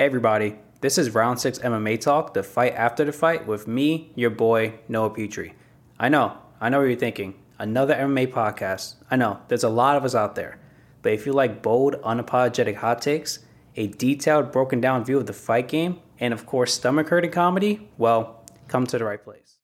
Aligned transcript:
Everybody, 0.00 0.56
this 0.80 0.96
is 0.96 1.14
Round 1.14 1.38
6 1.38 1.58
MMA 1.58 2.00
Talk, 2.00 2.32
the 2.32 2.42
fight 2.42 2.72
after 2.72 3.04
the 3.04 3.12
fight 3.12 3.46
with 3.46 3.68
me, 3.68 4.12
your 4.14 4.30
boy, 4.30 4.80
Noah 4.88 5.10
Petrie. 5.10 5.52
I 5.98 6.08
know, 6.08 6.38
I 6.58 6.70
know 6.70 6.78
what 6.78 6.86
you're 6.88 6.96
thinking. 6.96 7.34
Another 7.58 7.94
MMA 7.94 8.28
podcast. 8.28 8.94
I 9.10 9.16
know, 9.16 9.40
there's 9.48 9.62
a 9.62 9.68
lot 9.68 9.98
of 9.98 10.04
us 10.06 10.14
out 10.14 10.36
there. 10.36 10.58
But 11.02 11.12
if 11.12 11.26
you 11.26 11.34
like 11.34 11.60
bold, 11.60 12.00
unapologetic 12.00 12.76
hot 12.76 13.02
takes, 13.02 13.40
a 13.76 13.88
detailed, 13.88 14.52
broken 14.52 14.80
down 14.80 15.04
view 15.04 15.18
of 15.18 15.26
the 15.26 15.34
fight 15.34 15.68
game, 15.68 16.00
and 16.18 16.32
of 16.32 16.46
course, 16.46 16.72
stomach 16.72 17.10
hurting 17.10 17.32
comedy, 17.32 17.90
well, 17.98 18.46
come 18.68 18.86
to 18.86 18.96
the 18.96 19.04
right 19.04 19.22
place. 19.22 19.58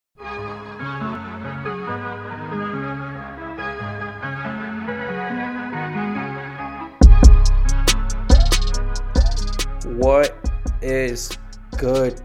What 9.96 10.36
is 10.82 11.30
good, 11.78 12.20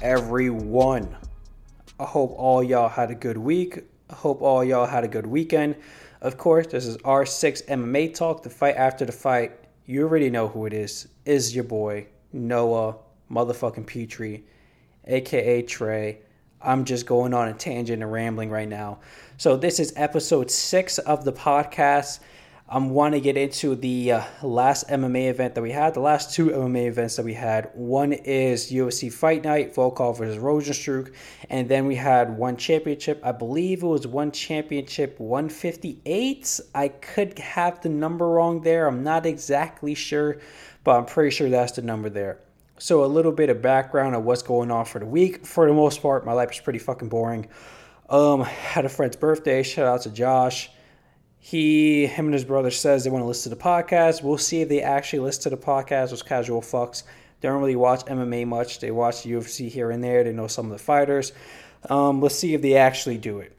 everyone? 0.00 1.16
I 1.98 2.04
hope 2.04 2.32
all 2.38 2.62
y'all 2.62 2.88
had 2.88 3.10
a 3.10 3.16
good 3.16 3.36
week. 3.36 3.80
I 4.08 4.14
hope 4.14 4.40
all 4.42 4.62
y'all 4.62 4.86
had 4.86 5.02
a 5.02 5.08
good 5.08 5.26
weekend. 5.26 5.74
Of 6.20 6.38
course, 6.38 6.68
this 6.68 6.86
is 6.86 6.98
R6 6.98 7.66
MMA 7.66 8.14
Talk, 8.14 8.44
the 8.44 8.48
fight 8.48 8.76
after 8.76 9.04
the 9.04 9.10
fight. 9.10 9.58
You 9.86 10.02
already 10.02 10.30
know 10.30 10.46
who 10.46 10.66
it 10.66 10.72
is. 10.72 11.08
Is 11.24 11.52
your 11.52 11.64
boy, 11.64 12.06
Noah 12.32 12.94
motherfucking 13.28 13.88
Petrie, 13.88 14.44
aka 15.04 15.62
Trey. 15.62 16.20
I'm 16.62 16.84
just 16.84 17.06
going 17.06 17.34
on 17.34 17.48
a 17.48 17.54
tangent 17.54 18.04
and 18.04 18.12
rambling 18.12 18.50
right 18.50 18.68
now. 18.68 19.00
So, 19.36 19.56
this 19.56 19.80
is 19.80 19.92
episode 19.96 20.48
six 20.48 20.98
of 20.98 21.24
the 21.24 21.32
podcast. 21.32 22.20
I 22.72 22.78
want 22.78 23.14
to 23.14 23.20
get 23.20 23.36
into 23.36 23.74
the 23.74 24.12
uh, 24.12 24.22
last 24.44 24.86
MMA 24.86 25.28
event 25.28 25.56
that 25.56 25.60
we 25.62 25.72
had, 25.72 25.92
the 25.92 25.98
last 25.98 26.32
two 26.32 26.50
MMA 26.50 26.86
events 26.86 27.16
that 27.16 27.24
we 27.24 27.34
had. 27.34 27.68
One 27.74 28.12
is 28.12 28.70
UFC 28.70 29.12
Fight 29.12 29.42
Night, 29.42 29.74
Volkov 29.74 30.18
versus 30.18 30.40
Rozenstruik, 30.40 31.12
and 31.48 31.68
then 31.68 31.86
we 31.86 31.96
had 31.96 32.38
one 32.38 32.56
championship. 32.56 33.20
I 33.24 33.32
believe 33.32 33.82
it 33.82 33.88
was 33.88 34.06
one 34.06 34.30
championship 34.30 35.18
158. 35.18 36.60
I 36.72 36.86
could 36.86 37.36
have 37.40 37.80
the 37.80 37.88
number 37.88 38.28
wrong 38.28 38.60
there. 38.60 38.86
I'm 38.86 39.02
not 39.02 39.26
exactly 39.26 39.96
sure, 39.96 40.38
but 40.84 40.96
I'm 40.96 41.06
pretty 41.06 41.30
sure 41.34 41.50
that's 41.50 41.72
the 41.72 41.82
number 41.82 42.08
there. 42.08 42.38
So 42.78 43.04
a 43.04 43.06
little 43.06 43.32
bit 43.32 43.50
of 43.50 43.60
background 43.60 44.14
of 44.14 44.22
what's 44.22 44.42
going 44.42 44.70
on 44.70 44.84
for 44.84 45.00
the 45.00 45.06
week. 45.06 45.44
For 45.44 45.66
the 45.66 45.74
most 45.74 46.00
part, 46.00 46.24
my 46.24 46.34
life 46.34 46.52
is 46.52 46.60
pretty 46.60 46.78
fucking 46.78 47.08
boring. 47.08 47.48
Um, 48.08 48.42
had 48.42 48.84
a 48.84 48.88
friend's 48.88 49.16
birthday. 49.16 49.64
Shout 49.64 49.86
out 49.88 50.02
to 50.02 50.10
Josh 50.10 50.70
he, 51.42 52.06
him 52.06 52.26
and 52.26 52.34
his 52.34 52.44
brother 52.44 52.70
says 52.70 53.02
they 53.02 53.10
want 53.10 53.22
to 53.22 53.26
listen 53.26 53.50
to 53.50 53.56
the 53.56 53.62
podcast. 53.62 54.22
We'll 54.22 54.38
see 54.38 54.60
if 54.60 54.68
they 54.68 54.82
actually 54.82 55.20
listen 55.20 55.44
to 55.44 55.50
the 55.50 55.56
podcast. 55.56 56.10
Those 56.10 56.22
casual 56.22 56.60
fucks 56.60 57.02
They 57.40 57.48
don't 57.48 57.60
really 57.60 57.76
watch 57.76 58.04
MMA 58.04 58.46
much. 58.46 58.78
They 58.78 58.90
watch 58.90 59.22
UFC 59.22 59.70
here 59.70 59.90
and 59.90 60.04
there. 60.04 60.22
They 60.22 60.34
know 60.34 60.46
some 60.46 60.66
of 60.66 60.72
the 60.72 60.78
fighters. 60.78 61.32
Um, 61.88 62.20
let's 62.20 62.36
see 62.36 62.52
if 62.52 62.60
they 62.60 62.76
actually 62.76 63.16
do 63.16 63.38
it. 63.38 63.56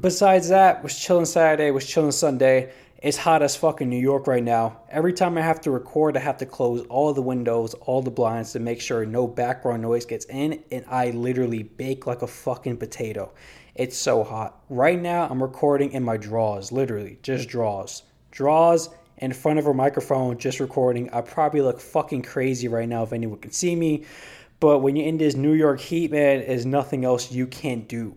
Besides 0.00 0.48
that, 0.48 0.82
was 0.82 0.98
chilling 0.98 1.24
Saturday, 1.24 1.70
was 1.70 1.86
chilling 1.86 2.12
Sunday. 2.12 2.72
It's 3.00 3.16
hot 3.16 3.44
as 3.44 3.54
fuck 3.54 3.80
in 3.80 3.90
New 3.90 4.00
York 4.00 4.26
right 4.26 4.42
now. 4.42 4.80
Every 4.90 5.12
time 5.12 5.38
I 5.38 5.42
have 5.42 5.60
to 5.60 5.70
record, 5.70 6.16
I 6.16 6.20
have 6.20 6.36
to 6.38 6.46
close 6.46 6.84
all 6.88 7.14
the 7.14 7.22
windows, 7.22 7.74
all 7.74 8.02
the 8.02 8.10
blinds 8.10 8.52
to 8.54 8.58
make 8.58 8.80
sure 8.80 9.06
no 9.06 9.28
background 9.28 9.82
noise 9.82 10.04
gets 10.04 10.24
in, 10.24 10.64
and 10.72 10.84
I 10.88 11.10
literally 11.10 11.62
bake 11.62 12.08
like 12.08 12.22
a 12.22 12.26
fucking 12.26 12.78
potato. 12.78 13.30
It's 13.76 13.96
so 13.96 14.24
hot. 14.24 14.64
Right 14.68 15.00
now, 15.00 15.28
I'm 15.30 15.40
recording 15.40 15.92
in 15.92 16.02
my 16.02 16.16
drawers, 16.16 16.72
literally, 16.72 17.20
just 17.22 17.48
drawers. 17.48 18.02
Drawers 18.32 18.88
in 19.18 19.32
front 19.32 19.60
of 19.60 19.68
a 19.68 19.74
microphone, 19.74 20.36
just 20.36 20.58
recording. 20.58 21.08
I 21.10 21.20
probably 21.20 21.60
look 21.60 21.78
fucking 21.78 22.22
crazy 22.22 22.66
right 22.66 22.88
now 22.88 23.04
if 23.04 23.12
anyone 23.12 23.38
can 23.38 23.52
see 23.52 23.76
me. 23.76 24.06
But 24.58 24.80
when 24.80 24.96
you're 24.96 25.06
in 25.06 25.18
this 25.18 25.36
New 25.36 25.52
York 25.52 25.78
heat, 25.78 26.10
man, 26.10 26.40
there's 26.40 26.66
nothing 26.66 27.04
else 27.04 27.30
you 27.30 27.46
can't 27.46 27.86
do. 27.86 28.16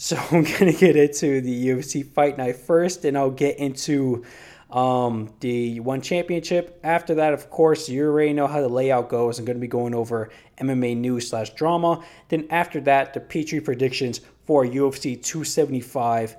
So 0.00 0.16
I'm 0.30 0.44
gonna 0.44 0.72
get 0.72 0.96
into 0.96 1.42
the 1.42 1.68
UFC 1.68 2.10
Fight 2.10 2.38
Night 2.38 2.56
first, 2.56 3.04
and 3.04 3.18
I'll 3.18 3.30
get 3.30 3.58
into 3.58 4.24
um, 4.70 5.34
the 5.40 5.78
one 5.80 6.00
championship. 6.00 6.80
After 6.82 7.16
that, 7.16 7.34
of 7.34 7.50
course, 7.50 7.86
you 7.86 8.06
already 8.06 8.32
know 8.32 8.46
how 8.46 8.62
the 8.62 8.68
layout 8.68 9.10
goes. 9.10 9.38
I'm 9.38 9.44
going 9.44 9.58
to 9.58 9.60
be 9.60 9.68
going 9.68 9.94
over 9.94 10.30
MMA 10.58 10.96
news 10.96 11.28
slash 11.28 11.50
drama. 11.50 12.02
Then 12.28 12.46
after 12.48 12.80
that, 12.82 13.12
the 13.12 13.20
Petrie 13.20 13.60
predictions 13.60 14.22
for 14.44 14.64
UFC 14.64 15.22
275. 15.22 16.36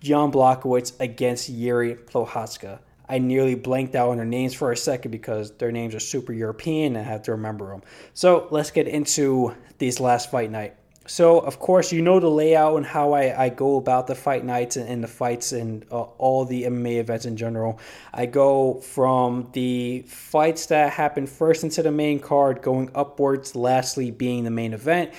Jan 0.00 0.32
Blachowicz 0.32 0.98
against 0.98 1.48
Yuri 1.48 1.94
Prochazka. 1.94 2.80
I 3.08 3.18
nearly 3.18 3.54
blanked 3.54 3.94
out 3.94 4.08
on 4.08 4.16
their 4.16 4.26
names 4.26 4.52
for 4.54 4.72
a 4.72 4.76
second 4.76 5.12
because 5.12 5.52
their 5.58 5.70
names 5.70 5.94
are 5.94 6.00
super 6.00 6.32
European 6.32 6.96
and 6.96 7.06
I 7.06 7.08
have 7.08 7.22
to 7.24 7.32
remember 7.32 7.68
them. 7.68 7.82
So 8.14 8.48
let's 8.50 8.72
get 8.72 8.88
into 8.88 9.54
this 9.78 10.00
last 10.00 10.30
fight 10.30 10.50
night. 10.50 10.76
So, 11.06 11.40
of 11.40 11.58
course, 11.58 11.92
you 11.92 12.00
know 12.00 12.20
the 12.20 12.30
layout 12.30 12.76
and 12.76 12.86
how 12.86 13.12
I, 13.12 13.44
I 13.44 13.48
go 13.48 13.76
about 13.76 14.06
the 14.06 14.14
fight 14.14 14.44
nights 14.44 14.76
and, 14.76 14.88
and 14.88 15.02
the 15.02 15.08
fights 15.08 15.52
and 15.52 15.84
uh, 15.90 16.02
all 16.02 16.44
the 16.44 16.62
MMA 16.62 16.98
events 16.98 17.26
in 17.26 17.36
general. 17.36 17.80
I 18.14 18.26
go 18.26 18.74
from 18.74 19.48
the 19.52 20.02
fights 20.06 20.66
that 20.66 20.92
happen 20.92 21.26
first 21.26 21.64
into 21.64 21.82
the 21.82 21.90
main 21.90 22.20
card, 22.20 22.62
going 22.62 22.90
upwards, 22.94 23.56
lastly 23.56 24.12
being 24.12 24.44
the 24.44 24.50
main 24.50 24.72
event. 24.72 25.12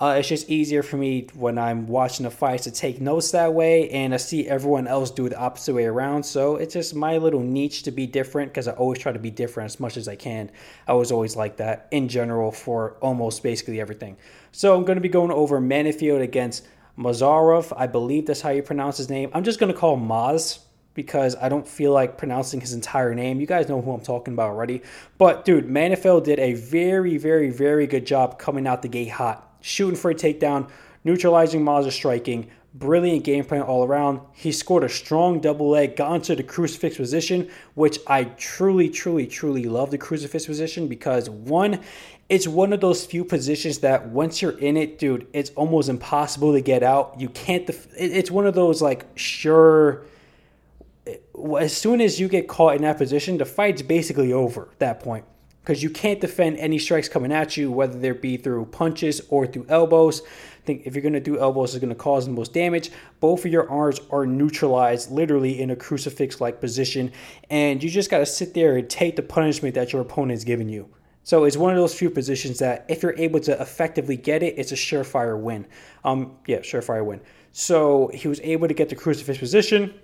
Uh, 0.00 0.16
it's 0.18 0.28
just 0.28 0.50
easier 0.50 0.82
for 0.82 0.96
me 0.96 1.28
when 1.34 1.56
I'm 1.56 1.86
watching 1.86 2.24
the 2.24 2.30
fights 2.30 2.64
to 2.64 2.72
take 2.72 3.00
notes 3.00 3.30
that 3.30 3.54
way 3.54 3.88
and 3.90 4.12
I 4.12 4.16
see 4.16 4.48
everyone 4.48 4.88
else 4.88 5.12
do 5.12 5.28
the 5.28 5.38
opposite 5.38 5.72
way 5.72 5.84
around. 5.84 6.24
So 6.24 6.56
it's 6.56 6.74
just 6.74 6.96
my 6.96 7.18
little 7.18 7.40
niche 7.40 7.84
to 7.84 7.92
be 7.92 8.06
different 8.08 8.50
because 8.50 8.66
I 8.66 8.72
always 8.72 8.98
try 8.98 9.12
to 9.12 9.20
be 9.20 9.30
different 9.30 9.66
as 9.66 9.78
much 9.78 9.96
as 9.96 10.08
I 10.08 10.16
can. 10.16 10.50
I 10.88 10.94
was 10.94 11.12
always 11.12 11.36
like 11.36 11.58
that 11.58 11.86
in 11.92 12.08
general 12.08 12.50
for 12.50 12.96
almost 13.00 13.44
basically 13.44 13.80
everything. 13.80 14.16
So 14.50 14.74
I'm 14.74 14.84
going 14.84 14.96
to 14.96 15.00
be 15.00 15.08
going 15.08 15.30
over 15.30 15.60
Menifield 15.60 16.22
against 16.22 16.66
Mazarov. 16.98 17.72
I 17.76 17.86
believe 17.86 18.26
that's 18.26 18.40
how 18.40 18.50
you 18.50 18.62
pronounce 18.62 18.96
his 18.96 19.08
name. 19.08 19.30
I'm 19.32 19.44
just 19.44 19.60
going 19.60 19.72
to 19.72 19.78
call 19.78 19.96
Maz 19.96 20.58
because 20.94 21.36
I 21.36 21.48
don't 21.48 21.66
feel 21.66 21.92
like 21.92 22.18
pronouncing 22.18 22.60
his 22.60 22.72
entire 22.72 23.14
name. 23.14 23.40
You 23.40 23.46
guys 23.46 23.68
know 23.68 23.80
who 23.80 23.92
I'm 23.92 24.00
talking 24.00 24.34
about 24.34 24.50
already. 24.50 24.82
But 25.18 25.44
dude, 25.44 25.68
Menifield 25.68 26.24
did 26.24 26.40
a 26.40 26.54
very, 26.54 27.16
very, 27.16 27.50
very 27.50 27.86
good 27.86 28.06
job 28.06 28.40
coming 28.40 28.66
out 28.66 28.82
the 28.82 28.88
gate 28.88 29.10
hot 29.10 29.53
shooting 29.64 29.96
for 29.96 30.10
a 30.10 30.14
takedown, 30.14 30.68
neutralizing 31.04 31.64
Mazda 31.64 31.90
striking, 31.90 32.50
brilliant 32.74 33.24
game 33.24 33.46
plan 33.46 33.62
all 33.62 33.82
around. 33.82 34.20
He 34.34 34.52
scored 34.52 34.84
a 34.84 34.90
strong 34.90 35.40
double 35.40 35.70
leg, 35.70 35.96
got 35.96 36.14
into 36.14 36.36
the 36.36 36.42
crucifix 36.42 36.98
position, 36.98 37.48
which 37.72 37.98
I 38.06 38.24
truly, 38.24 38.90
truly, 38.90 39.26
truly 39.26 39.64
love 39.64 39.90
the 39.90 39.96
crucifix 39.96 40.44
position 40.44 40.86
because 40.86 41.30
one, 41.30 41.80
it's 42.28 42.46
one 42.46 42.74
of 42.74 42.82
those 42.82 43.06
few 43.06 43.24
positions 43.24 43.78
that 43.78 44.06
once 44.08 44.42
you're 44.42 44.58
in 44.58 44.76
it, 44.76 44.98
dude, 44.98 45.26
it's 45.32 45.48
almost 45.50 45.88
impossible 45.88 46.52
to 46.52 46.60
get 46.60 46.82
out. 46.82 47.14
You 47.18 47.30
can't, 47.30 47.66
def- 47.66 47.88
it's 47.96 48.30
one 48.30 48.46
of 48.46 48.54
those 48.54 48.82
like 48.82 49.06
sure. 49.14 50.02
As 51.58 51.74
soon 51.74 52.02
as 52.02 52.20
you 52.20 52.28
get 52.28 52.48
caught 52.48 52.76
in 52.76 52.82
that 52.82 52.98
position, 52.98 53.38
the 53.38 53.46
fight's 53.46 53.80
basically 53.80 54.32
over 54.32 54.68
at 54.72 54.78
that 54.80 55.00
point 55.00 55.24
because 55.64 55.82
you 55.82 55.88
can't 55.88 56.20
defend 56.20 56.58
any 56.58 56.78
strikes 56.78 57.08
coming 57.08 57.32
at 57.32 57.56
you, 57.56 57.72
whether 57.72 57.98
they 57.98 58.10
be 58.10 58.36
through 58.36 58.66
punches 58.66 59.22
or 59.30 59.46
through 59.46 59.64
elbows. 59.70 60.20
I 60.20 60.66
think 60.66 60.82
if 60.84 60.94
you're 60.94 61.02
going 61.02 61.14
to 61.14 61.20
do 61.20 61.38
elbows, 61.38 61.74
it's 61.74 61.80
going 61.80 61.88
to 61.88 61.94
cause 61.94 62.26
the 62.26 62.32
most 62.32 62.52
damage. 62.52 62.90
Both 63.20 63.46
of 63.46 63.50
your 63.50 63.70
arms 63.70 63.98
are 64.10 64.26
neutralized 64.26 65.10
literally 65.10 65.62
in 65.62 65.70
a 65.70 65.76
crucifix 65.76 66.38
like 66.38 66.60
position, 66.60 67.12
and 67.48 67.82
you 67.82 67.88
just 67.88 68.10
got 68.10 68.18
to 68.18 68.26
sit 68.26 68.52
there 68.52 68.76
and 68.76 68.90
take 68.90 69.16
the 69.16 69.22
punishment 69.22 69.74
that 69.74 69.94
your 69.94 70.02
opponent 70.02 70.36
is 70.36 70.44
giving 70.44 70.68
you. 70.68 70.86
So 71.22 71.44
it's 71.44 71.56
one 71.56 71.70
of 71.70 71.78
those 71.78 71.98
few 71.98 72.10
positions 72.10 72.58
that 72.58 72.84
if 72.90 73.02
you're 73.02 73.16
able 73.16 73.40
to 73.40 73.58
effectively 73.58 74.18
get 74.18 74.42
it, 74.42 74.58
it's 74.58 74.72
a 74.72 74.74
surefire 74.74 75.40
win. 75.40 75.66
Um, 76.04 76.36
yeah, 76.46 76.58
surefire 76.58 77.04
win. 77.06 77.22
So 77.52 78.10
he 78.12 78.28
was 78.28 78.40
able 78.40 78.68
to 78.68 78.74
get 78.74 78.90
the 78.90 78.96
crucifix 78.96 79.38
position 79.38 79.94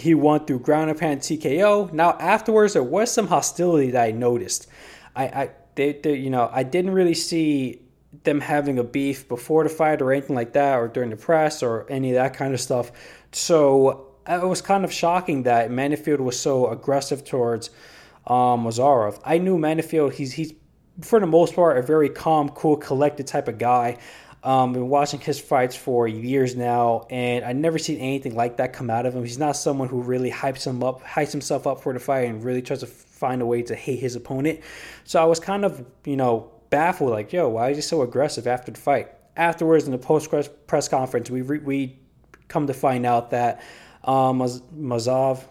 he 0.00 0.14
won 0.14 0.46
through 0.46 0.60
ground 0.60 0.90
and 0.90 0.98
pound 0.98 1.20
TKO. 1.20 1.92
Now 1.92 2.12
afterwards, 2.18 2.72
there 2.72 2.82
was 2.82 3.12
some 3.12 3.26
hostility 3.26 3.90
that 3.92 4.02
I 4.02 4.10
noticed. 4.10 4.66
I, 5.14 5.24
I 5.24 5.50
they, 5.74 5.92
they, 5.92 6.16
you 6.16 6.30
know, 6.30 6.50
I 6.52 6.62
didn't 6.62 6.92
really 6.92 7.14
see 7.14 7.82
them 8.24 8.40
having 8.40 8.78
a 8.78 8.84
beef 8.84 9.28
before 9.28 9.62
the 9.62 9.70
fight 9.70 10.02
or 10.02 10.12
anything 10.12 10.34
like 10.34 10.52
that, 10.54 10.76
or 10.76 10.88
during 10.88 11.10
the 11.10 11.16
press 11.16 11.62
or 11.62 11.86
any 11.88 12.10
of 12.10 12.14
that 12.16 12.34
kind 12.34 12.52
of 12.54 12.60
stuff. 12.60 12.90
So 13.32 14.08
it 14.26 14.46
was 14.46 14.62
kind 14.62 14.84
of 14.84 14.92
shocking 14.92 15.44
that 15.44 15.70
Menifield 15.70 16.20
was 16.20 16.38
so 16.38 16.68
aggressive 16.68 17.24
towards 17.24 17.70
um, 18.26 18.64
Mazarov. 18.64 19.20
I 19.24 19.38
knew 19.38 19.58
Menifield; 19.58 20.14
he's 20.14 20.32
he's 20.32 20.54
for 21.02 21.20
the 21.20 21.26
most 21.26 21.54
part 21.54 21.78
a 21.78 21.82
very 21.82 22.08
calm, 22.08 22.48
cool, 22.50 22.76
collected 22.76 23.26
type 23.26 23.48
of 23.48 23.58
guy. 23.58 23.98
Um, 24.42 24.72
been 24.72 24.88
watching 24.88 25.20
his 25.20 25.38
fights 25.38 25.76
for 25.76 26.08
years 26.08 26.56
now, 26.56 27.06
and 27.10 27.44
I 27.44 27.52
never 27.52 27.78
seen 27.78 27.98
anything 27.98 28.34
like 28.34 28.56
that 28.56 28.72
come 28.72 28.88
out 28.88 29.04
of 29.04 29.14
him. 29.14 29.22
He's 29.22 29.38
not 29.38 29.52
someone 29.54 29.88
who 29.88 30.00
really 30.00 30.30
hypes 30.30 30.66
him 30.66 30.82
up, 30.82 31.04
hypes 31.04 31.30
himself 31.30 31.66
up 31.66 31.82
for 31.82 31.92
the 31.92 32.00
fight, 32.00 32.26
and 32.28 32.42
really 32.42 32.62
tries 32.62 32.80
to 32.80 32.86
find 32.86 33.42
a 33.42 33.46
way 33.46 33.60
to 33.62 33.74
hate 33.74 33.98
his 33.98 34.16
opponent. 34.16 34.60
So 35.04 35.20
I 35.20 35.26
was 35.26 35.40
kind 35.40 35.62
of, 35.62 35.84
you 36.06 36.16
know, 36.16 36.50
baffled, 36.70 37.10
like, 37.10 37.34
yo, 37.34 37.50
why 37.50 37.68
is 37.68 37.76
he 37.76 37.82
so 37.82 38.00
aggressive 38.00 38.46
after 38.46 38.72
the 38.72 38.80
fight? 38.80 39.10
Afterwards, 39.36 39.84
in 39.84 39.92
the 39.92 39.98
post 39.98 40.30
press 40.66 40.88
conference, 40.88 41.28
we 41.28 41.42
re- 41.42 41.58
we 41.58 41.98
come 42.48 42.66
to 42.66 42.74
find 42.74 43.04
out 43.04 43.30
that 43.32 43.60
um, 44.04 44.40
Mazov, 44.40 45.44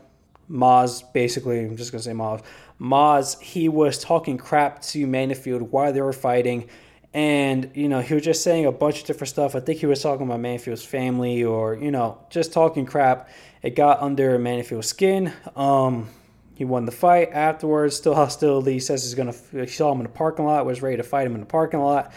Maz, 0.50 1.04
basically, 1.14 1.60
I'm 1.60 1.78
just 1.78 1.92
gonna 1.92 2.02
say 2.02 2.12
Maz, 2.12 2.44
Maz, 2.82 3.40
he 3.40 3.70
was 3.70 4.00
talking 4.00 4.38
crap 4.38 4.82
to 4.82 5.06
Menifield 5.06 5.62
while 5.70 5.94
they 5.94 6.02
were 6.02 6.14
fighting. 6.14 6.70
And, 7.14 7.72
you 7.74 7.90
know, 7.90 8.02
he 8.02 8.14
was 8.14 8.24
just 8.24 8.44
saying 8.44 8.66
a 8.66 8.72
bunch 8.72 9.02
of 9.02 9.08
different 9.08 9.30
stuff. 9.30 9.56
I 9.56 9.60
think 9.62 9.80
he 9.80 9.88
was 9.88 10.02
talking 10.02 10.28
about 10.28 10.40
Menifield's 10.40 10.84
family 10.84 11.44
or, 11.44 11.76
you 11.76 11.90
know, 11.90 12.20
just 12.30 12.54
talking 12.54 12.86
crap. 12.86 13.30
It 13.64 13.72
got 13.76 14.02
under 14.02 14.38
Menifield's 14.38 14.88
skin. 14.88 15.34
Um, 15.56 16.10
he 16.54 16.66
won 16.66 16.86
the 16.86 16.92
fight 16.92 17.30
afterwards. 17.32 17.96
Still 17.96 18.14
hostility. 18.14 18.80
Says 18.80 19.04
he's 19.04 19.16
to, 19.16 19.62
he 19.62 19.68
saw 19.68 19.92
him 19.92 20.00
in 20.00 20.04
the 20.04 20.10
parking 20.10 20.46
lot, 20.46 20.66
was 20.66 20.82
ready 20.82 20.98
to 20.98 21.04
fight 21.04 21.26
him 21.26 21.34
in 21.34 21.40
the 21.40 21.48
parking 21.48 21.80
lot. 21.80 22.14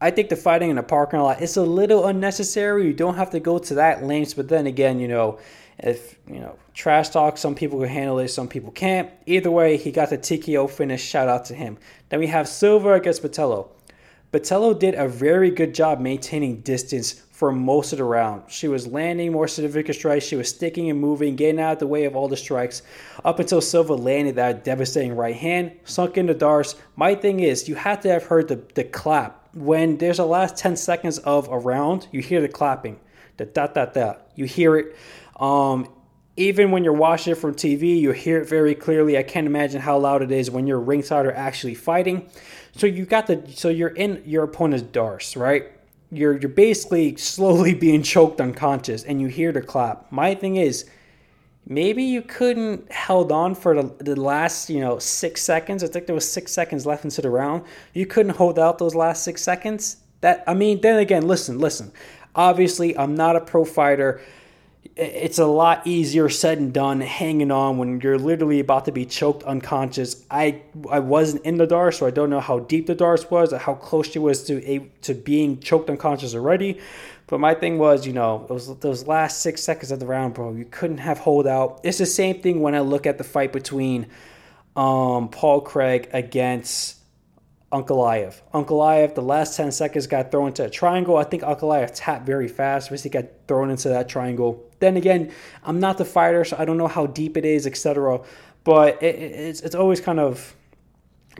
I 0.00 0.10
think 0.10 0.28
the 0.28 0.36
fighting 0.36 0.70
in 0.70 0.76
the 0.76 0.82
parking 0.82 1.20
lot 1.20 1.40
is 1.40 1.56
a 1.56 1.62
little 1.62 2.06
unnecessary. 2.06 2.86
You 2.86 2.92
don't 2.92 3.14
have 3.14 3.30
to 3.30 3.40
go 3.40 3.58
to 3.58 3.74
that 3.76 4.04
lengths, 4.04 4.34
but 4.34 4.48
then 4.48 4.66
again, 4.66 5.00
you 5.00 5.08
know, 5.08 5.38
if 5.78 6.16
you 6.28 6.40
know 6.40 6.56
trash 6.74 7.08
talk, 7.08 7.38
some 7.38 7.54
people 7.54 7.80
can 7.80 7.88
handle 7.88 8.18
it, 8.18 8.28
some 8.28 8.48
people 8.48 8.70
can't. 8.70 9.10
Either 9.26 9.50
way, 9.50 9.76
he 9.76 9.90
got 9.90 10.10
the 10.10 10.18
TKO 10.18 10.68
finish. 10.70 11.02
Shout 11.02 11.28
out 11.28 11.46
to 11.46 11.54
him. 11.54 11.78
Then 12.10 12.20
we 12.20 12.26
have 12.26 12.46
Silva 12.48 12.92
against 12.92 13.22
Botelho. 13.22 13.68
Botelho 14.34 14.76
did 14.76 14.96
a 14.96 15.06
very 15.06 15.48
good 15.48 15.72
job 15.72 16.00
maintaining 16.00 16.60
distance 16.62 17.22
for 17.30 17.52
most 17.52 17.92
of 17.92 17.98
the 17.98 18.04
round. 18.04 18.42
She 18.48 18.66
was 18.66 18.84
landing 18.84 19.30
more 19.30 19.46
significant 19.46 19.94
strikes. 19.94 20.24
She 20.24 20.34
was 20.34 20.48
sticking 20.48 20.90
and 20.90 20.98
moving, 20.98 21.36
getting 21.36 21.60
out 21.60 21.74
of 21.74 21.78
the 21.78 21.86
way 21.86 22.04
of 22.04 22.16
all 22.16 22.26
the 22.26 22.36
strikes, 22.36 22.82
up 23.24 23.38
until 23.38 23.60
Silva 23.60 23.94
landed 23.94 24.34
that 24.34 24.64
devastating 24.64 25.14
right 25.14 25.36
hand, 25.36 25.70
sunk 25.84 26.18
into 26.18 26.34
Darce. 26.34 26.74
My 26.96 27.14
thing 27.14 27.38
is, 27.38 27.68
you 27.68 27.76
have 27.76 28.00
to 28.00 28.08
have 28.08 28.24
heard 28.24 28.48
the, 28.48 28.60
the 28.74 28.82
clap 28.82 29.54
when 29.54 29.98
there's 29.98 30.16
the 30.16 30.26
last 30.26 30.56
10 30.56 30.74
seconds 30.74 31.18
of 31.18 31.46
a 31.46 31.56
round, 31.56 32.08
you 32.10 32.20
hear 32.20 32.40
the 32.40 32.48
clapping, 32.48 32.98
the 33.36 33.46
da 33.46 33.68
da 33.68 33.84
da. 33.84 34.14
You 34.34 34.46
hear 34.46 34.76
it. 34.76 34.96
Um, 35.38 35.88
even 36.36 36.72
when 36.72 36.82
you're 36.82 36.92
watching 36.92 37.32
it 37.32 37.36
from 37.36 37.54
TV, 37.54 38.00
you 38.00 38.10
hear 38.10 38.38
it 38.38 38.48
very 38.48 38.74
clearly. 38.74 39.16
I 39.16 39.22
can't 39.22 39.46
imagine 39.46 39.80
how 39.80 39.96
loud 39.98 40.22
it 40.22 40.32
is 40.32 40.50
when 40.50 40.66
you're 40.66 40.80
ringside 40.80 41.26
or 41.26 41.32
actually 41.32 41.76
fighting. 41.76 42.28
So 42.76 42.86
you 42.86 43.04
got 43.04 43.26
the 43.26 43.42
so 43.54 43.68
you're 43.68 43.88
in 43.88 44.22
your 44.26 44.44
opponent's 44.44 44.84
Darce, 44.84 45.36
right? 45.40 45.70
You're 46.10 46.38
you're 46.38 46.48
basically 46.48 47.16
slowly 47.16 47.74
being 47.86 48.02
choked 48.02 48.40
unconscious, 48.40 49.04
and 49.04 49.20
you 49.20 49.28
hear 49.28 49.52
the 49.52 49.62
clap. 49.62 50.10
My 50.10 50.34
thing 50.34 50.56
is, 50.56 50.86
maybe 51.66 52.02
you 52.02 52.22
couldn't 52.22 52.90
held 52.90 53.30
on 53.30 53.54
for 53.54 53.80
the, 53.80 54.04
the 54.04 54.20
last 54.20 54.68
you 54.68 54.80
know 54.80 54.98
six 54.98 55.42
seconds. 55.42 55.84
I 55.84 55.86
think 55.86 56.06
there 56.06 56.14
was 56.14 56.30
six 56.30 56.52
seconds 56.52 56.84
left 56.84 57.04
into 57.04 57.22
the 57.22 57.30
round. 57.30 57.64
You 57.92 58.06
couldn't 58.06 58.36
hold 58.36 58.58
out 58.58 58.78
those 58.78 58.94
last 58.94 59.22
six 59.22 59.42
seconds. 59.42 59.98
That 60.20 60.42
i 60.46 60.54
mean 60.54 60.80
then 60.80 60.98
again 60.98 61.28
listen 61.28 61.58
listen. 61.58 61.92
Obviously 62.34 62.98
i'm 62.98 63.14
not 63.14 63.36
a 63.36 63.40
pro 63.40 63.64
fighter 63.64 64.20
it's 64.96 65.38
a 65.40 65.46
lot 65.46 65.86
easier 65.86 66.28
said 66.28 66.58
and 66.58 66.72
done 66.72 67.00
hanging 67.00 67.50
on 67.50 67.78
when 67.78 68.00
you're 68.00 68.18
literally 68.18 68.60
about 68.60 68.84
to 68.84 68.92
be 68.92 69.04
choked 69.04 69.42
unconscious. 69.42 70.24
I 70.30 70.62
I 70.88 71.00
wasn't 71.00 71.44
in 71.44 71.56
the 71.56 71.66
dark, 71.66 71.94
so 71.94 72.06
I 72.06 72.10
don't 72.10 72.30
know 72.30 72.40
how 72.40 72.60
deep 72.60 72.86
the 72.86 72.94
Darce 72.94 73.28
was 73.30 73.52
or 73.52 73.58
how 73.58 73.74
close 73.74 74.12
she 74.12 74.20
was 74.20 74.44
to 74.44 74.64
a, 74.64 74.78
to 75.02 75.14
being 75.14 75.58
choked 75.58 75.90
unconscious 75.90 76.34
already. 76.34 76.78
But 77.26 77.40
my 77.40 77.54
thing 77.54 77.78
was, 77.78 78.06
you 78.06 78.12
know, 78.12 78.44
those 78.48 78.78
those 78.78 79.06
last 79.08 79.42
six 79.42 79.62
seconds 79.62 79.90
of 79.90 79.98
the 79.98 80.06
round, 80.06 80.34
bro, 80.34 80.52
you 80.54 80.66
couldn't 80.66 80.98
have 80.98 81.18
hold 81.18 81.48
out. 81.48 81.80
It's 81.82 81.98
the 81.98 82.06
same 82.06 82.40
thing 82.40 82.60
when 82.60 82.76
I 82.76 82.80
look 82.80 83.06
at 83.06 83.18
the 83.18 83.24
fight 83.24 83.52
between 83.52 84.06
um, 84.76 85.28
Paul 85.28 85.60
Craig 85.60 86.08
against 86.12 86.98
Ankalaev. 87.74 88.40
Uncle 88.52 88.78
Ankalaev, 88.78 89.14
the 89.16 89.22
last 89.22 89.56
10 89.56 89.72
seconds 89.72 90.06
got 90.06 90.30
thrown 90.30 90.48
into 90.48 90.64
a 90.64 90.70
triangle. 90.70 91.16
I 91.16 91.24
think 91.24 91.42
Ankalaev 91.42 91.90
tapped 91.92 92.24
very 92.24 92.46
fast. 92.46 92.90
Basically 92.90 93.22
got 93.22 93.30
thrown 93.48 93.70
into 93.70 93.88
that 93.88 94.08
triangle. 94.08 94.64
Then 94.84 94.98
again, 94.98 95.32
I'm 95.62 95.80
not 95.80 95.96
the 95.96 96.04
fighter, 96.04 96.44
so 96.44 96.58
I 96.58 96.66
don't 96.66 96.76
know 96.76 96.88
how 96.88 97.06
deep 97.06 97.38
it 97.38 97.46
is, 97.46 97.66
etc. 97.66 98.20
But 98.64 99.02
it, 99.02 99.16
it's, 99.16 99.60
it's 99.62 99.74
always 99.74 99.98
kind 99.98 100.20
of 100.20 100.54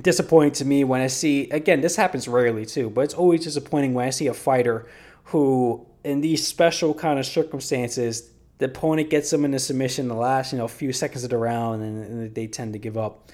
disappointing 0.00 0.52
to 0.52 0.64
me 0.64 0.82
when 0.82 1.02
I 1.02 1.08
see, 1.08 1.50
again, 1.50 1.82
this 1.82 1.94
happens 1.94 2.26
rarely 2.26 2.64
too, 2.64 2.88
but 2.88 3.02
it's 3.02 3.12
always 3.12 3.44
disappointing 3.44 3.92
when 3.92 4.06
I 4.06 4.10
see 4.10 4.28
a 4.28 4.34
fighter 4.34 4.86
who, 5.24 5.86
in 6.04 6.22
these 6.22 6.46
special 6.46 6.94
kind 6.94 7.18
of 7.18 7.26
circumstances, 7.26 8.30
the 8.58 8.64
opponent 8.64 9.10
gets 9.10 9.28
them 9.28 9.44
in 9.44 9.52
a 9.52 9.58
submission 9.58 10.08
the 10.08 10.14
last, 10.14 10.52
you 10.52 10.58
know, 10.58 10.66
few 10.66 10.92
seconds 10.92 11.22
of 11.22 11.28
the 11.28 11.36
round 11.36 11.82
and, 11.82 12.04
and 12.04 12.34
they 12.34 12.46
tend 12.46 12.72
to 12.72 12.78
give 12.78 12.96
up. 12.96 13.30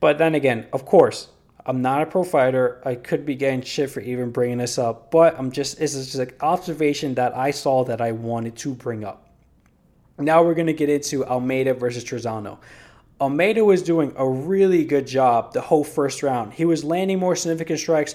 But 0.00 0.18
then 0.18 0.34
again, 0.34 0.66
of 0.72 0.84
course, 0.84 1.28
I'm 1.64 1.82
not 1.82 2.02
a 2.02 2.06
pro 2.06 2.24
fighter. 2.24 2.82
I 2.84 2.96
could 2.96 3.24
be 3.24 3.36
getting 3.36 3.62
shit 3.62 3.90
for 3.90 4.00
even 4.00 4.32
bringing 4.32 4.58
this 4.58 4.76
up, 4.76 5.12
but 5.12 5.38
I'm 5.38 5.52
just 5.52 5.78
this 5.78 5.94
is 5.94 6.06
just 6.06 6.18
an 6.18 6.34
observation 6.40 7.14
that 7.14 7.36
I 7.36 7.52
saw 7.52 7.84
that 7.84 8.00
I 8.00 8.10
wanted 8.10 8.56
to 8.56 8.74
bring 8.74 9.04
up. 9.04 9.31
Now 10.22 10.42
we're 10.42 10.54
gonna 10.54 10.72
get 10.72 10.88
into 10.88 11.24
Almeida 11.24 11.74
versus 11.74 12.04
Trizano. 12.04 12.58
Almeida 13.20 13.64
was 13.64 13.82
doing 13.82 14.12
a 14.16 14.28
really 14.28 14.84
good 14.84 15.06
job 15.06 15.52
the 15.52 15.60
whole 15.60 15.84
first 15.84 16.22
round. 16.22 16.52
He 16.52 16.64
was 16.64 16.82
landing 16.82 17.18
more 17.18 17.36
significant 17.36 17.78
strikes. 17.78 18.14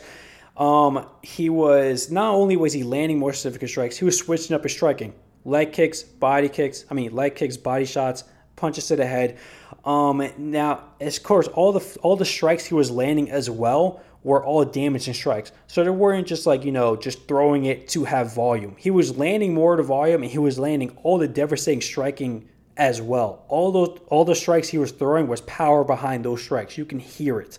Um, 0.57 1.05
he 1.21 1.49
was 1.49 2.11
not 2.11 2.33
only 2.33 2.57
was 2.57 2.73
he 2.73 2.83
landing 2.83 3.19
more 3.19 3.31
significant 3.31 3.71
strikes, 3.71 3.97
he 3.97 4.05
was 4.05 4.17
switching 4.17 4.55
up 4.55 4.63
his 4.63 4.73
striking. 4.73 5.13
Leg 5.45 5.71
kicks, 5.71 6.03
body 6.03 6.49
kicks. 6.49 6.83
I 6.91 6.93
mean, 6.93 7.13
leg 7.13 7.35
kicks, 7.35 7.55
body 7.55 7.85
shots, 7.85 8.25
punches 8.57 8.87
to 8.87 8.97
the 8.97 9.05
head. 9.05 9.37
Um, 9.85 10.27
now, 10.37 10.83
of 10.99 11.23
course, 11.23 11.47
all 11.47 11.71
the 11.71 11.97
all 12.01 12.17
the 12.17 12.25
strikes 12.25 12.65
he 12.65 12.73
was 12.73 12.91
landing 12.91 13.31
as 13.31 13.49
well 13.49 14.01
were 14.27 14.43
all 14.43 14.65
damaging 14.65 15.13
strikes. 15.13 15.51
So 15.67 15.83
they 15.83 15.89
weren't 15.89 16.27
just 16.27 16.45
like 16.45 16.65
you 16.65 16.71
know 16.71 16.95
just 16.95 17.27
throwing 17.27 17.65
it 17.65 17.87
to 17.89 18.03
have 18.03 18.33
volume. 18.33 18.75
He 18.77 18.91
was 18.91 19.17
landing 19.17 19.53
more 19.53 19.73
of 19.73 19.77
the 19.77 19.83
volume, 19.83 20.21
and 20.21 20.31
he 20.31 20.37
was 20.37 20.59
landing 20.59 20.97
all 21.03 21.17
the 21.17 21.27
devastating 21.27 21.81
striking 21.81 22.47
as 22.75 23.01
well. 23.01 23.45
All 23.47 23.71
those 23.71 23.99
all 24.07 24.25
the 24.25 24.35
strikes 24.35 24.67
he 24.67 24.77
was 24.77 24.91
throwing 24.91 25.27
was 25.27 25.41
power 25.41 25.83
behind 25.83 26.25
those 26.25 26.43
strikes. 26.43 26.77
You 26.77 26.85
can 26.85 26.99
hear 26.99 27.39
it. 27.39 27.57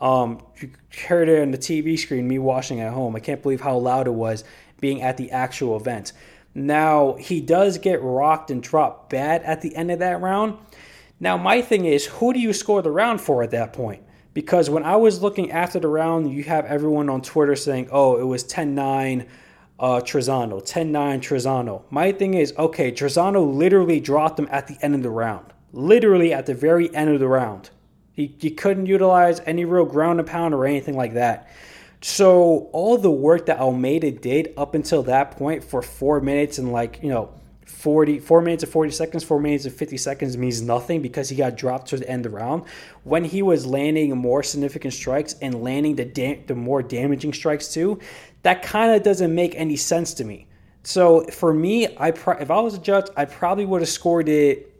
Um, 0.00 0.42
you 0.60 0.70
heard 1.06 1.28
it 1.28 1.42
on 1.42 1.50
the 1.50 1.58
TV 1.58 1.98
screen. 1.98 2.26
Me 2.26 2.38
watching 2.38 2.80
at 2.80 2.92
home. 2.92 3.14
I 3.14 3.20
can't 3.20 3.42
believe 3.42 3.60
how 3.60 3.76
loud 3.76 4.06
it 4.06 4.14
was 4.14 4.44
being 4.80 5.02
at 5.02 5.16
the 5.16 5.30
actual 5.30 5.76
event. 5.76 6.12
Now 6.54 7.14
he 7.14 7.40
does 7.40 7.78
get 7.78 8.00
rocked 8.02 8.50
and 8.50 8.62
dropped 8.62 9.10
bad 9.10 9.42
at 9.42 9.60
the 9.60 9.74
end 9.76 9.90
of 9.90 9.98
that 9.98 10.20
round 10.20 10.58
now, 11.20 11.36
my 11.36 11.62
thing 11.62 11.84
is, 11.84 12.06
who 12.06 12.32
do 12.32 12.38
you 12.38 12.52
score 12.52 12.82
the 12.82 12.90
round 12.90 13.20
for 13.20 13.42
at 13.42 13.50
that 13.50 13.72
point? 13.72 14.02
Because 14.38 14.70
when 14.70 14.84
I 14.84 14.94
was 14.94 15.20
looking 15.20 15.50
after 15.50 15.80
the 15.80 15.88
round, 15.88 16.32
you 16.32 16.44
have 16.44 16.64
everyone 16.66 17.10
on 17.10 17.22
Twitter 17.22 17.56
saying, 17.56 17.88
oh, 17.90 18.20
it 18.20 18.22
was 18.22 18.44
10 18.44 18.72
9 18.72 19.26
uh, 19.80 20.00
Trizano, 20.00 20.64
10 20.64 20.92
9 20.92 21.20
Trizano. 21.20 21.82
My 21.90 22.12
thing 22.12 22.34
is, 22.34 22.54
okay, 22.56 22.92
Trizano 22.92 23.52
literally 23.52 23.98
dropped 23.98 24.38
him 24.38 24.46
at 24.52 24.68
the 24.68 24.78
end 24.80 24.94
of 24.94 25.02
the 25.02 25.10
round. 25.10 25.52
Literally 25.72 26.32
at 26.32 26.46
the 26.46 26.54
very 26.54 26.94
end 26.94 27.10
of 27.10 27.18
the 27.18 27.26
round. 27.26 27.70
He, 28.12 28.36
he 28.38 28.52
couldn't 28.52 28.86
utilize 28.86 29.40
any 29.44 29.64
real 29.64 29.84
ground 29.84 30.20
and 30.20 30.28
pound 30.28 30.54
or 30.54 30.66
anything 30.66 30.96
like 30.96 31.14
that. 31.14 31.50
So 32.00 32.68
all 32.72 32.96
the 32.96 33.10
work 33.10 33.46
that 33.46 33.58
Almeida 33.58 34.12
did 34.12 34.54
up 34.56 34.76
until 34.76 35.02
that 35.02 35.32
point 35.32 35.64
for 35.64 35.82
four 35.82 36.20
minutes 36.20 36.58
and 36.58 36.70
like, 36.70 37.00
you 37.02 37.08
know, 37.08 37.34
40, 37.68 38.18
4 38.18 38.40
minutes 38.40 38.62
and 38.62 38.72
40 38.72 38.90
seconds, 38.90 39.24
4 39.24 39.40
minutes 39.40 39.64
and 39.66 39.74
50 39.74 39.96
seconds 39.98 40.36
means 40.36 40.62
nothing 40.62 41.02
because 41.02 41.28
he 41.28 41.36
got 41.36 41.56
dropped 41.56 41.88
to 41.88 41.98
the 41.98 42.08
end 42.08 42.24
of 42.24 42.32
the 42.32 42.38
round. 42.38 42.64
When 43.04 43.24
he 43.24 43.42
was 43.42 43.66
landing 43.66 44.16
more 44.16 44.42
significant 44.42 44.94
strikes 44.94 45.34
and 45.42 45.62
landing 45.62 45.94
the, 45.96 46.06
da- 46.06 46.42
the 46.46 46.54
more 46.54 46.82
damaging 46.82 47.32
strikes 47.32 47.68
too, 47.68 48.00
that 48.42 48.62
kind 48.62 48.92
of 48.96 49.02
doesn't 49.02 49.34
make 49.34 49.54
any 49.54 49.76
sense 49.76 50.14
to 50.14 50.24
me. 50.24 50.48
So 50.82 51.24
for 51.24 51.52
me, 51.52 51.94
I 51.98 52.10
pro- 52.10 52.38
if 52.38 52.50
I 52.50 52.60
was 52.60 52.74
a 52.74 52.78
judge, 52.78 53.06
I 53.16 53.26
probably 53.26 53.66
would 53.66 53.82
have 53.82 53.90
scored 53.90 54.28
it 54.28 54.74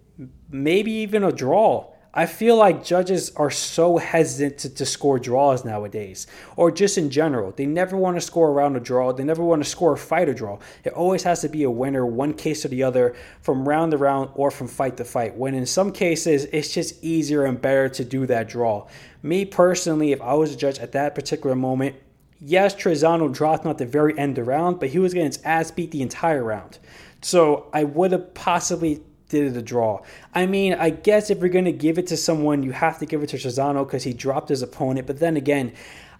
maybe 0.51 0.91
even 0.91 1.25
a 1.25 1.31
draw 1.31 1.93
I 2.15 2.25
feel 2.25 2.57
like 2.57 2.83
judges 2.83 3.31
are 3.37 3.51
so 3.51 3.99
hesitant 3.99 4.59
to, 4.59 4.71
to, 4.71 4.87
score 4.87 5.19
draws 5.19 5.65
nowadays, 5.65 6.27
or 6.57 6.71
just 6.71 6.97
in 6.97 7.11
general. 7.11 7.53
They 7.53 7.67
never 7.67 7.99
want 7.99 8.17
to 8.17 8.21
score 8.23 8.51
around 8.51 8.77
a 8.77 8.81
draw. 8.81 9.13
They 9.13 9.25
never 9.25 9.45
want 9.45 9.63
to 9.63 9.69
score 9.69 9.93
a 9.93 9.99
fight 9.99 10.29
or 10.29 10.35
draw. 10.35 10.59
It 10.85 10.95
always 10.95 11.23
has 11.25 11.43
to 11.43 11.49
be 11.49 11.65
a 11.65 11.71
winner, 11.71 12.07
one 12.07 12.33
case 12.33 12.65
or 12.65 12.69
the 12.69 12.83
other, 12.83 13.15
from 13.43 13.69
round 13.69 13.93
to 13.93 13.99
round 13.99 14.31
or 14.35 14.51
from 14.51 14.69
fight 14.69 14.97
to 14.97 15.05
fight. 15.05 15.37
When 15.37 15.55
in 15.55 15.67
some 15.67 15.93
cases, 15.93 16.47
it's 16.47 16.73
just 16.73 17.05
easier 17.05 17.45
and 17.45 17.61
better 17.61 17.91
to 17.91 18.05
do 18.05 18.25
that 18.27 18.49
draw. 18.49 18.89
Me 19.23 19.45
personally, 19.45 20.13
if 20.13 20.23
I 20.23 20.33
was 20.33 20.55
a 20.55 20.57
judge 20.57 20.79
at 20.79 20.93
that 20.93 21.15
particular 21.15 21.55
moment, 21.55 21.95
yes, 22.41 22.75
Trizano 22.75 23.33
dropped 23.33 23.67
him 23.67 23.71
at 23.71 23.79
the 23.79 23.87
very 23.87 24.19
end 24.19 24.39
of 24.39 24.47
the 24.47 24.51
round, 24.51 24.81
but 24.81 24.89
he 24.89 24.99
was 24.99 25.13
getting 25.13 25.27
his 25.27 25.43
ass 25.45 25.71
beat 25.71 25.91
the 25.91 26.03
entire 26.03 26.43
round. 26.43 26.79
So 27.21 27.69
I 27.73 27.85
would 27.85 28.13
have 28.13 28.33
possibly 28.33 29.03
did 29.29 29.53
it 29.53 29.57
a 29.57 29.63
draw. 29.63 30.03
I 30.35 30.47
mean, 30.47 30.75
I 30.75 30.91
guess 30.91 31.31
if 31.31 31.39
you're 31.39 31.49
going 31.49 31.65
to 31.67 31.73
give 31.73 31.99
it 31.99 32.07
to 32.09 32.17
someone, 32.17 32.63
you 32.63 32.73
have 32.73 32.99
to 32.99 33.07
give 33.07 33.23
it 33.23 33.29
to 33.31 33.37
Trizano 33.37 33.87
because 33.87 34.05
he 34.05 34.13
dropped 34.13 34.49
his 34.49 34.63
opponent. 34.63 35.07
But 35.07 35.21
then 35.21 35.37
again, 35.37 35.73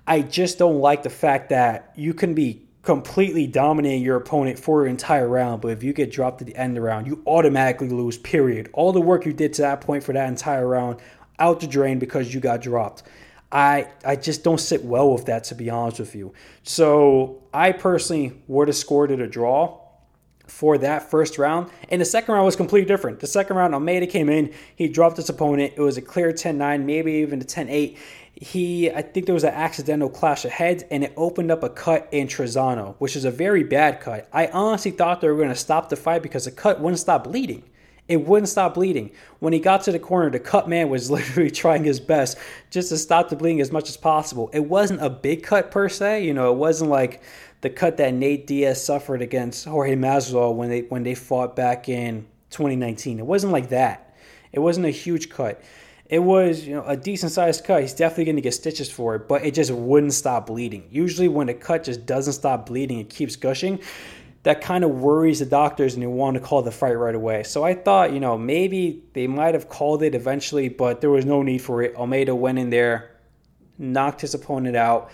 I 0.07 0.23
just 0.23 0.59
don't 0.59 0.79
like 0.79 1.03
the 1.03 1.11
fact 1.11 1.51
that 1.51 1.93
you 1.97 2.15
can 2.15 2.35
be 2.35 2.63
completely 2.83 3.47
dominating 3.47 4.03
your 4.03 4.17
opponent 4.17 4.59
for 4.59 4.85
an 4.85 4.91
entire 4.91 5.29
round, 5.29 5.61
but 5.61 5.69
if 5.69 5.83
you 5.83 5.93
get 5.93 6.11
dropped 6.11 6.41
at 6.41 6.47
the 6.47 6.57
end 6.57 6.71
of 6.71 6.75
the 6.77 6.81
round, 6.81 7.07
you 7.07 7.23
automatically 7.27 7.91
lose, 7.91 8.17
period. 8.17 8.71
All 8.73 8.93
the 8.93 9.01
work 9.01 9.27
you 9.27 9.33
did 9.33 9.53
to 9.55 9.63
that 9.63 9.83
point 9.83 10.03
for 10.03 10.15
that 10.15 10.29
entire 10.29 10.67
round, 10.67 11.01
out 11.39 11.61
the 11.61 11.67
drain 11.67 11.99
because 11.99 12.33
you 12.33 12.41
got 12.41 12.63
dropped. 12.63 13.03
I 13.51 13.89
I 14.05 14.17
just 14.17 14.45
don't 14.45 14.61
sit 14.61 14.85
well 14.85 15.13
with 15.13 15.27
that 15.27 15.45
to 15.45 15.55
be 15.55 15.71
honest 15.71 15.99
with 16.01 16.15
you. 16.15 16.33
So 16.63 17.43
I 17.53 17.73
personally 17.73 18.43
would 18.47 18.69
have 18.69 18.77
scored 18.77 19.11
it 19.11 19.21
a 19.21 19.27
draw 19.27 19.81
for 20.59 20.77
that 20.77 21.09
first 21.09 21.39
round. 21.39 21.71
And 21.89 22.01
the 22.01 22.05
second 22.05 22.35
round 22.35 22.45
was 22.45 22.57
completely 22.57 22.89
different. 22.89 23.21
The 23.21 23.29
second 23.29 23.55
round, 23.55 23.75
Almeida 23.75 24.09
came 24.09 24.29
in, 24.29 24.53
he 24.75 24.89
dropped 24.89 25.17
his 25.17 25.29
opponent. 25.29 25.75
It 25.77 25.81
was 25.81 25.97
a 25.97 26.03
clear 26.03 26.33
10 26.33 26.59
9, 26.59 26.85
maybe 26.85 27.13
even 27.13 27.41
a 27.41 27.45
10 27.45 27.69
8. 27.69 27.97
He, 28.35 28.91
I 28.91 29.03
think 29.03 29.27
there 29.27 29.37
was 29.37 29.45
an 29.45 29.55
accidental 29.55 30.09
clash 30.09 30.45
of 30.45 30.51
heads, 30.51 30.83
and 30.91 31.05
it 31.05 31.13
opened 31.17 31.53
up 31.53 31.63
a 31.63 31.69
cut 31.69 32.09
in 32.11 32.27
Trizano, 32.27 32.97
which 32.99 33.15
is 33.15 33.25
a 33.25 33.31
very 33.31 33.63
bad 33.63 34.01
cut. 34.01 34.29
I 34.33 34.49
honestly 34.49 34.91
thought 34.91 35.21
they 35.21 35.29
were 35.29 35.37
going 35.37 35.49
to 35.49 35.55
stop 35.55 35.91
the 35.91 35.97
fight 35.97 36.25
because 36.25 36.47
the 36.47 36.51
cut 36.51 36.81
wouldn't 36.81 36.99
stop 36.99 37.23
bleeding. 37.23 37.63
It 38.09 38.27
wouldn't 38.27 38.49
stop 38.49 38.75
bleeding. 38.75 39.13
When 39.39 39.53
he 39.53 39.61
got 39.61 39.85
to 39.85 39.93
the 39.93 39.99
corner, 40.01 40.31
the 40.31 40.41
cut 40.41 40.69
man 40.69 40.89
was 40.89 41.09
literally 41.13 41.53
trying 41.53 41.85
his 41.85 42.01
best 42.01 42.37
just 42.71 42.89
to 42.89 42.99
stop 42.99 43.29
the 43.29 43.37
bleeding 43.37 43.61
as 43.61 43.71
much 43.71 43.89
as 43.89 43.97
possible. 43.97 44.51
It 44.53 44.65
wasn't 44.65 45.03
a 45.03 45.11
big 45.11 45.45
cut 45.45 45.71
per 45.71 45.89
se, 45.89 46.25
you 46.25 46.35
know, 46.35 46.51
it 46.53 46.57
wasn't 46.57 46.91
like 46.91 47.23
the 47.61 47.71
cut 47.71 47.97
that 47.97 48.15
Nate 48.15 48.47
Diaz 48.47 48.83
suffered 48.83 49.23
against 49.23 49.65
Jorge 49.65 49.97
Masvidal 49.97 50.55
when 50.55 50.69
they 50.69 50.83
when 50.83 51.03
they 51.03 51.15
fought 51.15 51.57
back 51.57 51.89
in 51.89 52.27
2019. 52.51 53.19
It 53.19 53.27
wasn't 53.27 53.53
like 53.53 53.71
that. 53.71 54.17
It 54.53 54.61
wasn't 54.61 54.87
a 54.87 54.91
huge 54.91 55.29
cut. 55.29 55.61
It 56.07 56.21
was, 56.21 56.67
you 56.67 56.75
know, 56.75 56.85
a 56.87 56.97
decent 56.97 57.33
sized 57.33 57.65
cut. 57.65 57.83
He's 57.83 57.93
definitely 57.93 58.25
going 58.25 58.37
to 58.37 58.43
get 58.43 58.55
stitches 58.55 58.91
for 58.91 59.15
it, 59.15 59.29
but 59.29 59.45
it 59.45 59.53
just 59.53 59.71
wouldn't 59.71 60.15
stop 60.15 60.47
bleeding. 60.47 60.89
Usually, 60.91 61.29
when 61.29 61.49
a 61.51 61.55
cut 61.55 61.85
just 61.85 62.07
doesn't 62.07 62.33
stop 62.33 62.67
bleeding, 62.67 62.99
it 62.99 63.11
keeps 63.11 63.37
gushing. 63.37 63.81
That 64.45 64.63
kind 64.63 64.85
of 64.85 64.91
worries 64.91 65.41
the 65.41 65.47
doctors, 65.47 65.95
and 65.95 66.03
they 66.03 66.07
want 66.07 66.37
to 66.37 66.41
call 66.41 66.63
the 66.63 66.71
fight 66.71 66.95
right 66.95 67.15
away. 67.15 67.43
So 67.43 67.63
I 67.63 67.75
thought, 67.75 68.13
you 68.15 68.21
know, 68.21 68.39
maybe 68.39 69.03
they 69.13 69.27
might 69.27 69.53
have 69.53 69.69
called 69.69 70.03
it 70.03 70.15
eventually, 70.15 70.71
but 70.71 71.03
there 71.03 71.11
was 71.11 71.27
no 71.27 71.43
need 71.43 71.59
for 71.59 71.83
it. 71.83 71.95
Almeida 71.95 72.35
went 72.35 72.59
in 72.59 72.71
there, 72.71 73.17
knocked 73.77 74.23
his 74.23 74.33
opponent 74.33 74.77
out. 74.77 75.11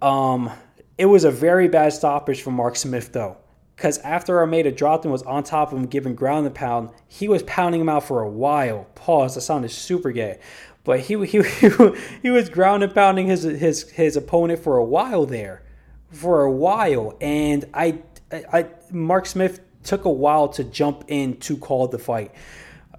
Um, 0.00 0.52
it 0.98 1.06
was 1.06 1.24
a 1.24 1.30
very 1.30 1.68
bad 1.68 1.92
stoppage 1.92 2.42
for 2.42 2.50
Mark 2.50 2.74
Smith, 2.74 3.12
though, 3.12 3.36
because 3.76 3.98
after 3.98 4.40
Almeida 4.40 4.72
dropped 4.72 5.04
and 5.04 5.12
was 5.12 5.22
on 5.22 5.44
top 5.44 5.72
of 5.72 5.78
him, 5.78 5.86
giving 5.86 6.16
ground 6.16 6.44
and 6.44 6.54
pound, 6.54 6.90
he 7.06 7.28
was 7.28 7.44
pounding 7.44 7.80
him 7.80 7.88
out 7.88 8.02
for 8.02 8.20
a 8.20 8.28
while. 8.28 8.88
Pause. 8.96 9.36
That 9.36 9.40
sounded 9.42 9.70
super 9.70 10.10
gay, 10.10 10.40
but 10.82 11.00
he 11.00 11.24
he 11.26 11.42
he 12.20 12.30
was 12.30 12.48
ground 12.48 12.82
and 12.82 12.92
pounding 12.92 13.28
his 13.28 13.44
his 13.44 13.88
his 13.90 14.16
opponent 14.16 14.58
for 14.58 14.76
a 14.76 14.84
while 14.84 15.24
there, 15.24 15.62
for 16.10 16.42
a 16.42 16.50
while, 16.50 17.16
and 17.20 17.64
I 17.72 18.00
I 18.32 18.66
Mark 18.90 19.26
Smith 19.26 19.60
took 19.84 20.04
a 20.04 20.10
while 20.10 20.48
to 20.48 20.64
jump 20.64 21.04
in 21.06 21.36
to 21.38 21.56
call 21.56 21.86
the 21.86 21.98
fight. 21.98 22.32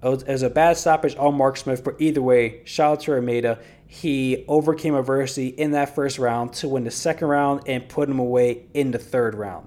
It 0.02 0.08
was, 0.08 0.22
it 0.22 0.32
was, 0.32 0.42
a 0.42 0.48
bad 0.48 0.78
stoppage 0.78 1.14
on 1.16 1.34
Mark 1.34 1.58
Smith, 1.58 1.84
but 1.84 1.96
either 1.98 2.22
way, 2.22 2.62
shout 2.64 2.92
out 2.92 3.00
to 3.00 3.14
Almeida. 3.14 3.58
He 3.92 4.44
overcame 4.46 4.94
adversity 4.94 5.48
in 5.48 5.72
that 5.72 5.96
first 5.96 6.20
round 6.20 6.52
to 6.54 6.68
win 6.68 6.84
the 6.84 6.92
second 6.92 7.26
round 7.26 7.62
and 7.66 7.88
put 7.88 8.08
him 8.08 8.20
away 8.20 8.66
in 8.72 8.92
the 8.92 9.00
third 9.00 9.34
round. 9.34 9.66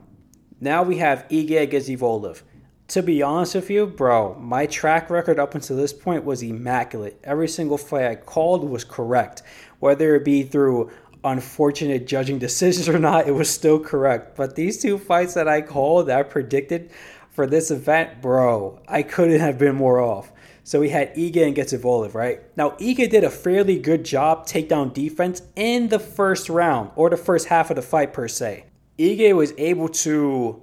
Now 0.62 0.82
we 0.82 1.00
have 1.00 1.28
Ige 1.28 1.62
against 1.62 1.90
Evloev. 1.90 2.42
To 2.88 3.04
be 3.04 3.22
honest 3.22 3.56
with 3.56 3.70
you, 3.70 3.86
bro, 3.86 4.36
my 4.36 4.66
track 4.66 5.10
record 5.10 5.40
up 5.40 5.56
until 5.56 5.76
this 5.76 5.92
point 5.92 6.24
was 6.24 6.42
immaculate. 6.42 7.20
Every 7.26 7.50
single 7.50 7.78
fight 7.78 8.06
I 8.06 8.16
called 8.16 8.64
was 8.64 8.86
correct. 8.86 9.44
Whether 9.80 10.16
it 10.16 10.24
be 10.24 10.44
through 10.44 10.90
unfortunate 11.26 12.08
judging 12.08 12.40
decisions 12.48 12.88
or 12.88 13.00
not, 13.00 13.28
it 13.28 13.34
was 13.34 13.50
still 13.50 13.78
correct. 13.78 14.38
But 14.38 14.56
these 14.56 14.82
two 14.82 14.98
fights 14.98 15.34
that 15.34 15.50
I 15.50 15.60
called, 15.60 16.08
that 16.08 16.18
I 16.18 16.24
predicted 16.24 16.92
for 17.30 17.46
this 17.46 17.72
event, 17.72 18.22
bro, 18.22 18.80
I 18.88 19.04
couldn't 19.04 19.42
have 19.42 19.60
been 19.60 19.76
more 19.76 20.00
off. 20.00 20.32
So 20.66 20.80
we 20.80 20.90
had 20.90 21.14
Ige 21.16 21.46
and 21.46 21.54
gets 21.54 21.74
Evloev, 21.74 22.14
right? 22.14 22.42
Now, 22.56 22.72
Ige 22.72 23.10
did 23.10 23.24
a 23.24 23.30
fairly 23.30 23.78
good 23.78 24.06
job 24.06 24.48
takedown 24.48 24.94
defense 24.94 25.42
in 25.56 25.90
the 25.90 26.00
first 26.00 26.48
round, 26.50 26.92
or 26.96 27.10
the 27.10 27.18
first 27.18 27.48
half 27.48 27.70
of 27.70 27.76
the 27.76 27.82
fight, 27.82 28.14
per 28.14 28.30
se. 28.30 28.66
Ige 28.98 29.36
was 29.36 29.54
able 29.58 29.90
to 29.90 30.62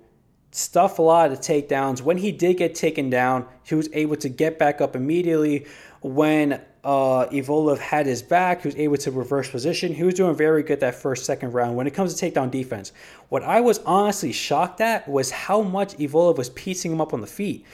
stuff 0.53 0.99
a 0.99 1.03
lot 1.03 1.31
of 1.31 1.37
the 1.37 1.43
takedowns. 1.43 2.01
When 2.01 2.17
he 2.17 2.33
did 2.33 2.57
get 2.57 2.75
taken 2.75 3.11
down, 3.11 3.47
he 3.63 3.75
was 3.75 3.89
able 3.93 4.17
to 4.17 4.29
get 4.29 4.59
back 4.59 4.81
up 4.81 4.97
immediately. 4.97 5.67
When 6.01 6.55
uh, 6.83 7.27
Evloev 7.27 7.79
had 7.79 8.07
his 8.07 8.23
back, 8.23 8.63
he 8.63 8.69
was 8.69 8.77
able 8.77 8.97
to 8.97 9.11
reverse 9.11 9.51
position. 9.51 9.93
He 9.93 10.03
was 10.03 10.15
doing 10.15 10.35
very 10.35 10.63
good 10.63 10.81
that 10.81 10.95
first, 10.95 11.27
second 11.27 11.53
round 11.53 11.77
when 11.77 11.87
it 11.87 11.93
comes 11.93 12.15
to 12.15 12.31
takedown 12.31 12.51
defense. 12.51 12.93
What 13.29 13.43
I 13.43 13.61
was 13.61 13.79
honestly 13.81 14.33
shocked 14.33 14.81
at 14.81 15.07
was 15.07 15.31
how 15.31 15.61
much 15.61 15.95
Evloev 15.99 16.39
was 16.39 16.49
piecing 16.51 16.91
him 16.91 17.03
up 17.03 17.13
on 17.13 17.21
the 17.21 17.27
feet. 17.27 17.67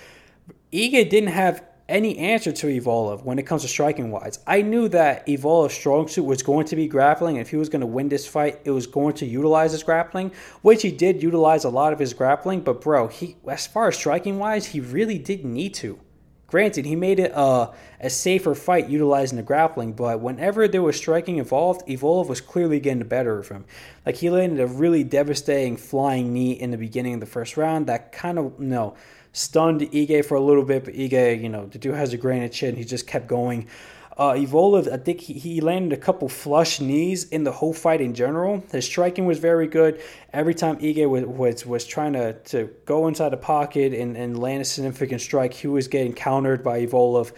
Ige 0.72 1.08
didn't 1.08 1.30
have 1.30 1.62
any 1.88 2.18
answer 2.18 2.50
to 2.50 2.66
Evloev 2.66 3.22
when 3.22 3.38
it 3.38 3.44
comes 3.44 3.62
to 3.62 3.68
striking 3.68 4.10
wise. 4.10 4.40
I 4.46 4.62
knew 4.62 4.88
that 4.88 5.26
Evloev's 5.26 5.74
strong 5.74 6.08
suit 6.08 6.24
was 6.24 6.42
going 6.42 6.66
to 6.66 6.76
be 6.76 6.88
grappling, 6.88 7.36
and 7.36 7.42
if 7.42 7.50
he 7.50 7.56
was 7.56 7.68
going 7.68 7.80
to 7.80 7.86
win 7.86 8.08
this 8.08 8.26
fight, 8.26 8.60
it 8.64 8.72
was 8.72 8.86
going 8.86 9.14
to 9.14 9.26
utilize 9.26 9.72
his 9.72 9.82
grappling, 9.82 10.32
which 10.62 10.82
he 10.82 10.90
did 10.90 11.22
utilize 11.22 11.64
a 11.64 11.68
lot 11.68 11.92
of 11.92 11.98
his 11.98 12.12
grappling. 12.12 12.60
But 12.60 12.80
bro, 12.80 13.08
he 13.08 13.36
as 13.46 13.66
far 13.66 13.88
as 13.88 13.96
striking 13.96 14.38
wise, 14.38 14.66
he 14.66 14.80
really 14.80 15.18
didn't 15.18 15.52
need 15.52 15.74
to. 15.74 16.00
Granted, 16.48 16.84
he 16.84 16.94
made 16.94 17.18
it 17.18 17.32
a, 17.34 17.72
a 18.00 18.08
safer 18.08 18.54
fight 18.54 18.88
utilizing 18.88 19.36
the 19.36 19.42
grappling, 19.42 19.94
but 19.94 20.20
whenever 20.20 20.68
there 20.68 20.82
was 20.82 20.96
striking 20.96 21.38
involved, 21.38 21.84
Evloev 21.88 22.28
was 22.28 22.40
clearly 22.40 22.78
getting 22.78 23.00
the 23.00 23.04
better 23.04 23.36
of 23.38 23.48
him. 23.48 23.64
Like 24.04 24.16
he 24.16 24.30
landed 24.30 24.60
a 24.60 24.66
really 24.66 25.02
devastating 25.02 25.76
flying 25.76 26.32
knee 26.32 26.52
in 26.52 26.70
the 26.70 26.78
beginning 26.78 27.14
of 27.14 27.20
the 27.20 27.26
first 27.26 27.56
round 27.56 27.88
that 27.88 28.12
kind 28.12 28.38
of 28.38 28.60
know 28.60 28.94
stunned 29.36 29.82
Ige 29.82 30.24
for 30.24 30.34
a 30.34 30.40
little 30.40 30.64
bit, 30.64 30.84
but 30.84 30.94
Ige, 30.94 31.42
you 31.42 31.50
know, 31.50 31.66
the 31.66 31.78
dude 31.78 31.94
has 31.94 32.14
a 32.14 32.16
granite 32.16 32.52
chin. 32.52 32.74
He 32.74 32.84
just 32.84 33.06
kept 33.06 33.26
going. 33.26 33.68
Uh, 34.16 34.32
Evloev, 34.32 34.90
I 34.90 34.96
think 34.96 35.20
he, 35.20 35.34
he 35.34 35.60
landed 35.60 35.92
a 35.92 36.00
couple 36.00 36.26
flush 36.30 36.80
knees 36.80 37.24
in 37.24 37.44
the 37.44 37.52
whole 37.52 37.74
fight 37.74 38.00
in 38.00 38.14
general. 38.14 38.64
His 38.72 38.86
striking 38.86 39.26
was 39.26 39.38
very 39.38 39.66
good. 39.66 40.00
Every 40.32 40.54
time 40.54 40.78
Ige 40.78 41.06
was, 41.08 41.24
was, 41.26 41.66
was 41.66 41.84
trying 41.84 42.14
to, 42.14 42.32
to 42.32 42.70
go 42.86 43.08
inside 43.08 43.28
the 43.28 43.36
pocket 43.36 43.92
and, 43.92 44.16
and 44.16 44.38
land 44.38 44.62
a 44.62 44.64
significant 44.64 45.20
strike, 45.20 45.52
he 45.52 45.66
was 45.66 45.86
getting 45.86 46.14
countered 46.14 46.64
by 46.64 46.86
Evloev. 46.86 47.32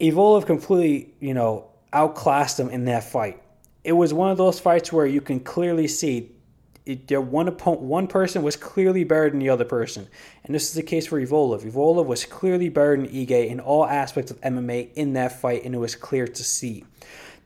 Evloev 0.00 0.46
completely, 0.46 1.12
you 1.20 1.34
know, 1.34 1.66
outclassed 1.92 2.58
him 2.58 2.70
in 2.70 2.86
that 2.86 3.04
fight. 3.04 3.42
It 3.84 3.92
was 3.92 4.14
one 4.14 4.30
of 4.30 4.38
those 4.38 4.58
fights 4.58 4.90
where 4.90 5.04
you 5.04 5.20
can 5.20 5.40
clearly 5.40 5.88
see 5.88 6.30
it, 6.86 7.10
one 7.18 7.48
opponent, 7.48 7.82
one 7.82 8.06
person 8.06 8.42
was 8.42 8.56
clearly 8.56 9.04
better 9.04 9.30
than 9.30 9.38
the 9.38 9.48
other 9.48 9.64
person, 9.64 10.06
and 10.44 10.54
this 10.54 10.68
is 10.68 10.74
the 10.74 10.82
case 10.82 11.06
for 11.06 11.20
Evloev. 11.20 11.62
Evloev 11.62 12.06
was 12.06 12.24
clearly 12.24 12.68
better 12.68 12.96
than 12.96 13.08
Ige 13.08 13.48
in 13.48 13.60
all 13.60 13.86
aspects 13.86 14.30
of 14.30 14.40
MMA 14.42 14.92
in 14.94 15.14
that 15.14 15.40
fight, 15.40 15.64
and 15.64 15.74
it 15.74 15.78
was 15.78 15.96
clear 15.96 16.28
to 16.28 16.44
see. 16.44 16.84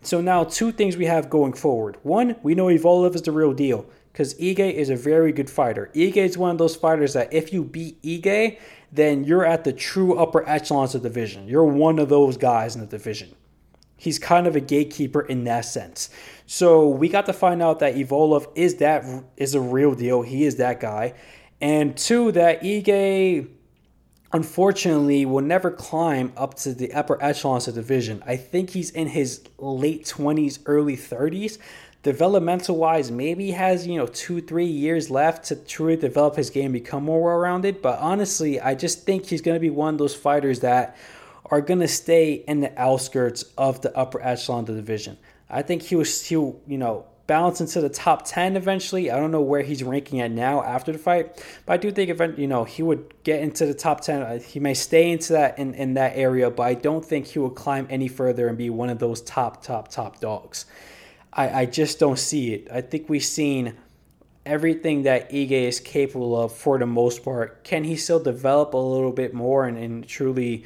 So 0.03 0.21
now, 0.21 0.45
two 0.45 0.73
things 0.73 0.97
we 0.97 1.07
have 1.07 1.31
going 1.31 1.53
forward. 1.53 1.97
One, 2.03 2.37
we 2.43 2.55
know 2.55 2.67
Evloev 2.67 3.15
is 3.15 3.23
the 3.23 3.33
real 3.33 3.53
deal 3.53 3.87
because 4.13 4.35
Ige 4.35 4.73
is 4.75 4.91
a 4.91 4.97
very 4.97 5.33
good 5.33 5.49
fighter. 5.49 5.91
Ige 5.95 6.17
is 6.17 6.37
one 6.37 6.51
of 6.51 6.59
those 6.59 6.75
fighters 6.75 7.13
that 7.13 7.33
if 7.33 7.53
you 7.53 7.63
beat 7.63 8.03
Ige, 8.03 8.59
then 8.91 9.23
you're 9.25 9.45
at 9.45 9.65
the 9.65 9.73
true 9.73 10.19
upper 10.19 10.49
echelons 10.49 10.95
of 10.95 11.03
the 11.03 11.09
division. 11.09 11.47
You're 11.47 11.65
one 11.65 11.99
of 11.99 12.09
those 12.09 12.37
guys 12.37 12.75
in 12.75 12.81
the 12.81 12.87
division. 12.87 13.35
He's 13.97 14.19
kind 14.19 14.47
of 14.47 14.55
a 14.55 14.61
gatekeeper 14.61 15.21
in 15.21 15.45
that 15.45 15.65
sense. 15.65 16.11
So 16.47 16.89
we 16.89 17.09
got 17.09 17.27
to 17.27 17.33
find 17.33 17.63
out 17.63 17.81
that 17.81 17.95
Evloev 17.95 18.47
is 18.55 18.77
that 18.77 19.05
is 19.37 19.55
a 19.55 19.61
real 19.61 19.95
deal. 19.95 20.23
He 20.23 20.45
is 20.45 20.57
that 20.57 20.81
guy. 20.81 21.15
And 21.61 21.97
two, 21.97 22.33
that 22.33 22.63
Ige 22.63 23.49
unfortunately 24.33 25.25
will 25.25 25.43
never 25.43 25.71
climb 25.71 26.33
up 26.37 26.55
to 26.55 26.75
the 26.75 26.93
upper 26.93 27.21
echelons 27.23 27.67
of 27.67 27.75
the 27.75 27.81
division. 27.81 28.23
I 28.27 28.37
think 28.37 28.71
he's 28.71 28.91
in 28.91 29.09
his 29.09 29.43
late 29.59 30.05
20s, 30.05 30.61
early 30.67 30.97
30s. 30.97 31.59
Developmental 32.03 32.77
wise, 32.77 33.11
maybe 33.11 33.47
he 33.47 33.53
has, 33.53 33.87
you 33.87 33.97
know, 33.97 34.07
two, 34.07 34.41
three 34.41 34.67
years 34.67 35.11
left 35.11 35.47
to 35.47 35.57
truly 35.57 35.97
develop 35.97 36.37
his 36.37 36.49
game, 36.49 36.71
become 36.73 37.05
more 37.05 37.23
well 37.23 37.37
rounded. 37.37 37.83
But 37.83 37.99
honestly, 37.99 38.61
I 38.61 38.75
just 38.75 39.05
think 39.05 39.27
he's 39.27 39.41
going 39.41 39.57
to 39.57 39.61
be 39.61 39.71
one 39.71 39.95
of 39.95 39.99
those 39.99 40.15
fighters 40.15 40.61
that 40.61 40.97
are 41.51 41.61
going 41.61 41.81
to 41.81 41.89
stay 41.89 42.35
in 42.35 42.61
the 42.61 42.79
outskirts 42.81 43.45
of 43.57 43.81
the 43.81 43.97
upper 43.97 44.23
echelon 44.23 44.61
of 44.61 44.67
the 44.67 44.75
division. 44.75 45.19
I 45.51 45.63
think 45.63 45.83
he 45.83 45.97
was 45.97 46.27
he'll 46.27 46.61
you 46.67 46.79
know 46.79 47.07
balance 47.29 47.61
into 47.61 47.81
the 47.81 47.91
top 47.91 48.25
10 48.25 48.57
eventually. 48.57 49.11
I 49.11 49.21
don't 49.21 49.31
know 49.31 49.43
where 49.43 49.63
he's 49.63 49.85
ranking 49.85 50.21
at 50.21 50.33
now 50.33 50.63
after 50.65 50.91
the 50.91 50.99
fight, 50.99 51.45
but 51.67 51.75
I 51.75 51.77
do 51.77 51.93
think 51.93 52.11
event 52.11 52.39
you 52.39 52.49
know 52.49 52.65
he 52.65 52.83
would 52.83 53.15
get 53.23 53.41
into 53.41 53.67
the 53.67 53.75
top 53.75 54.01
10. 54.01 54.23
Uh, 54.23 54.39
he 54.41 54.59
may 54.59 54.75
stay 54.75 55.13
into 55.13 55.35
that 55.35 55.59
in, 55.61 55.75
in 55.75 55.95
that 55.95 56.17
area, 56.17 56.51
but 56.51 56.65
I 56.65 56.75
don't 56.75 57.05
think 57.05 57.27
he 57.27 57.39
will 57.39 57.51
climb 57.51 57.87
any 57.91 58.09
further 58.09 58.49
and 58.49 58.59
be 58.59 58.71
one 58.71 58.91
of 58.91 58.99
those 58.99 59.21
top 59.21 59.63
top 59.63 59.89
top 59.89 60.19
dogs. 60.19 60.65
I, 61.33 61.61
I 61.61 61.67
just 61.67 62.01
don't 62.01 62.19
see 62.19 62.55
it. 62.55 62.69
I 62.73 62.81
think 62.81 63.09
we've 63.09 63.25
seen 63.25 63.75
everything 64.47 65.03
that 65.03 65.31
Ige 65.31 65.51
is 65.51 65.79
capable 65.79 66.41
of 66.41 66.53
for 66.53 66.79
the 66.79 66.87
most 66.87 67.23
part. 67.23 67.63
Can 67.63 67.85
he 67.85 67.97
still 67.97 68.19
develop 68.19 68.73
a 68.73 68.79
little 68.79 69.13
bit 69.13 69.35
more 69.35 69.67
and, 69.67 69.77
and 69.77 70.09
truly 70.09 70.65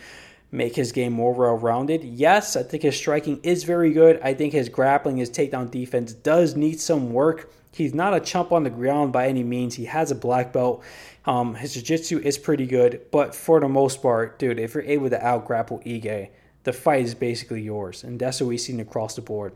make 0.52 0.76
his 0.76 0.92
game 0.92 1.14
more 1.14 1.32
well 1.32 1.56
rounded. 1.56 2.04
Yes, 2.04 2.54
I 2.54 2.62
think 2.62 2.84
his 2.84 2.94
striking 2.94 3.40
is 3.42 3.64
very 3.64 3.92
good. 3.92 4.20
I 4.22 4.34
think 4.34 4.52
his 4.52 4.68
grappling, 4.68 5.16
his 5.16 5.30
takedown 5.30 5.70
defense 5.70 6.12
does 6.12 6.54
need 6.54 6.78
some 6.78 7.12
work. 7.12 7.50
He's 7.72 7.94
not 7.94 8.14
a 8.14 8.20
chump 8.20 8.52
on 8.52 8.64
the 8.64 8.70
ground 8.70 9.12
by 9.12 9.28
any 9.28 9.42
means. 9.42 9.74
He 9.74 9.86
has 9.86 10.10
a 10.10 10.14
black 10.14 10.52
belt. 10.52 10.84
Um, 11.24 11.54
his 11.54 11.72
jiu-jitsu 11.72 12.18
is 12.18 12.36
pretty 12.36 12.66
good, 12.66 13.00
but 13.10 13.34
for 13.34 13.60
the 13.60 13.68
most 13.68 14.02
part, 14.02 14.38
dude, 14.38 14.60
if 14.60 14.74
you're 14.74 14.82
able 14.82 15.08
to 15.08 15.24
out 15.24 15.46
grapple 15.46 15.80
Ige, 15.80 16.28
the 16.64 16.72
fight 16.72 17.04
is 17.04 17.14
basically 17.14 17.62
yours. 17.62 18.04
And 18.04 18.20
that's 18.20 18.40
what 18.40 18.48
we've 18.48 18.60
seen 18.60 18.80
across 18.80 19.16
the 19.16 19.22
board. 19.22 19.54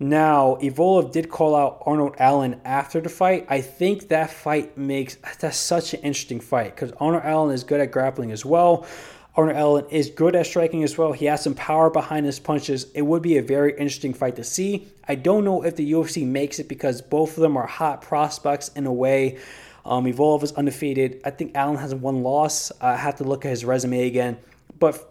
Now, 0.00 0.56
Evloev 0.60 1.12
did 1.12 1.30
call 1.30 1.54
out 1.54 1.82
Arnold 1.86 2.16
Allen 2.18 2.60
after 2.64 3.00
the 3.00 3.08
fight. 3.08 3.46
I 3.48 3.60
think 3.60 4.08
that 4.08 4.30
fight 4.30 4.76
makes 4.76 5.16
that's 5.38 5.56
such 5.56 5.94
an 5.94 6.00
interesting 6.00 6.40
fight 6.40 6.74
because 6.74 6.92
Arnold 6.98 7.22
Allen 7.24 7.54
is 7.54 7.62
good 7.62 7.80
at 7.80 7.92
grappling 7.92 8.32
as 8.32 8.44
well. 8.44 8.86
Arnold 9.34 9.56
Allen 9.56 9.84
is 9.90 10.10
good 10.10 10.36
at 10.36 10.46
striking 10.46 10.82
as 10.82 10.98
well. 10.98 11.12
He 11.12 11.24
has 11.24 11.42
some 11.42 11.54
power 11.54 11.88
behind 11.88 12.26
his 12.26 12.38
punches. 12.38 12.90
It 12.94 13.02
would 13.02 13.22
be 13.22 13.38
a 13.38 13.42
very 13.42 13.72
interesting 13.72 14.12
fight 14.12 14.36
to 14.36 14.44
see. 14.44 14.88
I 15.08 15.14
don't 15.14 15.44
know 15.44 15.64
if 15.64 15.76
the 15.76 15.92
UFC 15.92 16.26
makes 16.26 16.58
it 16.58 16.68
because 16.68 17.00
both 17.00 17.36
of 17.36 17.42
them 17.42 17.56
are 17.56 17.66
hot 17.66 18.02
prospects 18.02 18.68
in 18.68 18.86
a 18.86 18.92
way. 18.92 19.38
Um, 19.86 20.04
Evloev 20.04 20.42
is 20.42 20.52
undefeated. 20.52 21.22
I 21.24 21.30
think 21.30 21.52
Allen 21.54 21.76
has 21.78 21.94
one 21.94 22.22
loss. 22.22 22.72
I 22.80 22.96
have 22.96 23.16
to 23.16 23.24
look 23.24 23.46
at 23.46 23.50
his 23.50 23.64
resume 23.64 24.06
again. 24.06 24.38
But 24.78 25.08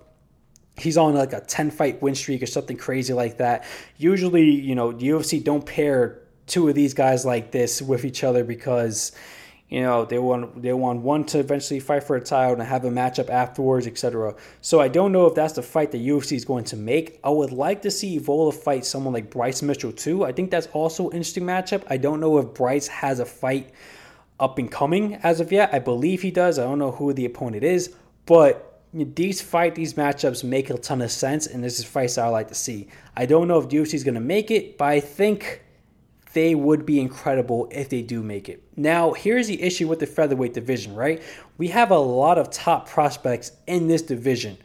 he's 0.78 0.98
on 0.98 1.16
like 1.16 1.34
a 1.34 1.42
10 1.42 1.72
fight 1.72 2.02
win 2.02 2.14
streak 2.14 2.44
or 2.44 2.48
something 2.48 2.78
crazy 2.78 3.14
like 3.14 3.38
that. 3.38 3.66
Usually, 3.98 4.50
you 4.50 4.76
know, 4.76 4.92
the 4.92 5.10
UFC 5.10 5.44
don't 5.44 5.66
pair 5.66 6.20
two 6.46 6.68
of 6.68 6.76
these 6.76 6.94
guys 6.94 7.26
like 7.26 7.52
this 7.52 7.82
with 7.82 8.06
each 8.06 8.24
other 8.24 8.44
because 8.44 9.14
you 9.72 9.80
know 9.82 10.04
they 10.04 10.20
want 10.20 10.62
they 10.62 10.74
want 10.74 11.00
one 11.00 11.24
to 11.24 11.40
eventually 11.40 11.80
fight 11.80 12.04
for 12.04 12.18
a 12.18 12.22
title 12.22 12.56
and 12.56 12.62
have 12.62 12.84
a 12.84 12.90
matchup 12.90 13.30
afterwards, 13.30 13.88
etc. 13.88 14.36
So 14.60 14.82
I 14.82 14.90
don't 14.90 15.14
know 15.14 15.28
if 15.28 15.34
that's 15.34 15.54
the 15.54 15.64
fight 15.64 15.92
the 15.92 16.10
UFC 16.10 16.34
is 16.34 16.44
going 16.44 16.66
to 16.66 16.76
make. 16.76 17.22
I 17.24 17.30
would 17.30 17.54
like 17.54 17.82
to 17.84 17.90
see 17.90 18.20
Evloev 18.20 18.54
fight 18.54 18.86
someone 18.86 19.14
like 19.14 19.30
Bryce 19.30 19.62
Mitchell 19.62 19.94
too. 19.94 20.26
I 20.26 20.34
think 20.34 20.52
that's 20.52 20.68
also 20.74 21.10
an 21.10 21.16
interesting 21.16 21.46
matchup. 21.46 21.84
I 21.90 21.96
don't 21.96 22.20
know 22.20 22.38
if 22.38 22.54
Bryce 22.54 22.88
has 22.88 23.22
a 23.22 23.26
fight 23.26 23.72
up 24.42 24.58
and 24.58 24.70
coming 24.70 25.16
as 25.24 25.40
of 25.40 25.54
yet. 25.54 25.74
I 25.74 25.80
believe 25.80 26.22
he 26.22 26.32
does. 26.32 26.60
I 26.60 26.64
don't 26.64 26.78
know 26.78 26.92
who 26.92 27.14
the 27.14 27.24
opponent 27.24 27.64
is, 27.64 27.96
but 28.26 28.82
these 28.94 29.42
fight, 29.42 29.76
these 29.76 29.94
matchups 29.94 30.44
make 30.44 30.70
a 30.70 30.78
ton 30.78 31.02
of 31.02 31.12
sense, 31.12 31.48
and 31.48 31.64
this 31.64 31.80
is 31.80 31.86
fights 31.86 32.18
I 32.18 32.28
like 32.28 32.50
to 32.50 32.56
see. 32.56 32.90
I 33.16 33.26
don't 33.26 33.48
know 33.48 33.58
if 33.60 33.70
UFC 33.70 33.94
is 33.94 34.04
going 34.04 34.16
to 34.16 34.20
make 34.20 34.52
it, 34.52 34.78
but 34.78 34.90
I 34.90 35.00
think 35.00 35.64
they 36.34 36.56
would 36.56 36.86
be 36.86 37.00
incredible 37.00 37.68
if 37.72 37.90
they 37.90 38.02
do 38.02 38.24
make 38.24 38.50
it. 38.50 38.64
Now, 38.76 39.14
here's 39.14 39.48
the 39.48 39.62
issue 39.62 39.88
with 39.88 40.00
the 40.00 40.08
featherweight 40.08 40.54
division, 40.54 40.96
right? 40.96 41.22
We 41.58 41.68
have 41.70 41.92
a 41.92 41.98
lot 41.98 42.38
of 42.38 42.50
top 42.50 42.88
prospects 42.88 43.52
in 43.68 43.88
this 43.88 44.02
division, 44.02 44.58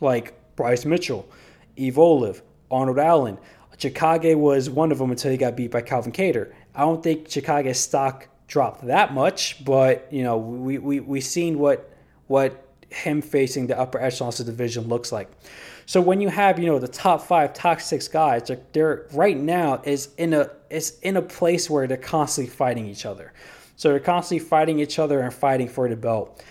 like 0.00 0.34
Bryce 0.56 0.84
Mitchell, 0.84 1.28
Evloev, 1.76 2.42
Arnold 2.70 2.98
Allen. 2.98 3.38
Chikadze 3.76 4.36
was 4.36 4.70
one 4.70 4.92
of 4.92 4.98
them 4.98 5.10
until 5.10 5.30
he 5.30 5.36
got 5.36 5.56
beat 5.56 5.70
by 5.70 5.80
Calvin 5.80 6.12
Kattar. 6.12 6.52
I 6.74 6.80
don't 6.80 7.02
think 7.02 7.28
Chikadze's 7.28 7.80
stock 7.80 8.28
dropped 8.46 8.86
that 8.86 9.12
much, 9.12 9.64
but 9.64 10.06
you 10.10 10.22
know 10.22 10.38
we 10.38 10.78
we 10.78 11.00
we 11.00 11.20
seen 11.20 11.58
what 11.58 11.90
what 12.26 12.63
him 12.94 13.20
facing 13.20 13.66
the 13.66 13.78
upper 13.78 14.00
echelons 14.00 14.40
of 14.40 14.46
the 14.46 14.52
division 14.52 14.88
looks 14.88 15.12
like. 15.12 15.30
So 15.86 16.00
when 16.00 16.20
you 16.20 16.28
have 16.28 16.58
you 16.58 16.66
know 16.66 16.78
the 16.78 16.88
top 16.88 17.22
five, 17.22 17.52
top 17.52 17.80
six 17.80 18.08
guys, 18.08 18.44
they're, 18.46 18.60
they're 18.72 19.06
right 19.12 19.36
now 19.36 19.82
is 19.84 20.08
in 20.16 20.32
a 20.32 20.50
is 20.70 20.98
in 21.02 21.16
a 21.16 21.22
place 21.22 21.68
where 21.68 21.86
they're 21.86 21.96
constantly 21.96 22.52
fighting 22.52 22.86
each 22.86 23.04
other. 23.04 23.32
So 23.76 23.90
they're 23.90 24.00
constantly 24.00 24.46
fighting 24.46 24.78
each 24.78 24.98
other 24.98 25.20
and 25.20 25.34
fighting 25.34 25.68
for 25.68 25.88
the 25.88 25.96
belt. 25.96 26.42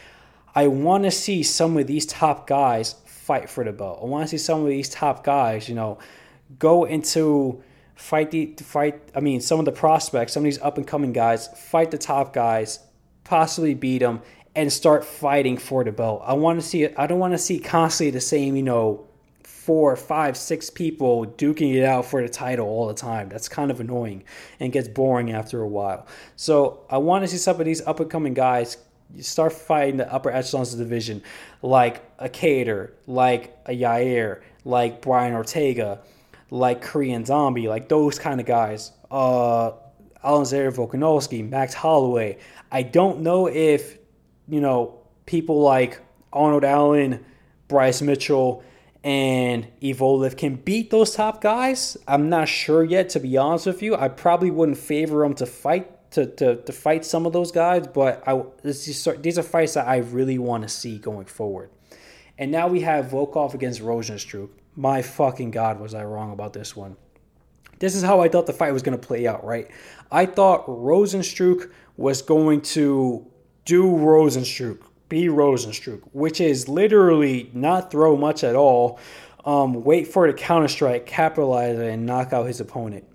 I 0.56 0.68
want 0.68 1.04
to 1.06 1.12
see 1.12 1.42
some 1.42 1.78
of 1.78 1.88
these 1.88 2.06
top 2.06 2.46
guys 2.46 2.96
fight 3.06 3.50
for 3.50 3.64
the 3.64 3.72
belt. 3.72 4.00
I 4.02 4.06
want 4.06 4.30
to 4.30 4.38
see 4.38 4.44
some 4.44 4.62
of 4.62 4.68
these 4.68 4.90
top 4.90 5.24
guys, 5.24 5.68
you 5.68 5.76
know, 5.76 5.98
go 6.60 6.84
into 6.84 7.64
fight 7.96 8.32
the 8.32 8.54
fight. 8.58 9.02
I 9.16 9.20
mean, 9.20 9.42
some 9.42 9.60
of 9.60 9.66
the 9.66 9.72
prospects, 9.72 10.34
some 10.34 10.42
of 10.42 10.46
these 10.46 10.60
up 10.60 10.78
and 10.78 10.86
coming 10.86 11.14
guys, 11.14 11.48
fight 11.48 11.90
the 11.92 11.98
top 11.98 12.34
guys, 12.34 12.80
possibly 13.24 13.74
beat 13.74 14.00
them, 14.00 14.22
and 14.56 14.72
start 14.72 15.04
fighting 15.04 15.58
for 15.58 15.84
the 15.84 15.92
belt. 15.92 16.22
I 16.26 16.34
want 16.34 16.62
to 16.62 16.66
see. 16.66 16.88
I 16.88 17.08
don't 17.08 17.20
want 17.20 17.34
to 17.34 17.38
see 17.38 17.60
constantly 17.60 18.12
the 18.12 18.22
same, 18.22 18.56
you 18.56 18.64
know, 18.64 19.08
four, 19.44 19.96
five, 19.96 20.36
six 20.36 20.70
people 20.70 21.26
duking 21.26 21.74
it 21.74 21.84
out 21.84 22.06
for 22.06 22.22
the 22.22 22.28
title 22.28 22.68
all 22.68 22.88
the 22.88 22.94
time. 22.94 23.30
That's 23.30 23.48
kind 23.48 23.72
of 23.72 23.80
annoying 23.80 24.24
and 24.60 24.74
gets 24.74 24.88
boring 24.88 25.32
after 25.32 25.62
a 25.62 25.68
while. 25.68 26.06
So 26.36 26.82
I 26.90 26.98
want 26.98 27.24
to 27.24 27.28
see 27.28 27.38
some 27.38 27.60
of 27.60 27.66
these 27.66 27.82
up 27.82 28.00
and 28.00 28.10
coming 28.10 28.34
guys 28.34 28.78
start 29.22 29.54
fighting 29.54 29.98
the 29.98 30.12
upper 30.12 30.32
echelons 30.32 30.74
of 30.74 30.80
the 30.80 30.86
division, 30.86 31.24
like 31.62 32.04
a 32.20 32.28
Kattar, 32.28 32.92
like 33.08 33.58
a 33.66 33.72
Yair, 33.72 34.42
like 34.66 35.02
Brian 35.02 35.34
Ortega, 35.34 36.02
like 36.50 36.82
Korean 36.82 37.24
Zombie, 37.24 37.68
like 37.68 37.88
those 37.90 38.20
kind 38.20 38.40
of 38.40 38.46
guys. 38.46 38.92
Uh, 39.10 39.72
Alexander 40.24 40.72
Volkanovski, 40.72 41.48
Max 41.48 41.74
Holloway. 41.74 42.38
I 42.72 42.84
don't 42.84 43.22
know 43.22 43.48
if 43.48 43.98
you 44.48 44.62
know, 44.62 45.00
people 45.26 45.62
like 45.62 46.02
Arnold 46.32 46.64
Allen, 46.64 47.24
Bryce 47.68 48.02
Mitchell, 48.02 48.64
and 49.04 49.68
Evloev 49.82 50.38
can 50.38 50.56
beat 50.56 50.90
those 50.90 51.14
top 51.14 51.42
guys. 51.42 51.98
I'm 52.08 52.30
not 52.30 52.48
sure 52.48 52.84
yet, 52.84 53.10
to 53.10 53.20
be 53.20 53.38
honest 53.38 53.66
with 53.66 53.82
you. 53.82 53.96
I 53.96 54.08
probably 54.08 54.50
wouldn't 54.50 54.78
favor 54.78 55.24
them 55.24 55.34
to 55.36 55.46
fight 55.46 55.90
to, 56.12 56.28
to, 56.28 56.58
to 56.58 56.72
fight 56.72 57.04
some 57.04 57.26
of 57.26 57.34
those 57.34 57.52
guys, 57.52 57.88
but 57.88 58.22
I 58.28 58.44
these 58.64 59.38
are 59.38 59.44
fights 59.44 59.74
that 59.74 59.88
I 59.88 59.98
really 59.98 60.38
want 60.38 60.64
to 60.64 60.70
see 60.70 61.00
going 61.00 61.26
forward. 61.26 61.72
And 62.38 62.52
now 62.52 62.68
we 62.68 62.82
have 62.82 63.06
Volkov 63.06 63.54
against 63.54 63.82
Rozenstruik. 63.82 64.50
My 64.76 65.02
fucking 65.02 65.52
god, 65.52 65.80
was 65.80 65.94
I 65.94 66.04
wrong 66.04 66.32
about 66.32 66.54
this 66.54 66.76
one? 66.76 66.98
This 67.80 67.96
is 67.96 68.04
how 68.04 68.22
I 68.22 68.30
thought 68.30 68.46
the 68.46 68.54
fight 68.54 68.74
was 68.74 68.84
going 68.84 68.98
to 68.98 69.08
play 69.08 69.28
out, 69.28 69.44
right? 69.44 69.70
I 70.12 70.26
thought 70.26 70.66
Rozenstruik 70.68 71.72
was 71.98 72.22
going 72.22 72.62
to 72.62 73.28
do 73.66 73.84
Rozenstruik, 73.84 74.82
be 75.10 75.26
Rozenstruik, 75.26 76.02
which 76.12 76.42
is 76.42 76.68
literally 76.68 77.50
not 77.54 77.92
throw 77.92 78.18
much 78.18 78.44
at 78.44 78.56
all. 78.56 79.00
Um, 79.46 79.84
wait 79.84 80.08
for 80.08 80.28
the 80.28 80.34
counter 80.34 80.68
strike, 80.68 81.06
capitalize 81.06 81.78
it, 81.78 81.90
and 81.90 82.06
knock 82.06 82.34
out 82.34 82.48
his 82.48 82.60
opponent. 82.60 83.06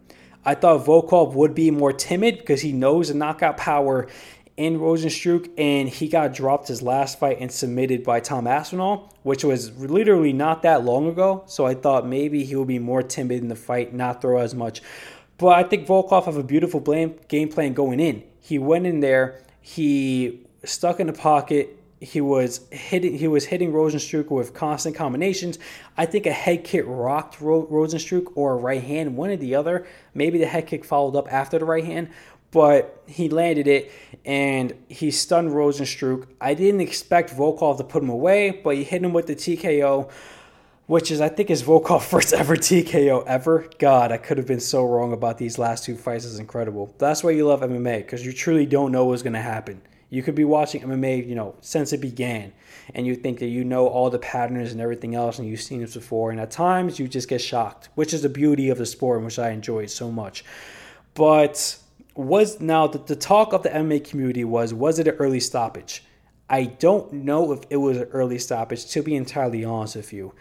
I 0.44 0.54
thought 0.54 0.84
Volkov 0.84 1.34
would 1.34 1.54
be 1.54 1.70
more 1.70 1.92
timid 1.92 2.38
because 2.38 2.62
he 2.62 2.72
knows 2.72 3.08
the 3.08 3.14
knockout 3.14 3.56
power 3.56 4.08
in 4.56 4.78
Rozenstruik, 4.78 5.50
and 5.56 5.88
he 5.88 6.08
got 6.08 6.34
dropped 6.34 6.68
his 6.68 6.82
last 6.82 7.18
fight 7.18 7.38
and 7.40 7.50
submitted 7.50 8.02
by 8.02 8.20
Tom 8.20 8.46
Aspinall, 8.46 9.14
which 9.22 9.44
was 9.44 9.76
literally 9.78 10.32
not 10.32 10.62
that 10.62 10.84
long 10.84 11.06
ago. 11.08 11.44
So 11.46 11.64
I 11.64 11.74
thought 11.74 12.06
maybe 12.06 12.44
he 12.44 12.56
would 12.56 12.68
be 12.68 12.78
more 12.78 13.02
timid 13.02 13.40
in 13.40 13.48
the 13.48 13.56
fight, 13.56 13.94
not 13.94 14.20
throw 14.20 14.38
as 14.38 14.54
much. 14.54 14.82
But 15.36 15.48
I 15.50 15.62
think 15.62 15.86
Volkov 15.86 16.24
have 16.24 16.36
a 16.36 16.42
beautiful 16.42 16.80
game 16.80 17.48
plan 17.48 17.72
going 17.72 18.00
in. 18.00 18.24
He 18.40 18.58
went 18.58 18.86
in 18.86 19.00
there 19.00 19.40
he 19.60 20.46
stuck 20.64 21.00
in 21.00 21.06
the 21.06 21.12
pocket. 21.12 21.74
He 22.00 22.20
was 22.20 22.60
hitting. 22.70 23.18
He 23.18 23.26
was 23.26 23.44
hitting 23.44 23.72
Rozenstruik 23.72 24.30
with 24.30 24.54
constant 24.54 24.94
combinations. 24.94 25.58
I 25.96 26.06
think 26.06 26.26
a 26.26 26.32
head 26.32 26.64
kick 26.64 26.84
rocked 26.86 27.40
Ro- 27.40 27.66
Rozenstruik 27.66 28.32
or 28.36 28.52
a 28.52 28.56
right 28.56 28.82
hand, 28.82 29.16
one 29.16 29.30
or 29.30 29.36
the 29.36 29.54
other. 29.54 29.86
Maybe 30.14 30.38
the 30.38 30.46
head 30.46 30.66
kick 30.66 30.84
followed 30.84 31.16
up 31.16 31.32
after 31.32 31.58
the 31.58 31.64
right 31.64 31.84
hand, 31.84 32.10
but 32.52 33.02
he 33.06 33.28
landed 33.28 33.66
it 33.66 33.90
and 34.24 34.74
he 34.88 35.10
stunned 35.10 35.50
Rozenstruik. 35.50 36.26
I 36.40 36.54
didn't 36.54 36.80
expect 36.80 37.30
Volkov 37.30 37.78
to 37.78 37.84
put 37.84 38.02
him 38.02 38.10
away, 38.10 38.60
but 38.62 38.76
he 38.76 38.84
hit 38.84 39.02
him 39.02 39.12
with 39.12 39.26
the 39.26 39.34
TKO 39.34 40.08
which 40.88 41.10
is 41.10 41.20
I 41.20 41.28
think 41.28 41.50
is 41.50 41.62
Volkov 41.62 42.02
first 42.10 42.32
ever 42.32 42.56
TKO 42.56 43.24
ever. 43.26 43.68
God, 43.78 44.10
I 44.10 44.16
could 44.16 44.38
have 44.38 44.46
been 44.46 44.58
so 44.58 44.84
wrong 44.84 45.12
about 45.12 45.38
these 45.38 45.58
last 45.58 45.84
two 45.84 45.96
fights. 45.96 46.24
Is 46.24 46.40
incredible. 46.40 46.92
That's 46.98 47.22
why 47.22 47.30
you 47.30 47.46
love 47.46 47.60
MMA 47.60 47.98
because 47.98 48.26
you 48.26 48.32
truly 48.32 48.66
don't 48.66 48.90
know 48.90 49.04
what's 49.04 49.22
going 49.22 49.34
to 49.34 49.40
happen. 49.40 49.82
You 50.10 50.22
could 50.22 50.34
be 50.34 50.44
watching 50.44 50.80
MMA, 50.80 51.28
you 51.28 51.34
know, 51.34 51.54
since 51.60 51.92
it 51.92 52.00
began, 52.00 52.54
and 52.94 53.06
you 53.06 53.14
think 53.14 53.40
that 53.40 53.48
you 53.48 53.62
know 53.62 53.86
all 53.86 54.08
the 54.08 54.18
patterns 54.18 54.72
and 54.72 54.80
everything 54.80 55.14
else, 55.14 55.38
and 55.38 55.46
you've 55.46 55.60
seen 55.60 55.82
this 55.82 55.92
before. 55.92 56.30
And 56.30 56.40
at 56.40 56.50
times, 56.50 56.98
you 56.98 57.06
just 57.06 57.28
get 57.28 57.42
shocked, 57.42 57.90
which 57.94 58.14
is 58.14 58.22
the 58.22 58.30
beauty 58.30 58.70
of 58.70 58.78
the 58.78 58.86
sport, 58.86 59.22
which 59.22 59.38
I 59.38 59.50
enjoy 59.50 59.84
so 59.84 60.10
much. 60.10 60.42
But 61.12 61.76
was 62.14 62.60
now 62.60 62.86
the, 62.86 62.98
the 62.98 63.14
talk 63.14 63.52
of 63.52 63.62
the 63.62 63.68
MMA 63.68 64.08
community 64.08 64.44
was 64.44 64.72
was 64.72 64.98
it 64.98 65.06
an 65.06 65.16
early 65.16 65.40
stoppage? 65.40 66.02
I 66.48 66.64
don't 66.64 67.12
know 67.12 67.52
if 67.52 67.60
it 67.68 67.76
was 67.76 67.98
an 67.98 68.04
early 68.04 68.38
stoppage. 68.38 68.86
To 68.86 69.02
be 69.02 69.14
entirely 69.14 69.66
honest 69.66 69.96
with 69.96 70.14
you. 70.14 70.32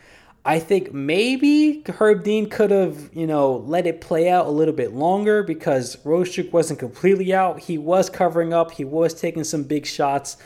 I 0.47 0.59
think 0.59 0.93
maybe 0.93 1.83
Herb 1.85 2.23
Dean 2.23 2.49
could 2.49 2.71
have, 2.71 3.09
you 3.11 3.27
know, 3.27 3.57
let 3.57 3.85
it 3.85 3.99
play 3.99 4.29
out 4.29 4.45
a 4.45 4.49
little 4.49 4.73
bit 4.73 4.93
longer 4.93 5.43
because 5.43 5.97
Rozenstruik 5.97 6.53
wasn't 6.53 6.79
completely 6.79 7.33
out. 7.33 7.59
He 7.59 7.77
was 7.77 8.09
covering 8.09 8.53
up. 8.53 8.71
He 8.71 8.85
was 8.85 9.13
taking 9.13 9.43
some 9.43 9.63
big 9.63 9.85
shots. 9.85 10.37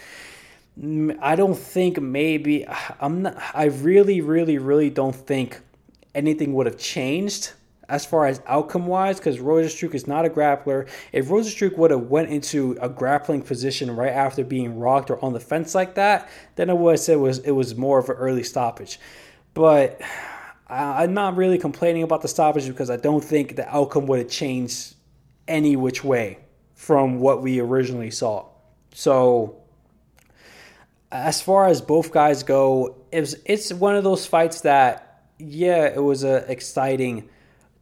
I 1.21 1.35
don't 1.35 1.55
think 1.55 2.01
maybe 2.01 2.65
I'm 2.99 3.21
not. 3.21 3.37
I 3.53 3.65
really, 3.65 4.21
really, 4.21 4.57
really 4.57 4.89
don't 4.89 5.15
think 5.15 5.61
anything 6.15 6.55
would 6.55 6.65
have 6.65 6.79
changed 6.79 7.51
as 7.87 8.03
far 8.03 8.25
as 8.25 8.41
outcome 8.47 8.87
wise 8.87 9.19
because 9.19 9.37
Rozenstruik 9.37 9.93
is 9.93 10.07
not 10.07 10.25
a 10.25 10.29
grappler. 10.29 10.87
If 11.11 11.27
Rozenstruik 11.27 11.77
would 11.77 11.91
have 11.91 12.07
went 12.09 12.29
into 12.29 12.75
a 12.81 12.89
grappling 12.89 13.43
position 13.43 13.95
right 13.95 14.13
after 14.13 14.43
being 14.43 14.79
rocked 14.79 15.11
or 15.11 15.23
on 15.23 15.33
the 15.33 15.39
fence 15.39 15.75
like 15.75 15.93
that, 15.93 16.27
then 16.55 16.71
I 16.71 16.73
would 16.73 16.93
have 16.93 16.99
said 17.01 17.17
it 17.17 17.19
was 17.19 17.37
it 17.39 17.51
was 17.51 17.75
more 17.75 17.99
of 17.99 18.09
an 18.09 18.15
early 18.15 18.43
stoppage. 18.43 18.97
But 19.53 20.01
I'm 20.67 21.13
not 21.13 21.35
really 21.35 21.57
complaining 21.57 22.03
about 22.03 22.21
the 22.21 22.27
stoppage 22.27 22.67
because 22.67 22.89
I 22.89 22.97
don't 22.97 23.23
think 23.23 23.55
the 23.55 23.67
outcome 23.67 24.07
would 24.07 24.19
have 24.19 24.29
changed 24.29 24.95
any 25.47 25.75
which 25.75 26.03
way 26.03 26.39
from 26.75 27.19
what 27.19 27.41
we 27.41 27.59
originally 27.59 28.11
saw. 28.11 28.47
So, 28.93 29.57
as 31.11 31.41
far 31.41 31.67
as 31.67 31.81
both 31.81 32.11
guys 32.11 32.43
go, 32.43 32.95
it's 33.11 33.35
it's 33.45 33.73
one 33.73 33.95
of 33.95 34.03
those 34.03 34.25
fights 34.25 34.61
that 34.61 35.23
yeah, 35.37 35.85
it 35.85 36.01
was 36.01 36.23
a 36.23 36.49
exciting 36.49 37.29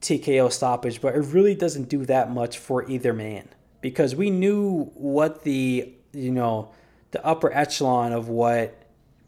TKO 0.02 0.52
stoppage, 0.52 1.02
but 1.02 1.16
it 1.16 1.20
really 1.20 1.56
doesn't 1.56 1.90
do 1.90 2.06
that 2.06 2.32
much 2.32 2.58
for 2.58 2.90
either 2.90 3.14
man 3.14 3.48
because 3.82 4.16
we 4.16 4.30
knew 4.30 4.86
what 4.96 5.44
the 5.44 5.94
you 6.12 6.32
know 6.32 6.72
the 7.12 7.24
upper 7.26 7.54
echelon 7.54 8.14
of 8.14 8.30
what 8.30 8.76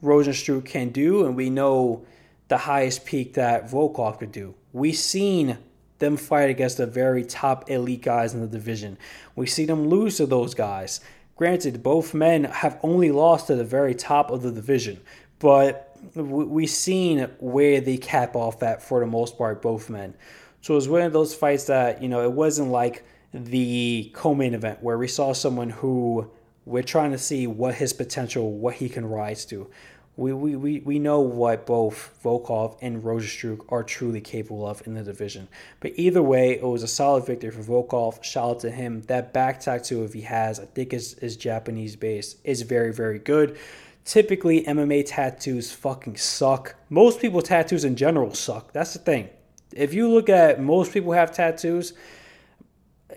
Rozenstruik 0.03 0.65
can 0.65 0.89
do, 0.89 1.25
and 1.25 1.35
we 1.35 1.49
know 1.49 2.05
the 2.51 2.57
highest 2.57 3.05
peak 3.05 3.35
that 3.35 3.71
Volkov 3.71 4.19
could 4.19 4.33
do. 4.33 4.53
We've 4.73 4.97
seen 4.97 5.57
them 5.99 6.17
fight 6.17 6.49
against 6.49 6.75
the 6.75 6.85
very 6.85 7.23
top 7.23 7.71
elite 7.71 8.01
guys 8.01 8.33
in 8.33 8.41
the 8.41 8.47
division. 8.47 8.97
We 9.37 9.47
see 9.47 9.63
them 9.63 9.87
lose 9.87 10.17
to 10.17 10.25
those 10.25 10.53
guys. 10.53 10.99
Granted, 11.37 11.81
both 11.81 12.13
men 12.13 12.43
have 12.43 12.77
only 12.83 13.09
lost 13.09 13.47
to 13.47 13.55
the 13.55 13.63
very 13.63 13.95
top 13.95 14.31
of 14.31 14.41
the 14.41 14.51
division, 14.51 14.99
but 15.39 15.97
we've 16.13 16.69
seen 16.69 17.29
where 17.39 17.79
they 17.79 17.95
cap 17.95 18.35
off 18.35 18.61
at 18.63 18.83
for 18.83 18.99
the 18.99 19.05
most 19.05 19.37
part, 19.37 19.61
both 19.61 19.89
men. 19.89 20.13
So 20.59 20.73
it 20.73 20.75
was 20.75 20.89
one 20.89 21.03
of 21.03 21.13
those 21.13 21.33
fights 21.33 21.63
that, 21.67 22.03
you 22.03 22.09
know, 22.09 22.21
it 22.21 22.33
wasn't 22.33 22.67
like 22.67 23.05
the 23.33 24.11
co 24.13 24.35
main 24.35 24.53
event 24.53 24.83
where 24.83 24.97
we 24.97 25.07
saw 25.07 25.31
someone 25.31 25.69
who 25.69 26.29
we're 26.65 26.83
trying 26.83 27.11
to 27.11 27.17
see 27.17 27.47
what 27.47 27.75
his 27.75 27.93
potential, 27.93 28.51
what 28.51 28.75
he 28.75 28.89
can 28.89 29.05
rise 29.05 29.45
to 29.45 29.71
we, 30.17 30.33
we, 30.33 30.55
we, 30.55 30.79
we 30.81 30.99
know 30.99 31.21
what 31.21 31.65
both 31.65 32.19
Volkov 32.23 32.77
and 32.81 33.01
Rozenstruik 33.01 33.65
are 33.69 33.83
truly 33.83 34.19
capable 34.19 34.67
of 34.67 34.85
in 34.85 34.93
the 34.93 35.03
division. 35.03 35.47
But 35.79 35.93
either 35.95 36.21
way, 36.21 36.51
it 36.51 36.63
was 36.63 36.83
a 36.83 36.87
solid 36.87 37.25
victory 37.25 37.51
for 37.51 37.61
Volkov. 37.61 38.23
Shout 38.23 38.49
out 38.49 38.59
to 38.61 38.71
him. 38.71 39.01
That 39.03 39.33
back 39.33 39.61
tattoo, 39.61 40.03
if 40.03 40.13
he 40.13 40.21
has, 40.21 40.59
I 40.59 40.65
think 40.65 40.93
is, 40.93 41.13
is 41.15 41.37
Japanese 41.37 41.95
based, 41.95 42.37
is 42.43 42.61
very, 42.63 42.91
very 42.91 43.19
good. 43.19 43.57
Typically, 44.03 44.63
MMA 44.63 45.03
tattoos 45.05 45.71
fucking 45.71 46.17
suck. 46.17 46.75
Most 46.89 47.21
people 47.21 47.41
tattoos 47.41 47.85
in 47.85 47.95
general 47.95 48.33
suck. 48.33 48.73
That's 48.73 48.93
the 48.93 48.99
thing. 48.99 49.29
If 49.73 49.93
you 49.93 50.09
look 50.09 50.27
at 50.27 50.61
most 50.61 50.91
people 50.91 51.13
have 51.13 51.31
tattoos, 51.31 51.93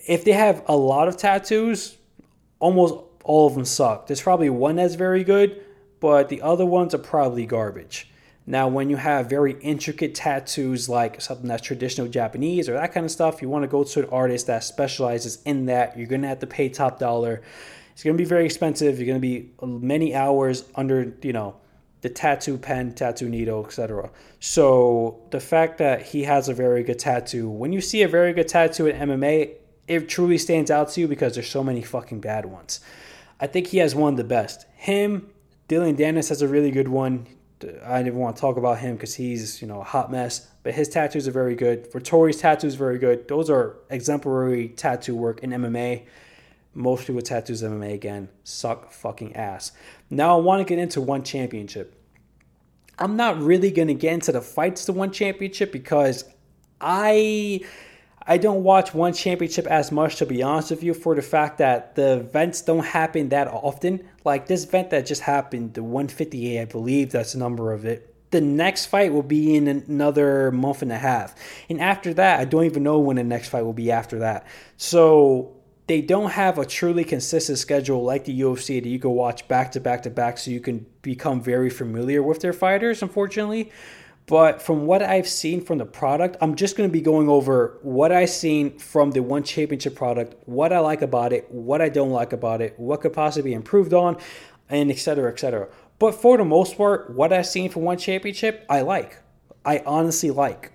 if 0.07 0.25
they 0.25 0.33
have 0.33 0.63
a 0.67 0.77
lot 0.77 1.09
of 1.09 1.17
tattoos, 1.17 1.97
almost 2.61 2.95
all 3.25 3.47
of 3.47 3.55
them 3.55 3.65
suck. 3.65 4.07
There's 4.07 4.23
probably 4.23 4.51
one 4.51 4.77
that's 4.77 4.95
very 4.95 5.25
good, 5.25 5.64
but 6.05 6.29
the 6.29 6.43
other 6.43 6.67
ones 6.67 6.95
are 6.95 6.99
probably 6.99 7.47
garbage. 7.47 8.11
Now, 8.45 8.69
when 8.69 8.91
you 8.91 8.97
have 8.97 9.31
very 9.31 9.55
intricate 9.63 10.15
tattoos 10.15 10.87
like 10.87 11.19
something 11.23 11.49
that's 11.49 11.63
traditional 11.63 12.09
Japanese 12.09 12.69
or 12.69 12.75
that 12.75 12.93
kind 12.93 13.07
of 13.07 13.11
stuff, 13.11 13.41
you 13.41 13.49
want 13.49 13.63
to 13.63 13.69
go 13.69 13.85
to 13.85 14.01
an 14.01 14.09
artist 14.11 14.47
that 14.49 14.65
specializes 14.65 15.41
in 15.47 15.65
that. 15.65 15.97
You're 15.97 16.07
going 16.07 16.21
to 16.21 16.29
have 16.29 16.41
to 16.41 16.47
pay 16.47 16.69
top 16.69 16.99
dollar. 16.99 17.41
It's 17.95 18.03
going 18.03 18.19
to 18.19 18.23
be 18.23 18.29
very 18.29 18.45
expensive. 18.45 18.99
You're 18.99 19.07
going 19.07 19.23
to 19.23 19.27
be 19.27 19.49
many 19.63 20.15
hours 20.15 20.67
under, 20.75 21.11
you 21.23 21.33
know, 21.33 21.57
the 22.03 22.11
tattoo 22.11 22.59
pen, 22.59 22.95
tattoo 22.95 23.31
needle, 23.31 23.65
etc. 23.65 24.11
So 24.41 25.23
the 25.31 25.41
fact 25.41 25.79
that 25.79 26.03
he 26.03 26.25
has 26.25 26.51
a 26.51 26.53
very 26.53 26.83
good 26.83 26.99
tattoo, 26.99 27.49
when 27.49 27.73
you 27.73 27.81
see 27.81 28.03
a 28.03 28.09
very 28.09 28.35
good 28.35 28.49
tattoo 28.49 28.89
in 28.89 29.09
MMA, 29.09 29.55
it 29.89 30.07
truly 30.11 30.37
stands 30.37 30.71
out 30.71 30.91
to 30.91 31.01
you 31.01 31.09
because 31.09 31.33
there's 31.33 31.49
so 31.49 31.65
many 31.65 31.81
fucking 31.81 32.21
bad 32.21 32.45
ones. 32.45 32.81
I 33.41 33.47
think 33.47 33.69
he 33.69 33.79
has 33.79 33.95
one 33.95 34.13
of 34.13 34.17
the 34.19 34.25
best. 34.25 34.67
Him, 34.77 35.31
Dillon 35.69 35.97
Danis 35.97 36.29
has 36.29 36.43
a 36.43 36.49
really 36.49 36.71
good 36.71 36.89
one. 36.89 37.27
I 37.85 38.03
didn't 38.03 38.19
want 38.19 38.37
to 38.37 38.41
talk 38.41 38.57
about 38.57 38.79
him 38.79 38.95
because 38.95 39.15
he's, 39.15 39.63
you 39.63 39.69
know, 39.69 39.81
a 39.81 39.85
hot 39.85 40.11
mess. 40.11 40.49
But 40.63 40.75
his 40.75 40.89
tattoos 40.89 41.27
are 41.27 41.33
very 41.33 41.55
good. 41.55 41.91
Vettori's 41.91 42.39
tattoos 42.39 42.75
very 42.75 42.99
good. 42.99 43.29
Those 43.29 43.49
are 43.49 43.77
exemplary 43.91 44.69
tattoo 44.69 45.17
work 45.17 45.43
in 45.43 45.51
MMA. 45.51 46.05
Most 46.75 47.07
people 47.07 47.23
tattoos 47.23 47.63
MMA 47.63 47.95
again 47.95 48.29
suck 48.43 48.91
fucking 48.91 49.37
ass. 49.37 49.73
Now 50.11 50.37
I 50.37 50.41
want 50.41 50.61
to 50.61 50.65
get 50.65 50.81
into 50.81 51.01
one 51.01 51.23
championship. 51.23 51.95
I'm 52.99 53.17
not 53.17 53.41
really 53.41 53.71
gonna 53.71 53.95
get 53.95 54.13
into 54.13 54.33
the 54.33 54.41
fights 54.41 54.85
to 54.87 54.93
one 54.93 55.11
championship 55.11 55.73
because 55.73 56.25
I 56.81 57.61
I 58.27 58.39
don't 58.39 58.63
watch 58.63 58.95
one 58.95 59.13
championship 59.13 59.67
as 59.67 59.93
much, 59.93 60.17
to 60.17 60.27
be 60.27 60.43
honest 60.43 60.71
with 60.71 60.83
you, 60.83 60.95
for 60.95 61.15
the 61.15 61.23
fact 61.23 61.59
that 61.59 61.95
the 61.95 62.21
events 62.21 62.63
don't 62.63 62.85
happen 62.85 63.29
that 63.29 63.49
often. 63.49 64.09
Like 64.25 64.47
this 64.47 64.65
event 64.65 64.91
that 64.91 65.05
just 65.05 65.23
happened, 65.23 65.75
the 65.75 65.83
158, 65.83 66.61
I 66.61 66.65
believe 66.65 67.13
that's 67.13 67.35
the 67.35 67.39
number 67.39 67.73
of 67.73 67.85
it. 67.85 68.15
The 68.31 68.41
next 68.41 68.87
fight 68.87 69.13
will 69.13 69.23
be 69.23 69.55
in 69.55 69.69
another 69.69 70.51
month 70.51 70.83
and 70.83 70.91
a 70.91 70.99
half. 70.99 71.35
And 71.69 71.81
after 71.81 72.15
that, 72.15 72.41
I 72.41 72.45
don't 72.47 72.65
even 72.65 72.83
know 72.83 72.99
when 72.99 73.17
the 73.17 73.25
next 73.25 73.51
fight 73.51 73.63
will 73.63 73.75
be 73.75 73.93
after 73.93 74.21
that. 74.21 74.47
So 74.79 75.55
they 75.87 76.01
don't 76.01 76.31
have 76.31 76.59
a 76.59 76.65
truly 76.65 77.05
consistent 77.05 77.59
schedule 77.59 78.03
like 78.03 78.25
the 78.25 78.41
UFC 78.41 78.83
that 78.83 78.89
you 78.89 78.99
can 78.99 79.11
watch 79.11 79.47
back 79.49 79.73
to 79.73 79.81
back 79.81 80.03
to 80.05 80.11
back 80.11 80.39
so 80.39 80.51
you 80.51 80.61
can 80.61 80.87
become 81.03 81.43
very 81.43 81.69
familiar 81.69 82.23
with 82.23 82.41
their 82.41 82.55
fighters, 82.55 83.03
unfortunately. 83.03 83.71
But 84.27 84.63
from 84.63 84.87
what 84.87 85.03
I've 85.03 85.29
seen 85.29 85.61
from 85.61 85.79
the 85.79 85.85
product, 85.85 86.37
I'm 86.41 86.55
just 86.55 86.77
going 86.77 86.89
to 86.89 86.93
be 86.93 87.03
going 87.03 87.29
over 87.29 87.79
what 87.83 88.11
I've 88.11 88.31
seen 88.31 88.79
from 88.79 89.11
the 89.11 89.23
One 89.23 89.43
Championship 89.43 89.95
product, 89.95 90.35
what 90.47 90.73
I 90.73 90.79
like 90.79 91.03
about 91.03 91.33
it, 91.33 91.51
what 91.51 91.83
I 91.83 91.91
don't 91.91 92.11
like 92.11 92.33
about 92.33 92.63
it, 92.63 92.79
what 92.79 93.03
could 93.03 93.13
possibly 93.13 93.51
be 93.51 93.55
improved 93.55 93.93
on, 93.93 94.17
and 94.71 94.91
etc. 94.91 95.31
etc. 95.31 95.69
But 95.99 96.15
for 96.15 96.39
the 96.39 96.45
most 96.45 96.77
part, 96.79 97.15
what 97.15 97.33
I've 97.35 97.47
seen 97.47 97.69
from 97.69 97.83
One 97.83 97.99
Championship, 97.99 98.65
I 98.71 98.81
like. 98.81 99.19
I 99.65 99.83
honestly 99.85 100.31
like. 100.31 100.73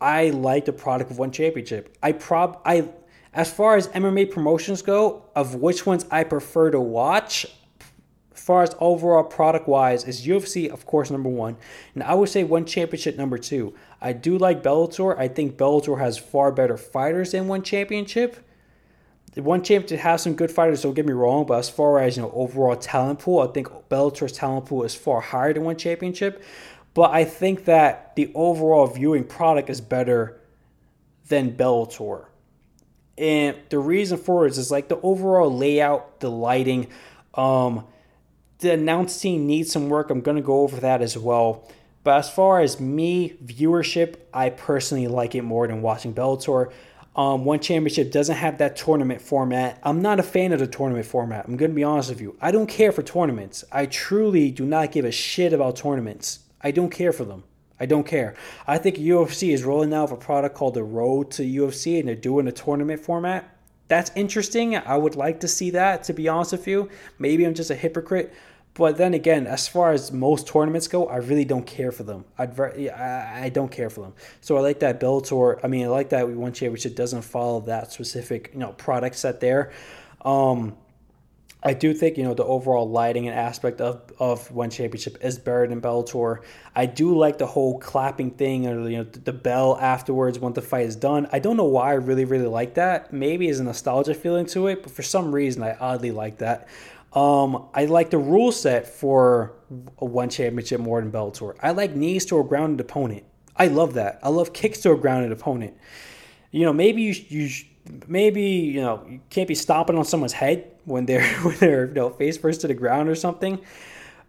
I 0.00 0.30
like 0.30 0.64
the 0.64 0.72
product 0.72 1.10
of 1.10 1.18
One 1.18 1.32
Championship. 1.32 1.96
I 2.02 2.12
prob 2.12 2.60
I 2.64 2.88
as 3.34 3.52
far 3.52 3.76
as 3.76 3.88
MMA 3.88 4.30
promotions 4.30 4.82
go, 4.82 5.24
of 5.34 5.54
which 5.54 5.86
ones 5.86 6.04
I 6.10 6.24
prefer 6.24 6.70
to 6.70 6.80
watch, 6.80 7.46
far 8.42 8.62
as 8.62 8.74
overall 8.80 9.22
product 9.22 9.68
wise, 9.68 10.04
is 10.04 10.26
UFC, 10.26 10.68
of 10.68 10.84
course, 10.84 11.10
number 11.10 11.28
one. 11.28 11.56
And 11.94 12.02
I 12.02 12.14
would 12.14 12.28
say 12.28 12.42
one 12.42 12.64
championship 12.64 13.16
number 13.16 13.38
two. 13.38 13.74
I 14.00 14.12
do 14.12 14.36
like 14.36 14.62
Bellator. 14.62 15.16
I 15.16 15.28
think 15.28 15.56
Bellator 15.56 15.98
has 16.00 16.18
far 16.18 16.50
better 16.50 16.76
fighters 16.76 17.32
than 17.32 17.46
one 17.46 17.62
championship. 17.62 18.44
One 19.36 19.62
championship 19.62 20.00
has 20.00 20.22
some 20.22 20.34
good 20.34 20.50
fighters, 20.50 20.82
don't 20.82 20.92
get 20.92 21.06
me 21.06 21.12
wrong, 21.12 21.46
but 21.46 21.58
as 21.58 21.70
far 21.70 22.00
as 22.00 22.16
you 22.16 22.22
know, 22.22 22.32
overall 22.34 22.76
talent 22.76 23.20
pool, 23.20 23.40
I 23.40 23.46
think 23.46 23.68
Bellator's 23.88 24.32
talent 24.32 24.66
pool 24.66 24.82
is 24.82 24.94
far 24.94 25.20
higher 25.20 25.54
than 25.54 25.64
one 25.64 25.76
championship. 25.76 26.42
But 26.92 27.12
I 27.12 27.24
think 27.24 27.64
that 27.64 28.14
the 28.16 28.30
overall 28.34 28.86
viewing 28.88 29.24
product 29.24 29.70
is 29.70 29.80
better 29.80 30.40
than 31.28 31.56
Bellator. 31.56 32.26
And 33.16 33.56
the 33.70 33.78
reason 33.78 34.18
for 34.18 34.46
it 34.46 34.50
is, 34.50 34.58
is 34.58 34.70
like 34.70 34.88
the 34.88 35.00
overall 35.00 35.54
layout, 35.56 36.20
the 36.20 36.30
lighting, 36.30 36.88
um, 37.34 37.86
the 38.62 38.72
announce 38.72 39.20
team 39.20 39.46
needs 39.46 39.70
some 39.70 39.88
work. 39.88 40.10
I'm 40.10 40.20
going 40.20 40.36
to 40.36 40.42
go 40.42 40.60
over 40.60 40.78
that 40.80 41.02
as 41.02 41.18
well. 41.18 41.68
But 42.04 42.18
as 42.18 42.30
far 42.30 42.60
as 42.60 42.80
me, 42.80 43.34
viewership, 43.44 44.16
I 44.32 44.50
personally 44.50 45.06
like 45.06 45.34
it 45.34 45.42
more 45.42 45.68
than 45.68 45.82
watching 45.82 46.14
Bellator. 46.14 46.72
Um, 47.14 47.44
one 47.44 47.60
championship 47.60 48.10
doesn't 48.10 48.36
have 48.36 48.58
that 48.58 48.76
tournament 48.76 49.20
format. 49.20 49.78
I'm 49.82 50.00
not 50.00 50.18
a 50.18 50.22
fan 50.22 50.52
of 50.52 50.60
the 50.60 50.66
tournament 50.66 51.06
format. 51.06 51.44
I'm 51.46 51.56
going 51.56 51.70
to 51.70 51.74
be 51.74 51.84
honest 51.84 52.08
with 52.08 52.20
you. 52.20 52.36
I 52.40 52.50
don't 52.50 52.68
care 52.68 52.90
for 52.90 53.02
tournaments. 53.02 53.64
I 53.70 53.86
truly 53.86 54.50
do 54.50 54.64
not 54.64 54.92
give 54.92 55.04
a 55.04 55.12
shit 55.12 55.52
about 55.52 55.76
tournaments. 55.76 56.40
I 56.62 56.70
don't 56.70 56.90
care 56.90 57.12
for 57.12 57.24
them. 57.24 57.44
I 57.78 57.86
don't 57.86 58.06
care. 58.06 58.34
I 58.66 58.78
think 58.78 58.96
UFC 58.96 59.52
is 59.52 59.64
rolling 59.64 59.92
out 59.92 60.12
a 60.12 60.16
product 60.16 60.54
called 60.54 60.74
the 60.74 60.84
Road 60.84 61.30
to 61.32 61.42
UFC, 61.42 61.98
and 61.98 62.08
they're 62.08 62.14
doing 62.14 62.48
a 62.48 62.52
tournament 62.52 63.00
format. 63.00 63.56
That's 63.88 64.10
interesting. 64.14 64.76
I 64.76 64.96
would 64.96 65.16
like 65.16 65.40
to 65.40 65.48
see 65.48 65.70
that, 65.70 66.04
to 66.04 66.14
be 66.14 66.28
honest 66.28 66.52
with 66.52 66.66
you. 66.66 66.88
Maybe 67.18 67.44
I'm 67.44 67.54
just 67.54 67.70
a 67.70 67.74
hypocrite. 67.74 68.32
But 68.74 68.96
then 68.96 69.12
again, 69.12 69.46
as 69.46 69.68
far 69.68 69.92
as 69.92 70.10
most 70.12 70.46
tournaments 70.46 70.88
go, 70.88 71.06
I 71.06 71.16
really 71.16 71.44
don't 71.44 71.66
care 71.66 71.92
for 71.92 72.04
them. 72.04 72.24
I'd 72.38 72.54
very, 72.54 72.88
I, 72.88 73.44
I 73.44 73.48
don't 73.50 73.70
care 73.70 73.90
for 73.90 74.00
them. 74.00 74.14
So 74.40 74.56
I 74.56 74.60
like 74.60 74.80
that 74.80 74.98
Bellator. 74.98 75.60
I 75.62 75.66
mean, 75.66 75.84
I 75.84 75.88
like 75.88 76.08
that 76.10 76.28
one 76.28 76.52
championship 76.52 76.96
doesn't 76.96 77.22
follow 77.22 77.60
that 77.62 77.92
specific 77.92 78.50
you 78.54 78.60
know 78.60 78.72
product 78.72 79.16
set 79.16 79.40
there. 79.40 79.72
Um, 80.24 80.76
I 81.64 81.74
do 81.74 81.94
think 81.94 82.16
you 82.16 82.24
know 82.24 82.34
the 82.34 82.44
overall 82.44 82.88
lighting 82.88 83.28
and 83.28 83.38
aspect 83.38 83.80
of 83.80 84.10
of 84.18 84.50
one 84.50 84.70
championship 84.70 85.18
is 85.20 85.38
better 85.38 85.66
than 85.68 85.80
Bellator. 85.80 86.40
I 86.74 86.86
do 86.86 87.16
like 87.16 87.38
the 87.38 87.46
whole 87.46 87.78
clapping 87.78 88.32
thing 88.32 88.66
or 88.66 88.88
you 88.88 88.98
know 88.98 89.04
the 89.04 89.32
bell 89.32 89.78
afterwards 89.80 90.38
when 90.38 90.54
the 90.54 90.62
fight 90.62 90.86
is 90.86 90.96
done. 90.96 91.28
I 91.30 91.38
don't 91.38 91.56
know 91.56 91.64
why 91.64 91.90
I 91.90 91.94
really 91.94 92.24
really 92.24 92.48
like 92.48 92.74
that. 92.74 93.12
Maybe 93.12 93.48
it's 93.48 93.60
a 93.60 93.64
nostalgia 93.64 94.14
feeling 94.14 94.46
to 94.46 94.66
it, 94.68 94.82
but 94.82 94.92
for 94.92 95.02
some 95.02 95.32
reason 95.32 95.62
I 95.62 95.76
oddly 95.78 96.10
like 96.10 96.38
that. 96.38 96.68
Um, 97.14 97.66
I 97.74 97.84
like 97.84 98.10
the 98.10 98.18
rule 98.18 98.52
set 98.52 98.86
for 98.86 99.52
a 99.98 100.04
one 100.04 100.30
championship 100.30 100.80
more 100.80 101.00
than 101.00 101.12
Bellator. 101.12 101.56
I 101.62 101.72
like 101.72 101.94
knees 101.94 102.24
to 102.26 102.40
a 102.40 102.44
grounded 102.44 102.80
opponent. 102.80 103.24
I 103.56 103.66
love 103.66 103.94
that. 103.94 104.18
I 104.22 104.30
love 104.30 104.52
kicks 104.52 104.80
to 104.80 104.92
a 104.92 104.96
grounded 104.96 105.30
opponent. 105.30 105.76
You 106.50 106.64
know, 106.64 106.72
maybe 106.72 107.02
you, 107.02 107.14
you 107.28 107.50
maybe 108.06 108.42
you 108.42 108.80
know 108.80 109.04
you 109.08 109.20
can't 109.30 109.48
be 109.48 109.54
stomping 109.54 109.98
on 109.98 110.04
someone's 110.04 110.32
head 110.32 110.70
when 110.84 111.06
they're 111.06 111.26
when 111.42 111.56
they're 111.58 111.86
you 111.86 111.94
know 111.94 112.10
face 112.10 112.38
first 112.38 112.62
to 112.62 112.68
the 112.68 112.74
ground 112.74 113.08
or 113.08 113.14
something. 113.14 113.60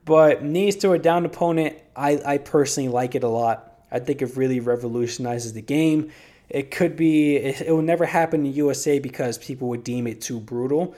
But 0.06 0.43
knees 0.43 0.76
to 0.78 0.91
a 0.91 1.00
down 1.00 1.26
opponent, 1.26 1.78
I, 1.96 2.19
I 2.26 2.38
personally 2.38 2.89
like 2.89 3.15
it 3.15 3.24
a 3.24 3.30
lot. 3.30 3.80
I 3.89 4.00
think 4.00 4.22
it 4.22 4.36
really 4.36 4.60
revolutionizes 4.60 5.54
the 5.54 5.62
game. 5.62 6.12
It 6.50 6.72
could 6.72 6.98
be 6.98 7.38
it, 7.38 7.62
it 7.62 7.72
will 7.72 7.82
never 7.82 8.06
happen 8.06 8.46
in 8.46 8.54
USA 8.54 9.00
because 9.00 9.38
people 9.38 9.69
would 9.69 9.86
deem 9.86 10.08
it 10.08 10.19
too 10.19 10.41
brutal. 10.41 10.96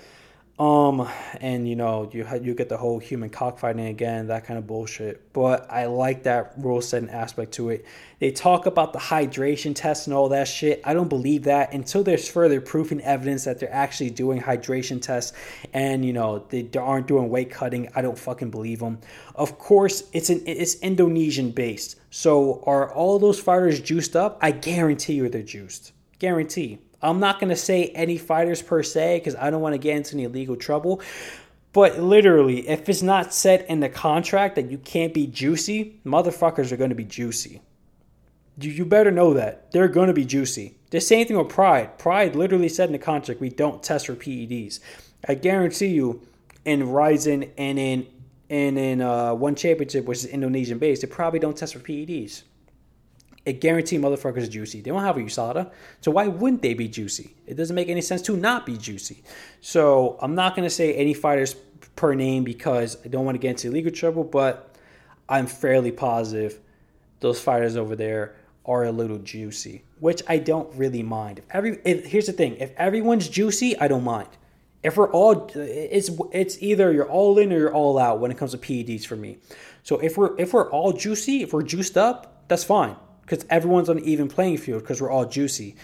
Um, 0.58 1.06
and 1.42 1.68
you 1.68 1.76
know, 1.76 2.10
you 2.14 2.26
you 2.42 2.54
get 2.54 2.70
the 2.70 2.78
whole 2.78 2.98
human 2.98 3.30
cockfighting 3.30 3.88
again, 3.88 4.28
that 4.28 4.46
kind 4.46 4.58
of 4.58 4.66
bullshit. 4.66 5.34
But 5.34 5.70
I 5.70 5.88
like 5.88 6.24
that 6.24 6.54
rule 6.58 6.82
setting 6.82 7.10
aspect 7.10 7.52
to 7.54 7.72
it. 7.72 7.86
They 8.20 8.32
talk 8.32 8.66
about 8.66 8.94
the 8.94 9.00
hydration 9.00 9.76
test 9.76 10.08
and 10.08 10.14
all 10.14 10.30
that 10.30 10.48
shit. 10.48 10.80
I 10.86 10.94
don't 10.94 11.10
believe 11.10 11.44
that 11.44 11.74
until 11.74 12.04
there's 12.04 12.30
further 12.30 12.62
proof 12.62 12.94
and 12.94 13.02
evidence 13.02 13.44
that 13.44 13.60
they're 13.60 13.74
actually 13.74 14.12
doing 14.12 14.42
hydration 14.42 15.02
tests 15.02 15.34
and 15.74 16.06
you 16.06 16.14
know 16.14 16.46
they 16.48 16.70
aren't 16.80 17.08
doing 17.08 17.30
weight 17.30 17.52
cutting. 17.52 17.90
I 17.94 18.02
don't 18.02 18.18
fucking 18.18 18.52
believe 18.52 18.80
them. 18.80 19.00
Of 19.36 19.60
course, 19.60 20.04
it's 20.14 20.30
an 20.30 20.42
it's 20.46 20.76
Indonesian 20.76 21.52
based. 21.52 21.98
So 22.12 22.64
are 22.66 22.94
all 22.94 23.20
those 23.20 23.42
fighters 23.42 23.82
juiced 23.82 24.16
up? 24.16 24.38
I 24.42 24.52
guarantee 24.52 25.16
you 25.16 25.28
they're 25.28 25.44
juiced. 25.44 25.92
Guarantee. 26.18 26.80
I'm 27.02 27.20
not 27.20 27.40
going 27.40 27.50
to 27.50 27.56
say 27.56 27.86
any 27.90 28.18
fighters 28.18 28.62
per 28.62 28.84
se 28.84 29.20
because 29.20 29.36
I 29.36 29.50
don't 29.50 29.62
want 29.62 29.74
to 29.74 29.80
get 29.80 29.96
into 29.96 30.16
any 30.16 30.28
legal 30.28 30.56
trouble. 30.56 31.02
But 31.74 32.00
literally, 32.00 32.68
if 32.70 32.88
it's 32.88 33.02
not 33.02 33.34
set 33.34 33.70
in 33.70 33.82
the 33.82 33.90
contract 33.90 34.56
that 34.56 34.72
you 34.72 34.78
can't 34.78 35.14
be 35.14 35.28
juicy, 35.28 36.00
motherfuckers 36.06 36.72
are 36.72 36.78
going 36.78 36.90
to 36.90 36.96
be 36.96 37.04
juicy. 37.04 37.62
You, 38.58 38.72
you 38.72 38.86
better 38.86 39.12
know 39.12 39.34
that. 39.34 39.72
They're 39.72 39.90
going 39.90 40.08
to 40.08 40.14
be 40.14 40.24
juicy. 40.24 40.78
The 40.92 41.02
same 41.02 41.28
thing 41.28 41.38
with 41.38 41.50
Pride. 41.50 41.98
Pride 41.98 42.36
literally 42.36 42.70
said 42.70 42.88
in 42.88 42.94
the 42.94 43.00
contract 43.00 43.42
we 43.42 43.50
don't 43.50 43.84
test 43.84 44.06
for 44.06 44.16
PEDs. 44.16 44.80
I 45.28 45.34
guarantee 45.34 45.88
you, 45.88 46.22
in 46.64 46.90
Rizin 46.92 47.52
and 47.58 47.78
in 47.78 48.08
and 48.50 48.78
in 48.78 49.02
uh, 49.02 49.34
one 49.34 49.56
championship, 49.56 50.06
which 50.06 50.20
is 50.20 50.26
Indonesian 50.26 50.78
based, 50.78 51.02
they 51.02 51.08
probably 51.08 51.40
don't 51.40 51.58
test 51.58 51.74
for 51.74 51.80
PEDs 51.80 52.44
it 53.46 53.62
guarantee 53.62 53.98
motherfuckers 53.98 54.50
juicy. 54.50 54.82
They 54.82 54.90
don't 54.90 55.04
have 55.04 55.18
a 55.18 55.22
USADA, 55.22 55.72
so 56.02 56.12
why 56.12 56.28
wouldn't 56.28 56.62
they 56.62 56.74
be 56.74 56.88
juicy? 56.88 57.36
It 57.46 57.56
doesn't 57.56 57.76
make 57.76 57.90
any 57.90 58.02
sense 58.02 58.22
to 58.24 58.36
not 58.36 58.66
be 58.66 58.78
juicy. 58.78 59.24
So 59.62 60.18
I'm 60.22 60.34
not 60.34 60.56
going 60.56 60.68
to 60.68 60.74
say 60.74 60.96
any 60.96 61.14
fighters 61.14 61.56
per 61.96 62.14
name 62.14 62.44
because 62.44 62.98
I 63.06 63.08
don't 63.08 63.24
want 63.24 63.36
to 63.36 63.40
get 63.40 63.52
into 63.52 63.72
legal 63.72 63.92
trouble, 63.92 64.24
but 64.24 64.76
I'm 65.30 65.48
fairly 65.48 65.92
positive 65.92 66.60
those 67.20 67.40
fighters 67.40 67.76
over 67.78 67.96
there 67.96 68.36
are 68.66 68.84
a 68.84 68.92
little 68.92 69.20
juicy, 69.20 69.84
which 70.00 70.22
I 70.28 70.38
don't 70.40 70.74
really 70.76 71.04
mind. 71.04 71.40
If 71.40 71.46
every 71.52 71.80
if, 71.86 72.06
here's 72.06 72.26
the 72.26 72.34
thing, 72.34 72.58
if 72.58 72.72
everyone's 72.78 73.30
juicy, 73.30 73.78
I 73.78 73.88
don't 73.88 74.04
mind. 74.04 74.30
If 74.84 74.98
we're 74.98 75.12
all, 75.12 75.50
it's 75.56 76.10
it's 76.32 76.62
either 76.62 76.92
you're 76.92 77.10
all 77.10 77.38
in 77.40 77.54
or 77.54 77.58
you're 77.58 77.74
all 77.74 77.98
out 77.98 78.20
when 78.20 78.32
it 78.32 78.38
comes 78.38 78.52
to 78.52 78.58
PEDs 78.58 79.06
for 79.06 79.16
me. 79.16 79.38
So 79.84 79.98
if 80.00 80.18
we're 80.18 80.38
if 80.38 80.54
we're 80.54 80.70
all 80.70 80.94
juicy, 80.94 81.44
if 81.44 81.54
we're 81.54 81.64
juiced 81.64 81.98
up, 81.98 82.44
that's 82.48 82.64
fine 82.64 82.96
because 83.26 83.46
everyone's 83.50 83.90
on 83.90 83.98
an 83.98 84.04
even 84.04 84.28
playing 84.28 84.58
field 84.58 84.82
because 84.82 85.02
we're 85.02 85.10
all 85.10 85.26
juicy. 85.26 85.76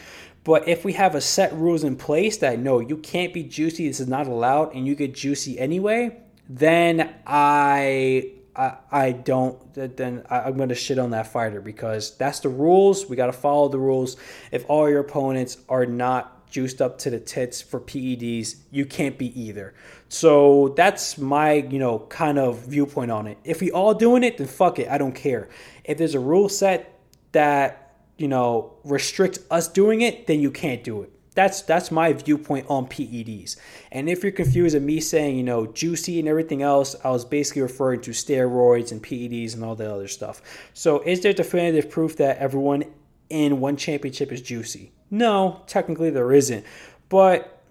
But 0.43 0.67
if 0.67 0.83
we 0.83 0.93
have 0.93 1.13
a 1.13 1.21
set 1.21 1.53
rules 1.53 1.83
in 1.83 1.95
place 1.95 2.37
that 2.37 2.59
no, 2.59 2.79
you 2.79 2.97
can't 2.97 3.33
be 3.33 3.43
juicy, 3.43 3.87
this 3.87 3.99
is 3.99 4.07
not 4.07 4.27
allowed, 4.27 4.73
and 4.73 4.87
you 4.87 4.95
get 4.95 5.13
juicy 5.13 5.59
anyway, 5.59 6.17
then 6.49 7.13
I 7.25 8.31
I, 8.55 8.77
I 8.91 9.11
don't 9.11 9.73
then 9.73 10.23
I'm 10.29 10.57
going 10.57 10.69
to 10.69 10.75
shit 10.75 10.99
on 10.99 11.11
that 11.11 11.27
fighter 11.27 11.61
because 11.61 12.17
that's 12.17 12.39
the 12.39 12.49
rules. 12.49 13.07
We 13.07 13.15
got 13.15 13.27
to 13.27 13.33
follow 13.33 13.69
the 13.69 13.79
rules. 13.79 14.17
If 14.51 14.65
all 14.67 14.89
your 14.89 14.99
opponents 14.99 15.57
are 15.69 15.85
not 15.85 16.49
juiced 16.49 16.81
up 16.81 16.97
to 16.99 17.09
the 17.09 17.19
tits 17.19 17.61
for 17.61 17.79
PEDs, 17.79 18.57
you 18.71 18.85
can't 18.85 19.17
be 19.17 19.39
either. 19.39 19.73
So 20.09 20.73
that's 20.75 21.17
my, 21.17 21.53
you 21.53 21.79
know, 21.79 21.99
kind 21.99 22.37
of 22.37 22.65
viewpoint 22.65 23.09
on 23.09 23.27
it. 23.27 23.37
If 23.45 23.61
we 23.61 23.71
all 23.71 23.93
doing 23.93 24.23
it, 24.23 24.37
then 24.37 24.47
fuck 24.47 24.77
it. 24.77 24.89
I 24.89 24.97
don't 24.97 25.15
care. 25.15 25.47
If 25.85 25.97
there's 25.97 26.15
a 26.15 26.19
rule 26.19 26.49
set 26.49 26.90
that 27.31 27.95
you 28.17 28.27
know 28.27 28.73
restrict 28.83 29.39
us 29.49 29.67
doing 29.67 30.01
it, 30.01 30.27
then 30.27 30.39
you 30.39 30.51
can't 30.51 30.83
do 30.83 31.01
it. 31.01 31.11
That's 31.33 31.61
that's 31.61 31.91
my 31.91 32.11
viewpoint 32.11 32.65
on 32.69 32.87
PEDs. 32.87 33.55
And 33.91 34.09
if 34.09 34.21
you're 34.21 34.33
confused 34.33 34.75
at 34.75 34.81
me 34.81 34.99
saying, 34.99 35.37
you 35.37 35.43
know, 35.43 35.65
juicy 35.65 36.19
and 36.19 36.27
everything 36.27 36.61
else, 36.61 36.95
I 37.03 37.09
was 37.09 37.23
basically 37.23 37.61
referring 37.61 38.01
to 38.01 38.11
steroids 38.11 38.91
and 38.91 39.01
PEDs 39.01 39.53
and 39.53 39.63
all 39.63 39.75
that 39.75 39.89
other 39.89 40.09
stuff. 40.09 40.41
So 40.73 40.99
is 41.01 41.21
there 41.21 41.31
definitive 41.31 41.89
proof 41.89 42.17
that 42.17 42.37
everyone 42.37 42.83
in 43.29 43.61
one 43.61 43.77
championship 43.77 44.31
is 44.31 44.41
juicy? 44.41 44.91
No, 45.09 45.63
technically 45.67 46.09
there 46.09 46.33
isn't. 46.33 46.65
But 47.07 47.61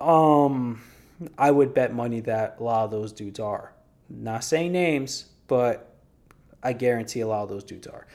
um 0.00 0.82
I 1.38 1.50
would 1.50 1.74
bet 1.74 1.94
money 1.94 2.20
that 2.20 2.56
a 2.58 2.62
lot 2.62 2.84
of 2.84 2.90
those 2.90 3.12
dudes 3.12 3.38
are. 3.38 3.72
Not 4.10 4.44
saying 4.44 4.72
names, 4.72 5.26
but 5.46 5.94
I 6.62 6.72
guarantee 6.72 7.20
a 7.20 7.26
lot 7.26 7.44
of 7.44 7.48
those 7.48 7.64
dudes 7.64 7.86
are. 7.86 8.06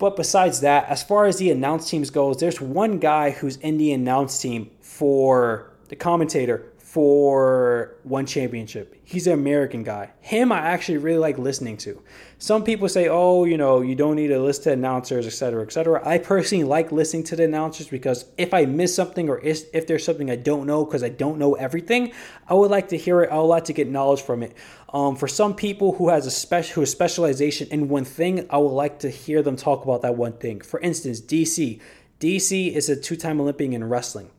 But 0.00 0.16
besides 0.16 0.60
that, 0.62 0.88
as 0.88 1.02
far 1.02 1.26
as 1.26 1.36
the 1.36 1.50
announce 1.50 1.90
teams 1.90 2.08
goes, 2.08 2.38
there's 2.38 2.58
one 2.58 2.98
guy 2.98 3.32
who's 3.32 3.58
in 3.58 3.76
the 3.76 3.92
announce 3.92 4.40
team 4.40 4.70
for 4.80 5.70
the 5.88 5.94
commentator 5.94 6.72
for 6.90 7.94
one 8.02 8.26
championship. 8.26 9.00
He's 9.04 9.28
an 9.28 9.34
American 9.34 9.84
guy. 9.84 10.10
Him, 10.22 10.50
I 10.50 10.58
actually 10.58 10.98
really 10.98 11.20
like 11.20 11.38
listening 11.38 11.76
to. 11.76 12.02
Some 12.38 12.64
people 12.64 12.88
say, 12.88 13.06
oh, 13.08 13.44
you 13.44 13.56
know, 13.56 13.80
you 13.80 13.94
don't 13.94 14.16
need 14.16 14.26
to 14.26 14.40
listen 14.40 14.64
to 14.64 14.72
announcers, 14.72 15.24
etc., 15.24 15.62
etc. 15.62 16.02
I 16.04 16.18
personally 16.18 16.64
like 16.64 16.90
listening 16.90 17.22
to 17.24 17.36
the 17.36 17.44
announcers 17.44 17.86
because 17.86 18.24
if 18.36 18.52
I 18.52 18.64
miss 18.64 18.92
something 18.92 19.28
or 19.28 19.38
if 19.38 19.86
there's 19.86 20.04
something 20.04 20.32
I 20.32 20.34
don't 20.34 20.66
know 20.66 20.84
because 20.84 21.04
I 21.04 21.10
don't 21.10 21.38
know 21.38 21.54
everything, 21.54 22.12
I 22.48 22.54
would 22.54 22.72
like 22.72 22.88
to 22.88 22.96
hear 22.96 23.22
it. 23.22 23.30
I 23.30 23.36
would 23.36 23.44
like 23.44 23.66
to 23.66 23.72
get 23.72 23.88
knowledge 23.88 24.22
from 24.22 24.42
it. 24.42 24.56
Um, 24.92 25.14
for 25.14 25.28
some 25.28 25.54
people 25.54 25.92
who 25.92 26.08
has 26.08 26.26
a 26.26 26.30
special 26.32 26.74
who 26.74 26.80
has 26.80 26.90
specialization 26.90 27.68
in 27.70 27.88
one 27.88 28.04
thing, 28.04 28.48
I 28.50 28.58
would 28.58 28.72
like 28.72 28.98
to 29.00 29.10
hear 29.10 29.42
them 29.42 29.54
talk 29.54 29.84
about 29.84 30.02
that 30.02 30.16
one 30.16 30.32
thing. 30.32 30.60
For 30.60 30.80
instance, 30.80 31.20
DC. 31.20 31.80
DC 32.18 32.72
is 32.74 32.88
a 32.88 32.96
two-time 32.96 33.40
Olympian 33.40 33.74
in 33.74 33.84
wrestling 33.84 34.30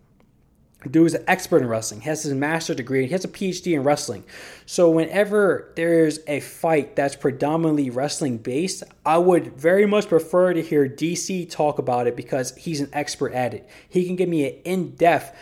dude 0.89 1.07
is 1.07 1.13
an 1.13 1.23
expert 1.27 1.61
in 1.61 1.67
wrestling. 1.67 2.01
He 2.01 2.09
has 2.09 2.23
his 2.23 2.33
master 2.33 2.73
degree. 2.73 3.05
He 3.05 3.11
has 3.11 3.23
a 3.23 3.27
PhD 3.27 3.73
in 3.73 3.83
wrestling. 3.83 4.23
So 4.65 4.89
whenever 4.89 5.71
there's 5.75 6.19
a 6.27 6.39
fight 6.39 6.95
that's 6.95 7.15
predominantly 7.15 7.89
wrestling 7.89 8.37
based, 8.39 8.83
I 9.05 9.17
would 9.19 9.55
very 9.57 9.85
much 9.85 10.07
prefer 10.07 10.53
to 10.53 10.61
hear 10.61 10.89
DC 10.89 11.49
talk 11.51 11.77
about 11.77 12.07
it 12.07 12.15
because 12.15 12.55
he's 12.55 12.81
an 12.81 12.89
expert 12.93 13.33
at 13.33 13.53
it. 13.53 13.69
He 13.89 14.05
can 14.05 14.15
give 14.15 14.29
me 14.29 14.47
an 14.47 14.61
in-depth 14.63 15.35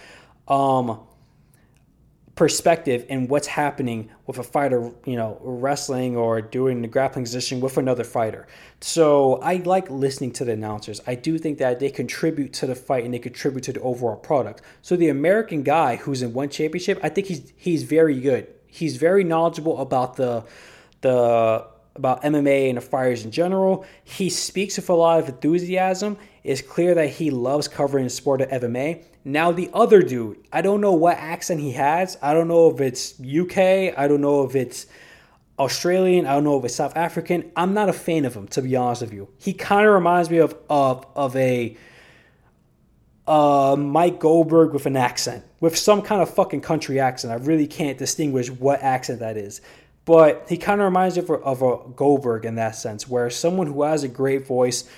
um, 0.47 0.99
perspective 2.39 3.05
in 3.09 3.27
what's 3.27 3.47
happening 3.47 4.09
with 4.25 4.37
a 4.37 4.43
fighter, 4.43 4.89
you 5.03 5.17
know, 5.17 5.37
wrestling 5.41 6.15
or 6.15 6.41
doing 6.41 6.81
the 6.81 6.87
grappling 6.87 7.25
position 7.25 7.59
with 7.59 7.75
another 7.75 8.05
fighter. 8.05 8.47
So 8.79 9.41
I 9.41 9.55
like 9.55 9.89
listening 9.89 10.31
to 10.39 10.45
the 10.45 10.53
announcers. 10.53 11.01
I 11.05 11.15
do 11.15 11.37
think 11.37 11.57
that 11.57 11.81
they 11.81 11.89
contribute 11.89 12.53
to 12.53 12.65
the 12.65 12.75
fight 12.75 13.03
and 13.03 13.13
they 13.13 13.19
contribute 13.19 13.63
to 13.63 13.73
the 13.73 13.81
overall 13.81 14.15
product. 14.15 14.61
So 14.81 14.95
the 14.95 15.09
American 15.09 15.63
guy 15.63 15.97
who's 15.97 16.21
in 16.21 16.31
one 16.31 16.47
championship, 16.47 16.97
I 17.03 17.09
think 17.09 17.27
he's 17.27 17.51
he's 17.57 17.83
very 17.83 18.17
good. 18.21 18.47
He's 18.67 18.95
very 18.95 19.25
knowledgeable 19.25 19.77
about 19.77 20.15
the 20.15 20.45
the 21.01 21.67
about 21.97 22.23
MMA 22.23 22.69
and 22.69 22.77
the 22.77 22.81
fighters 22.81 23.25
in 23.25 23.31
general. 23.31 23.85
He 24.05 24.29
speaks 24.29 24.77
with 24.77 24.87
a 24.87 24.93
lot 24.93 25.19
of 25.19 25.27
enthusiasm. 25.27 26.15
It's 26.45 26.61
clear 26.61 26.95
that 26.95 27.09
he 27.09 27.31
loves 27.31 27.67
covering 27.67 28.05
the 28.05 28.09
sport 28.09 28.39
of 28.39 28.47
MMA. 28.47 29.03
Now 29.25 29.51
the 29.51 29.69
other 29.73 30.01
dude, 30.01 30.37
I 30.51 30.61
don't 30.61 30.81
know 30.81 30.93
what 30.93 31.17
accent 31.17 31.59
he 31.59 31.73
has. 31.73 32.17
I 32.21 32.33
don't 32.33 32.47
know 32.47 32.69
if 32.69 32.79
it's 32.79 33.19
UK. 33.19 33.97
I 33.97 34.07
don't 34.07 34.21
know 34.21 34.43
if 34.43 34.55
it's 34.55 34.87
Australian. 35.59 36.25
I 36.25 36.33
don't 36.33 36.45
know 36.45 36.57
if 36.57 36.65
it's 36.65 36.75
South 36.75 36.95
African. 36.95 37.51
I'm 37.55 37.73
not 37.73 37.89
a 37.89 37.93
fan 37.93 38.25
of 38.25 38.33
him, 38.33 38.47
to 38.49 38.61
be 38.61 38.75
honest 38.75 39.01
with 39.01 39.13
you. 39.13 39.27
He 39.37 39.53
kind 39.53 39.85
of 39.85 39.93
reminds 39.93 40.29
me 40.29 40.37
of 40.37 40.55
of 40.69 41.05
of 41.15 41.35
a 41.35 41.77
uh, 43.27 43.75
Mike 43.77 44.19
Goldberg 44.19 44.73
with 44.73 44.85
an 44.85 44.95
accent, 44.95 45.45
with 45.59 45.77
some 45.77 46.01
kind 46.01 46.21
of 46.21 46.33
fucking 46.33 46.61
country 46.61 46.99
accent. 46.99 47.31
I 47.31 47.45
really 47.45 47.67
can't 47.67 47.97
distinguish 47.97 48.49
what 48.49 48.81
accent 48.81 49.19
that 49.19 49.37
is. 49.37 49.61
But 50.05 50.47
he 50.49 50.57
kind 50.57 50.81
of 50.81 50.85
reminds 50.85 51.17
me 51.17 51.23
of 51.23 51.29
of 51.29 51.61
a 51.61 51.77
Goldberg 51.95 52.45
in 52.45 52.55
that 52.55 52.75
sense, 52.75 53.07
where 53.07 53.29
someone 53.29 53.67
who 53.67 53.83
has 53.83 54.03
a 54.03 54.07
great 54.07 54.47
voice, 54.47 54.89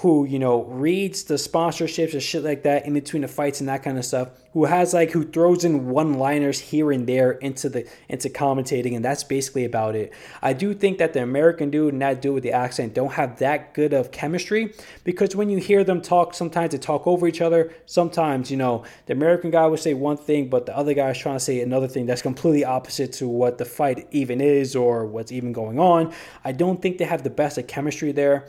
who 0.00 0.26
you 0.26 0.38
know 0.38 0.64
reads 0.64 1.24
the 1.24 1.34
sponsorships 1.34 2.12
and 2.12 2.22
shit 2.22 2.44
like 2.44 2.62
that 2.64 2.84
in 2.84 2.92
between 2.92 3.22
the 3.22 3.28
fights 3.28 3.60
and 3.60 3.68
that 3.68 3.82
kind 3.82 3.96
of 3.96 4.04
stuff 4.04 4.28
who 4.52 4.66
has 4.66 4.92
like 4.92 5.10
who 5.12 5.24
throws 5.24 5.64
in 5.64 5.88
one 5.88 6.14
liners 6.14 6.60
here 6.60 6.92
and 6.92 7.06
there 7.06 7.32
into 7.32 7.68
the 7.70 7.88
into 8.08 8.28
commentating 8.28 8.94
and 8.94 9.02
that's 9.02 9.24
basically 9.24 9.64
about 9.64 9.94
it. 9.94 10.12
I 10.42 10.52
do 10.52 10.74
think 10.74 10.98
that 10.98 11.14
the 11.14 11.22
american 11.22 11.70
dude 11.70 11.94
and 11.94 12.02
that 12.02 12.20
dude 12.20 12.34
with 12.34 12.42
the 12.42 12.52
accent 12.52 12.92
don't 12.92 13.12
have 13.12 13.38
that 13.38 13.72
good 13.72 13.94
of 13.94 14.10
chemistry 14.10 14.74
because 15.04 15.34
when 15.34 15.48
you 15.48 15.58
hear 15.58 15.82
them 15.82 16.02
talk 16.02 16.34
sometimes 16.34 16.72
they 16.72 16.78
talk 16.78 17.06
over 17.06 17.26
each 17.26 17.40
other. 17.40 17.72
Sometimes 17.86 18.50
you 18.50 18.58
know 18.58 18.84
the 19.06 19.14
american 19.14 19.50
guy 19.50 19.66
would 19.66 19.80
say 19.80 19.94
one 19.94 20.18
thing 20.18 20.50
but 20.50 20.66
the 20.66 20.76
other 20.76 20.92
guy 20.92 21.10
is 21.10 21.18
trying 21.18 21.36
to 21.36 21.40
say 21.40 21.60
another 21.60 21.88
thing 21.88 22.04
that's 22.04 22.22
completely 22.22 22.66
opposite 22.66 23.14
to 23.14 23.26
what 23.26 23.56
the 23.56 23.64
fight 23.64 24.06
even 24.10 24.42
is 24.42 24.76
or 24.76 25.06
what's 25.06 25.32
even 25.32 25.54
going 25.54 25.78
on. 25.78 26.12
I 26.44 26.52
don't 26.52 26.82
think 26.82 26.98
they 26.98 27.06
have 27.06 27.22
the 27.22 27.30
best 27.30 27.56
of 27.56 27.66
chemistry 27.66 28.12
there 28.12 28.46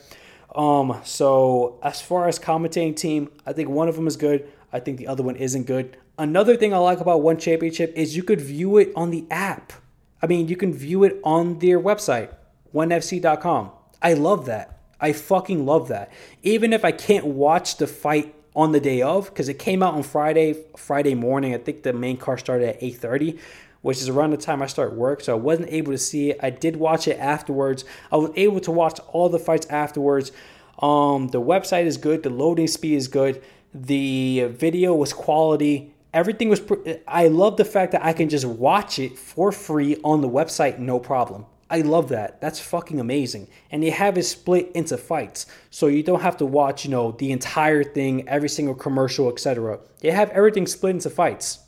um, 0.55 0.99
so 1.03 1.79
as 1.83 2.01
far 2.01 2.27
as 2.27 2.39
commentating 2.39 2.95
team, 2.95 3.29
I 3.45 3.53
think 3.53 3.69
one 3.69 3.87
of 3.87 3.95
them 3.95 4.07
is 4.07 4.17
good. 4.17 4.49
I 4.71 4.79
think 4.79 4.97
the 4.97 5.07
other 5.07 5.23
one 5.23 5.35
isn't 5.35 5.65
good. 5.65 5.97
Another 6.17 6.55
thing 6.55 6.73
I 6.73 6.77
like 6.77 6.99
about 6.99 7.21
One 7.21 7.37
Championship 7.37 7.93
is 7.95 8.15
you 8.15 8.23
could 8.23 8.41
view 8.41 8.77
it 8.77 8.91
on 8.95 9.11
the 9.11 9.25
app. 9.29 9.73
I 10.21 10.27
mean, 10.27 10.47
you 10.47 10.57
can 10.57 10.73
view 10.73 11.03
it 11.03 11.19
on 11.23 11.59
their 11.59 11.79
website, 11.79 12.33
onefc.com. 12.73 13.71
I 14.01 14.13
love 14.13 14.45
that. 14.47 14.79
I 14.99 15.13
fucking 15.13 15.65
love 15.65 15.89
that. 15.89 16.11
Even 16.41 16.73
if 16.73 16.83
I 16.83 16.91
can't 16.91 17.25
watch 17.25 17.77
the 17.77 17.85
fight 17.85 18.33
on 18.57 18.71
the 18.71 18.79
day 18.79 19.03
of 19.03 19.25
because 19.25 19.47
it 19.47 19.59
came 19.59 19.83
out 19.83 19.93
on 19.93 20.01
Friday, 20.01 20.55
Friday 20.75 21.13
morning. 21.13 21.53
I 21.53 21.59
think 21.59 21.83
the 21.83 21.93
main 21.93 22.17
card 22.17 22.39
started 22.39 22.69
at 22.69 22.81
8:30, 22.81 23.37
which 23.81 23.97
is 23.97 24.09
around 24.09 24.31
the 24.31 24.37
time 24.37 24.61
I 24.61 24.67
start 24.67 24.93
work. 24.93 25.21
So 25.21 25.33
I 25.33 25.39
wasn't 25.39 25.69
able 25.69 25.91
to 25.91 25.97
see 25.97 26.31
it. 26.31 26.39
I 26.41 26.49
did 26.49 26.75
watch 26.75 27.07
it 27.07 27.19
afterwards. 27.19 27.85
I 28.11 28.17
was 28.17 28.31
able 28.35 28.59
to 28.61 28.71
watch 28.71 28.99
all 29.11 29.29
the 29.29 29.39
fights 29.39 29.67
afterwards. 29.67 30.31
Um, 30.79 31.27
the 31.29 31.41
website 31.41 31.85
is 31.85 31.97
good. 31.97 32.23
The 32.23 32.29
loading 32.29 32.67
speed 32.67 32.95
is 32.95 33.07
good. 33.07 33.41
The 33.73 34.49
video 34.51 34.95
was 34.95 35.13
quality. 35.13 35.93
Everything 36.13 36.49
was. 36.49 36.61
I 37.07 37.27
love 37.27 37.57
the 37.57 37.65
fact 37.65 37.91
that 37.91 38.03
I 38.03 38.13
can 38.13 38.29
just 38.29 38.45
watch 38.45 38.97
it 38.99 39.17
for 39.17 39.51
free 39.51 39.97
on 40.03 40.21
the 40.21 40.29
website, 40.29 40.79
no 40.79 40.99
problem. 40.99 41.45
I 41.69 41.81
love 41.81 42.09
that. 42.09 42.39
That's 42.39 42.59
fucking 42.59 42.99
amazing. 42.99 43.49
And 43.71 43.83
they 43.83 43.89
have 43.89 44.17
it 44.17 44.23
split 44.23 44.71
into 44.73 44.97
fights. 44.97 45.47
So 45.69 45.87
you 45.87 46.01
don't 46.01 46.21
have 46.21 46.37
to 46.37 46.45
watch, 46.45 46.85
you 46.85 46.91
know, 46.91 47.11
the 47.11 47.31
entire 47.31 47.83
thing, 47.83 48.27
every 48.29 48.47
single 48.47 48.75
commercial, 48.75 49.29
etc. 49.29 49.79
They 49.99 50.11
have 50.11 50.29
everything 50.29 50.65
split 50.65 50.95
into 50.95 51.09
fights. 51.09 51.59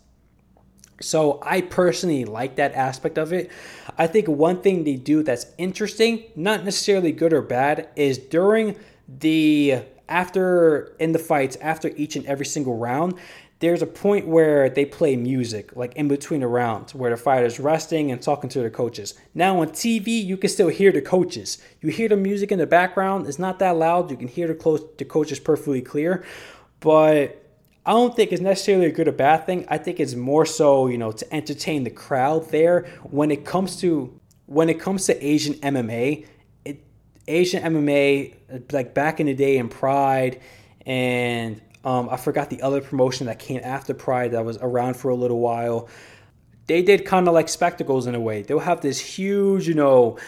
So 1.01 1.39
I 1.43 1.61
personally 1.61 2.25
like 2.25 2.55
that 2.57 2.73
aspect 2.73 3.17
of 3.17 3.33
it. 3.33 3.51
I 3.97 4.07
think 4.07 4.27
one 4.27 4.61
thing 4.61 4.83
they 4.83 4.95
do 4.95 5.23
that's 5.23 5.45
interesting, 5.57 6.23
not 6.35 6.63
necessarily 6.63 7.11
good 7.11 7.33
or 7.33 7.41
bad, 7.41 7.89
is 7.95 8.17
during 8.17 8.75
the 9.07 9.81
after 10.07 10.95
in 10.99 11.11
the 11.11 11.19
fights, 11.19 11.55
after 11.61 11.89
each 11.95 12.15
and 12.15 12.25
every 12.25 12.45
single 12.45 12.77
round, 12.77 13.13
there's 13.59 13.81
a 13.81 13.87
point 13.87 14.25
where 14.25 14.69
they 14.69 14.85
play 14.85 15.15
music, 15.17 15.75
like 15.75 15.93
in 15.95 16.07
between 16.07 16.39
the 16.39 16.47
rounds, 16.47 16.95
where 16.95 17.11
the 17.11 17.17
fighter's 17.17 17.59
resting 17.59 18.09
and 18.11 18.21
talking 18.21 18.49
to 18.51 18.61
the 18.61 18.69
coaches. 18.69 19.15
Now 19.33 19.59
on 19.61 19.69
TV, 19.69 20.23
you 20.23 20.37
can 20.37 20.49
still 20.49 20.69
hear 20.69 20.91
the 20.91 21.01
coaches. 21.01 21.57
You 21.81 21.89
hear 21.89 22.07
the 22.07 22.15
music 22.15 22.51
in 22.51 22.59
the 22.59 22.65
background. 22.65 23.27
It's 23.27 23.39
not 23.39 23.59
that 23.59 23.75
loud. 23.75 24.11
You 24.11 24.17
can 24.17 24.29
hear 24.29 24.47
the, 24.47 24.55
close, 24.55 24.81
the 24.97 25.05
coaches 25.05 25.39
perfectly 25.39 25.81
clear. 25.81 26.23
But 26.79 27.48
I 27.89 27.93
don't 27.93 28.15
think 28.15 28.31
it's 28.31 28.39
necessarily 28.39 28.85
a 28.85 28.91
good 28.91 29.07
or 29.07 29.11
bad 29.11 29.47
thing. 29.47 29.65
I 29.67 29.79
think 29.79 29.99
it's 29.99 30.13
more 30.13 30.45
so, 30.45 30.85
you 30.85 30.99
know, 30.99 31.11
to 31.11 31.33
entertain 31.33 31.85
the 31.85 31.89
crowd 31.89 32.47
there. 32.51 32.83
When 33.09 33.31
it 33.31 33.45
comes 33.45 33.77
to 33.77 34.13
when 34.45 34.69
it 34.69 34.79
comes 34.79 35.07
to 35.07 35.25
Asian 35.25 35.55
MMA, 35.55 36.27
it, 36.65 36.83
Asian 37.27 37.63
MMA, 37.63 38.35
like 38.71 38.93
back 38.93 39.19
in 39.19 39.25
the 39.25 39.33
day 39.33 39.57
in 39.57 39.69
Pride 39.69 40.39
and 40.85 41.59
um, 41.83 42.09
I 42.11 42.17
forgot 42.17 42.51
the 42.51 42.61
other 42.61 42.79
promotion 42.79 43.25
that 43.25 43.39
came 43.39 43.61
after 43.63 43.95
Pride 43.95 44.33
that 44.33 44.45
was 44.45 44.59
around 44.61 44.95
for 44.95 45.09
a 45.09 45.15
little 45.15 45.39
while. 45.39 45.89
They 46.67 46.83
did 46.83 47.05
kind 47.05 47.27
of 47.27 47.33
like 47.33 47.49
spectacles 47.49 48.05
in 48.05 48.13
a 48.13 48.19
way. 48.19 48.43
They'll 48.43 48.59
have 48.59 48.81
this 48.81 48.99
huge, 48.99 49.67
you 49.67 49.73
know, 49.73 50.19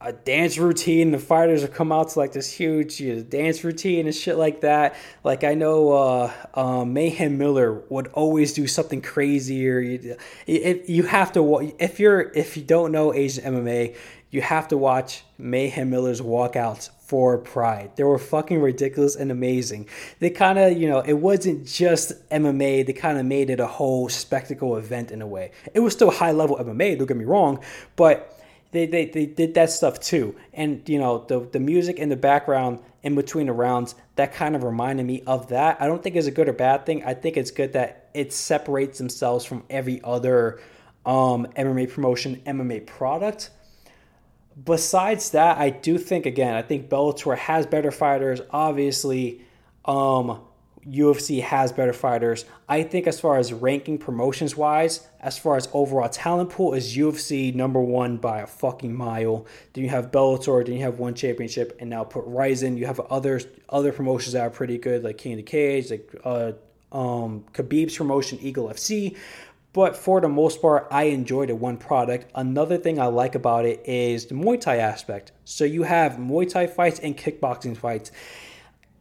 a 0.00 0.12
dance 0.12 0.58
routine. 0.58 1.10
The 1.10 1.18
fighters 1.18 1.62
will 1.62 1.68
come 1.68 1.90
out 1.90 2.10
to 2.10 2.18
like 2.18 2.32
this 2.32 2.52
huge 2.52 3.00
you 3.00 3.16
know, 3.16 3.22
dance 3.22 3.64
routine 3.64 4.06
and 4.06 4.14
shit 4.14 4.36
like 4.36 4.60
that. 4.60 4.94
Like 5.24 5.42
I 5.44 5.54
know 5.54 5.92
uh, 5.92 6.32
uh, 6.54 6.84
Mayhem 6.84 7.38
Miller 7.38 7.82
would 7.88 8.08
always 8.08 8.52
do 8.52 8.66
something 8.66 9.00
crazier. 9.00 9.80
You, 9.80 10.16
if 10.46 10.88
you 10.88 11.04
have 11.04 11.32
to, 11.32 11.74
if 11.78 11.98
you're 11.98 12.20
if 12.32 12.56
you 12.56 12.62
don't 12.62 12.92
know 12.92 13.14
Asian 13.14 13.44
MMA, 13.44 13.96
you 14.30 14.42
have 14.42 14.68
to 14.68 14.76
watch 14.76 15.24
Mayhem 15.38 15.88
Miller's 15.88 16.20
walkouts 16.20 16.90
for 17.00 17.38
Pride. 17.38 17.92
They 17.96 18.02
were 18.02 18.18
fucking 18.18 18.60
ridiculous 18.60 19.14
and 19.14 19.30
amazing. 19.30 19.88
They 20.18 20.28
kind 20.28 20.58
of, 20.58 20.76
you 20.76 20.88
know, 20.88 20.98
it 20.98 21.14
wasn't 21.14 21.66
just 21.66 22.28
MMA, 22.30 22.84
they 22.84 22.92
kind 22.92 23.16
of 23.16 23.24
made 23.24 23.48
it 23.48 23.60
a 23.60 23.66
whole 23.66 24.08
spectacle 24.08 24.76
event 24.76 25.12
in 25.12 25.22
a 25.22 25.26
way. 25.26 25.52
It 25.72 25.80
was 25.80 25.92
still 25.92 26.10
high 26.10 26.32
level 26.32 26.56
MMA, 26.56 26.98
don't 26.98 27.06
get 27.06 27.16
me 27.16 27.24
wrong, 27.24 27.60
but 27.94 28.35
they, 28.76 28.86
they, 28.86 29.06
they 29.06 29.26
did 29.26 29.54
that 29.54 29.70
stuff 29.70 29.98
too. 30.00 30.36
And, 30.52 30.86
you 30.88 30.98
know, 30.98 31.24
the, 31.26 31.40
the 31.40 31.60
music 31.60 31.98
in 31.98 32.08
the 32.08 32.16
background 32.16 32.80
in 33.02 33.14
between 33.14 33.46
the 33.46 33.52
rounds, 33.52 33.94
that 34.16 34.34
kind 34.34 34.54
of 34.54 34.62
reminded 34.62 35.06
me 35.06 35.22
of 35.26 35.48
that. 35.48 35.80
I 35.80 35.86
don't 35.86 36.02
think 36.02 36.16
it's 36.16 36.26
a 36.26 36.32
good 36.32 36.48
or 36.48 36.52
bad 36.52 36.86
thing. 36.86 37.04
I 37.04 37.14
think 37.14 37.36
it's 37.36 37.50
good 37.50 37.72
that 37.72 38.10
it 38.14 38.32
separates 38.32 38.98
themselves 38.98 39.44
from 39.44 39.64
every 39.70 40.00
other 40.04 40.60
um, 41.04 41.46
MMA 41.56 41.90
promotion, 41.90 42.42
MMA 42.46 42.86
product 42.86 43.50
besides 44.64 45.30
that, 45.30 45.58
I 45.58 45.70
do 45.70 45.98
think 45.98 46.26
again, 46.26 46.54
I 46.54 46.62
think 46.62 46.88
Bellator 46.88 47.36
has 47.36 47.66
better 47.66 47.90
fighters. 47.90 48.40
Obviously, 48.50 49.42
um, 49.84 50.40
UFC 50.88 51.42
has 51.42 51.72
better 51.72 51.92
fighters. 51.92 52.44
I 52.68 52.82
think 52.82 53.06
as 53.06 53.18
far 53.18 53.38
as 53.38 53.52
ranking 53.52 53.98
promotions 53.98 54.56
wise, 54.56 55.06
as 55.20 55.36
far 55.36 55.56
as 55.56 55.68
overall 55.72 56.08
talent 56.08 56.50
pool, 56.50 56.74
is 56.74 56.96
UFC 56.96 57.54
number 57.54 57.80
one 57.80 58.18
by 58.18 58.40
a 58.40 58.46
fucking 58.46 58.94
mile. 58.94 59.46
Then 59.72 59.84
you 59.84 59.90
have 59.90 60.10
Bellator, 60.12 60.64
then 60.64 60.76
you 60.76 60.82
have 60.82 60.98
one 60.98 61.14
championship, 61.14 61.76
and 61.80 61.90
now 61.90 62.04
put 62.04 62.24
Rizin. 62.26 62.76
You 62.76 62.86
have 62.86 63.00
other 63.00 63.40
other 63.68 63.92
promotions 63.92 64.34
that 64.34 64.42
are 64.42 64.50
pretty 64.50 64.78
good, 64.78 65.02
like 65.02 65.18
King 65.18 65.32
of 65.32 65.38
the 65.38 65.42
Cage, 65.42 65.90
like 65.90 66.14
uh, 66.24 66.52
um, 66.92 67.44
Khabib's 67.52 67.96
promotion, 67.96 68.38
Eagle 68.40 68.68
FC. 68.68 69.16
But 69.72 69.94
for 69.94 70.22
the 70.22 70.28
most 70.28 70.62
part, 70.62 70.86
I 70.90 71.04
enjoy 71.04 71.46
the 71.46 71.54
one 71.54 71.76
product. 71.76 72.30
Another 72.34 72.78
thing 72.78 72.98
I 72.98 73.06
like 73.06 73.34
about 73.34 73.66
it 73.66 73.82
is 73.84 74.24
the 74.24 74.34
Muay 74.34 74.58
Thai 74.58 74.76
aspect. 74.76 75.32
So 75.44 75.64
you 75.64 75.82
have 75.82 76.12
Muay 76.12 76.48
Thai 76.48 76.66
fights 76.66 76.98
and 77.00 77.14
kickboxing 77.14 77.76
fights 77.76 78.10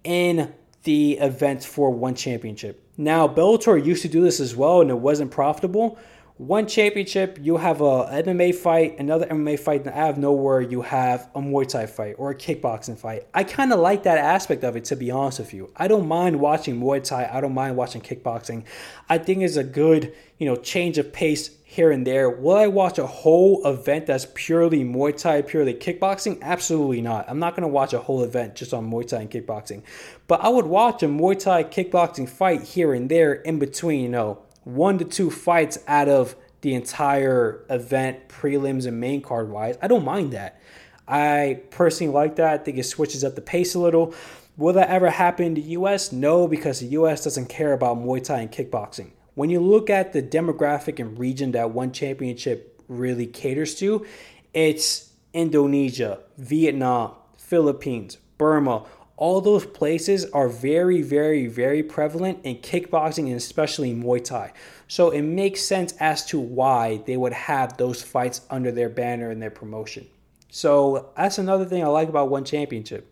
in 0.04 0.54
the 0.86 1.14
events 1.14 1.66
for 1.66 1.92
one 1.92 2.16
championship. 2.16 2.82
Now, 2.98 3.28
Bellator 3.28 3.84
used 3.84 4.02
to 4.04 4.08
do 4.08 4.22
this 4.22 4.40
as 4.40 4.56
well, 4.56 4.82
and 4.82 4.90
it 4.90 5.00
wasn't 5.00 5.32
profitable 5.32 6.00
one 6.38 6.68
championship, 6.68 7.40
you 7.42 7.56
have 7.56 7.80
a 7.80 8.24
MMA 8.24 8.54
fight, 8.56 9.00
another 9.00 9.26
MMA 9.28 9.58
fight, 9.58 9.86
and 9.86 9.96
out 9.96 10.10
of 10.10 10.18
nowhere, 10.18 10.60
you 10.60 10.82
have 10.82 11.30
a 11.34 11.40
Muay 11.40 11.66
Thai 11.66 11.86
fight 11.86 12.16
or 12.18 12.32
a 12.32 12.36
kickboxing 12.36 12.98
fight. 12.98 13.26
I 13.34 13.46
kind 13.46 13.72
of 13.72 13.80
like 13.80 14.04
that 14.04 14.18
aspect 14.18 14.66
of 14.66 14.76
it, 14.76 14.84
to 14.86 14.98
be 14.98 15.12
honest 15.12 15.40
with 15.40 15.54
you. 15.54 15.72
I 15.78 15.88
don't 15.88 16.10
mind 16.10 16.42
watching 16.42 16.82
Muay 16.82 17.02
Thai. 17.02 17.30
I 17.32 17.40
don't 17.40 17.54
mind 17.54 17.78
watching 17.78 18.02
kickboxing. 18.02 18.66
I 19.08 19.18
think 19.18 19.44
it's 19.44 19.56
a 19.56 19.64
good, 19.64 20.14
you 20.38 20.46
know, 20.46 20.58
change 20.58 20.98
of 20.98 21.14
pace 21.14 21.52
here 21.64 21.90
and 21.90 22.06
there. 22.06 22.30
Will 22.30 22.58
I 22.58 22.68
watch 22.68 22.98
a 22.98 23.08
whole 23.08 23.66
event 23.66 24.06
that's 24.06 24.28
purely 24.34 24.84
Muay 24.84 25.16
Thai, 25.18 25.42
purely 25.42 25.74
kickboxing? 25.74 26.42
Absolutely 26.42 27.00
not. 27.00 27.30
I'm 27.30 27.40
not 27.40 27.56
going 27.56 27.62
to 27.62 27.70
watch 27.70 27.94
a 27.94 28.00
whole 28.00 28.24
event 28.24 28.56
just 28.56 28.74
on 28.74 28.92
Muay 28.92 29.08
Thai 29.08 29.22
and 29.22 29.32
kickboxing. 29.32 29.84
But 30.28 30.42
I 30.42 30.50
would 30.50 30.66
watch 30.66 31.02
a 31.02 31.08
Muay 31.08 31.40
Thai 31.40 31.64
kickboxing 31.64 32.28
fight 32.28 32.64
here 32.64 32.94
and 32.94 33.10
there 33.10 33.32
in 33.32 33.58
between, 33.58 34.02
you 34.02 34.10
know, 34.10 34.45
one 34.66 34.98
to 34.98 35.06
two 35.06 35.32
fights 35.32 35.80
out 35.88 36.10
of 36.10 36.36
the 36.62 36.74
entire 36.74 37.64
event, 37.70 38.28
prelims 38.28 38.86
and 38.86 39.00
main 39.00 39.22
card 39.22 39.50
wise. 39.50 39.78
I 39.82 39.88
don't 39.88 40.04
mind 40.04 40.34
that. 40.34 40.60
I 41.08 41.62
personally 41.70 42.12
like 42.12 42.36
that. 42.38 42.62
I 42.62 42.64
think 42.64 42.78
it 42.78 42.84
switches 42.84 43.24
up 43.24 43.36
the 43.36 43.42
pace 43.42 43.76
a 43.76 43.80
little. 43.80 44.14
Will 44.58 44.74
that 44.74 44.90
ever 44.90 45.10
happen 45.12 45.46
in 45.46 45.54
the 45.54 45.62
US? 45.62 46.12
No, 46.12 46.48
because 46.48 46.80
the 46.80 46.88
US 46.88 47.24
doesn't 47.24 47.48
care 47.48 47.74
about 47.74 47.98
Muay 47.98 48.24
Thai 48.24 48.40
and 48.42 48.52
kickboxing. 48.52 49.12
When 49.36 49.50
you 49.50 49.60
look 49.60 49.90
at 49.90 50.14
the 50.14 50.24
demographic 50.24 51.00
and 51.00 51.20
region 51.20 51.52
that 51.52 51.72
one 51.72 51.92
championship 51.92 52.82
really 52.88 53.28
caters 53.28 53.76
to, 53.76 54.06
it's 54.54 55.12
Indonesia, 55.34 56.20
Vietnam, 56.38 57.12
Philippines, 57.38 58.18
Burma, 58.38 58.86
all 59.18 59.40
those 59.40 59.66
places 59.66 60.26
are 60.32 60.50
very, 60.50 61.02
very, 61.02 61.48
very 61.48 61.82
prevalent 61.82 62.40
in 62.44 62.58
kickboxing 62.58 63.28
and 63.28 63.36
especially 63.36 63.94
Muay 63.94 64.24
Thai. 64.24 64.52
So 64.88 65.10
it 65.10 65.22
makes 65.22 65.62
sense 65.62 65.94
as 66.00 66.26
to 66.28 66.40
why 66.40 67.02
they 67.06 67.18
would 67.18 67.34
have 67.34 67.78
those 67.78 68.02
fights 68.02 68.42
under 68.50 68.72
their 68.72 68.90
banner 68.90 69.30
and 69.32 69.42
their 69.42 69.52
promotion. 69.52 70.08
So 70.50 71.12
that's 71.18 71.38
another 71.38 71.66
thing 71.66 71.84
I 71.84 71.88
like 71.88 72.10
about 72.10 72.30
One 72.30 72.44
Championship. 72.46 73.12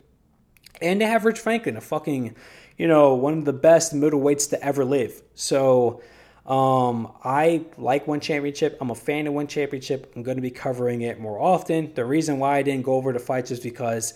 And 0.82 1.00
they 1.00 1.06
have 1.06 1.24
Rich 1.24 1.40
Franklin, 1.40 1.76
a 1.76 1.80
fucking, 1.80 2.36
you 2.76 2.86
know, 2.86 3.14
one 3.14 3.38
of 3.38 3.44
the 3.44 3.52
best 3.52 3.94
middleweights 3.94 4.50
to 4.50 4.62
ever 4.62 4.84
live. 4.84 5.22
So 5.34 6.02
um, 6.46 7.12
I 7.24 7.64
like 7.78 8.06
One 8.06 8.20
Championship. 8.20 8.76
I'm 8.80 8.90
a 8.90 8.94
fan 8.94 9.26
of 9.26 9.32
One 9.32 9.46
Championship. 9.46 10.12
I'm 10.14 10.22
going 10.22 10.36
to 10.36 10.42
be 10.42 10.50
covering 10.50 11.00
it 11.00 11.18
more 11.18 11.40
often. 11.40 11.94
The 11.94 12.04
reason 12.04 12.38
why 12.38 12.58
I 12.58 12.62
didn't 12.62 12.84
go 12.84 12.94
over 12.94 13.12
the 13.12 13.18
fights 13.18 13.50
is 13.50 13.60
because 13.60 14.14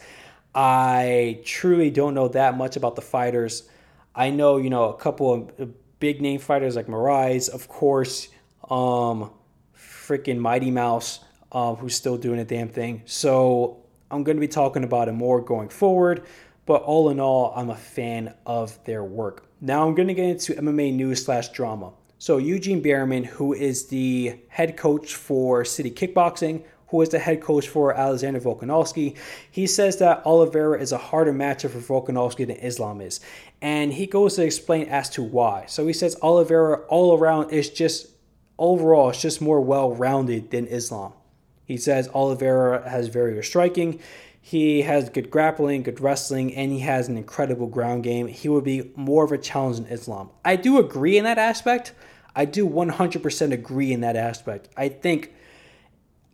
I 0.55 1.41
truly 1.45 1.91
don't 1.91 2.15
know 2.15 2.29
that 2.29 2.57
much 2.57 2.77
about 2.77 2.97
the 2.97 3.03
fighters. 3.03 3.69
I 4.15 4.31
know, 4.31 4.57
you 4.57 4.71
know, 4.71 4.85
a 4.85 4.97
couple 4.97 5.53
of 5.59 6.01
big 6.01 6.21
name 6.21 6.41
fighters 6.41 6.77
like 6.77 6.87
Moraes, 6.87 7.49
of 7.49 7.69
course, 7.69 8.29
um, 8.71 9.31
freaking 9.77 10.39
Mighty 10.39 10.71
Mouse, 10.71 11.21
uh, 11.53 11.75
who's 11.75 11.95
still 11.95 12.17
doing 12.17 12.41
a 12.41 12.45
damn 12.45 12.69
thing. 12.69 13.03
So 13.07 13.85
I'm 14.11 14.25
going 14.25 14.37
to 14.37 14.41
be 14.41 14.49
talking 14.49 14.85
about 14.85 15.09
it 15.09 15.13
more 15.13 15.41
going 15.41 15.69
forward. 15.69 16.25
But 16.67 16.83
all 16.83 17.09
in 17.09 17.19
all, 17.19 17.53
I'm 17.57 17.71
a 17.71 17.77
fan 17.77 18.35
of 18.45 18.83
their 18.85 19.03
work. 19.03 19.47
Now 19.61 19.87
I'm 19.89 19.95
going 19.95 20.09
to 20.09 20.15
get 20.15 20.27
into 20.27 20.53
MMA 20.53 20.93
news 20.93 21.25
slash 21.25 21.49
drama. 21.49 21.93
So 22.19 22.37
Eugene 22.37 22.83
Bareman, 22.83 23.25
who 23.25 23.55
is 23.55 23.87
the 23.87 24.39
head 24.49 24.77
coach 24.77 25.15
for 25.15 25.65
City 25.65 25.91
Kickboxing, 25.91 26.65
who 26.89 27.03
is 27.03 27.11
the 27.11 27.19
head 27.19 27.41
coach 27.41 27.69
for 27.69 27.95
Alexander 27.95 28.41
Volkanovski, 28.41 29.17
he 29.51 29.67
says 29.67 29.99
that 29.99 30.25
Oliveira 30.25 30.81
is 30.81 30.93
a 30.93 30.99
harder 30.99 31.33
matchup 31.33 31.71
for 31.71 32.03
Volkanovski 32.03 32.47
than 32.47 32.57
Islam 32.57 33.01
is. 33.01 33.21
And 33.61 33.93
he 33.93 34.07
goes 34.07 34.37
to 34.37 34.45
explain 34.45 34.89
as 34.89 35.11
to 35.11 35.23
why. 35.23 35.67
So 35.67 35.87
he 35.87 35.93
says 35.93 36.17
Oliveira 36.23 36.81
all 36.89 37.17
around 37.17 37.51
is 37.51 37.69
just 37.71 38.09
overall 38.59 39.11
it's 39.11 39.21
just 39.21 39.41
more 39.41 39.61
well 39.61 39.95
rounded 39.95 40.51
than 40.51 40.67
Islam. 40.67 41.13
He 41.65 41.77
says 41.77 42.09
Oliveira 42.15 42.89
has 42.89 43.09
very 43.09 43.43
striking. 43.45 44.01
He 44.41 44.81
has 44.83 45.11
good 45.11 45.31
grappling, 45.31 45.83
good 45.83 46.01
wrestling, 46.01 46.55
and 46.55 46.73
he 46.73 46.79
has 46.79 47.09
an 47.09 47.19
incredible 47.19 47.67
ground 47.67 48.03
game. 48.03 48.29
He 48.29 48.49
would 48.49 48.65
be 48.65 48.91
more 48.97 49.25
of 49.25 49.31
a 49.31 49.37
challenge 49.37 49.77
than 49.77 49.87
Islam. 49.89 50.31
I 50.43 50.57
do 50.57 50.79
agree 50.79 51.19
in 51.19 51.25
that 51.25 51.37
aspect. 51.37 51.93
I 52.35 52.47
do 52.47 52.67
100% 52.67 53.53
agree 53.53 53.93
in 53.93 54.01
that 54.01 54.17
aspect. 54.17 54.71
I 54.75 54.89
think 54.89 55.35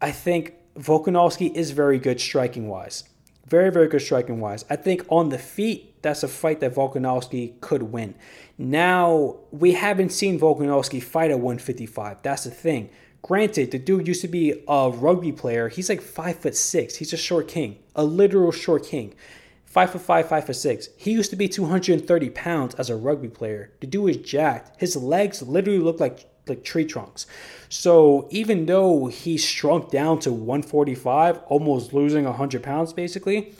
I 0.05 0.11
think 0.11 0.53
Volkanovski 0.79 1.55
is 1.55 1.71
very 1.71 1.99
good 1.99 2.21
striking 2.21 2.69
wise. 2.69 3.05
Very, 3.47 3.71
very 3.71 3.89
good 3.89 4.03
striking 4.03 4.39
wise. 4.39 4.63
I 4.69 4.77
think 4.77 5.03
on 5.09 5.31
the 5.31 5.39
feet, 5.39 6.03
that's 6.03 6.23
a 6.23 6.29
fight 6.29 6.61
that 6.61 6.75
Volkanovski 6.75 7.59
could 7.63 7.85
win. 7.85 8.15
Now, 8.59 9.37
we 9.51 9.73
haven't 9.73 10.11
seen 10.11 10.39
Volkanovski 10.39 11.03
fight 11.03 11.31
at 11.31 11.41
155. 11.41 12.19
That's 12.21 12.45
the 12.45 12.51
thing. 12.51 12.91
Granted, 13.23 13.71
the 13.71 13.79
dude 13.79 14.07
used 14.07 14.21
to 14.21 14.29
be 14.29 14.63
a 14.69 14.91
rugby 14.91 15.33
player. 15.33 15.71
He's 15.71 15.89
like 15.89 16.03
five 16.03 16.39
foot 16.39 16.55
six. 16.55 16.97
He's 16.97 17.15
a 17.15 17.17
short 17.17 17.49
king, 17.49 17.79
a 17.97 18.05
literal 18.05 18.53
short 18.53 18.85
king. 18.85 19.15
Five 19.65 19.93
foot 19.93 20.03
five, 20.03 20.29
five 20.29 20.45
foot 20.45 20.57
six. 20.57 20.91
He 20.99 21.13
used 21.13 21.31
to 21.31 21.37
be 21.37 21.49
230 21.49 22.29
pounds 22.29 22.75
as 22.75 22.91
a 22.91 22.97
rugby 22.97 23.31
player. 23.31 23.73
The 23.81 23.87
dude 23.87 24.11
is 24.11 24.17
jacked. 24.19 24.79
His 24.79 24.97
legs 24.97 25.41
literally 25.41 25.81
look 25.81 25.99
like 25.99 26.27
like 26.47 26.65
tree 26.65 26.85
trunks. 26.85 27.27
So 27.69 28.29
even 28.31 28.67
though 28.67 29.07
he 29.07 29.37
shrunk 29.37 29.91
down 29.91 30.19
to 30.21 30.33
145, 30.33 31.39
almost 31.47 31.93
losing 31.93 32.25
100 32.25 32.63
pounds 32.63 32.93
basically, 32.93 33.55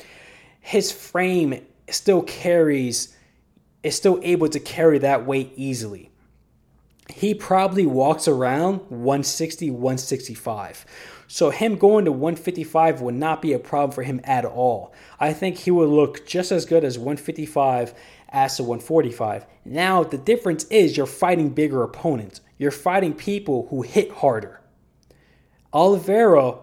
his 0.61 0.93
frame 0.93 1.65
still 1.91 2.23
carries 2.23 3.17
is 3.83 3.95
still 3.95 4.19
able 4.23 4.49
to 4.49 4.59
carry 4.59 4.99
that 4.99 5.27
weight 5.27 5.53
easily 5.57 6.11
he 7.13 7.35
probably 7.35 7.87
walks 7.87 8.27
around 8.27 8.81
160, 8.89 9.71
165. 9.71 10.87
So 11.27 11.51
him 11.51 11.77
going 11.77 12.05
to 12.05 12.13
155 12.13 13.01
would 13.01 13.15
not 13.15 13.43
be 13.43 13.53
a 13.53 13.59
problem 13.59 13.93
for 13.93 14.03
him 14.03 14.21
at 14.25 14.45
all. 14.45 14.93
I 15.21 15.33
think 15.33 15.59
he 15.59 15.71
would 15.71 15.89
look 15.89 16.27
just 16.27 16.53
as 16.53 16.65
good 16.65 16.85
as 16.85 16.99
155 16.99 17.95
as 18.31 18.57
to 18.57 18.63
145. 18.63 19.47
Now 19.65 20.03
the 20.03 20.19
difference 20.19 20.65
is 20.65 20.97
you're 20.97 21.07
fighting 21.07 21.51
bigger 21.51 21.83
opponents. 21.83 22.41
You're 22.59 22.71
fighting 22.71 23.15
people 23.15 23.67
who 23.71 23.83
hit 23.83 24.11
harder. 24.11 24.61
Oliveira 25.73 26.59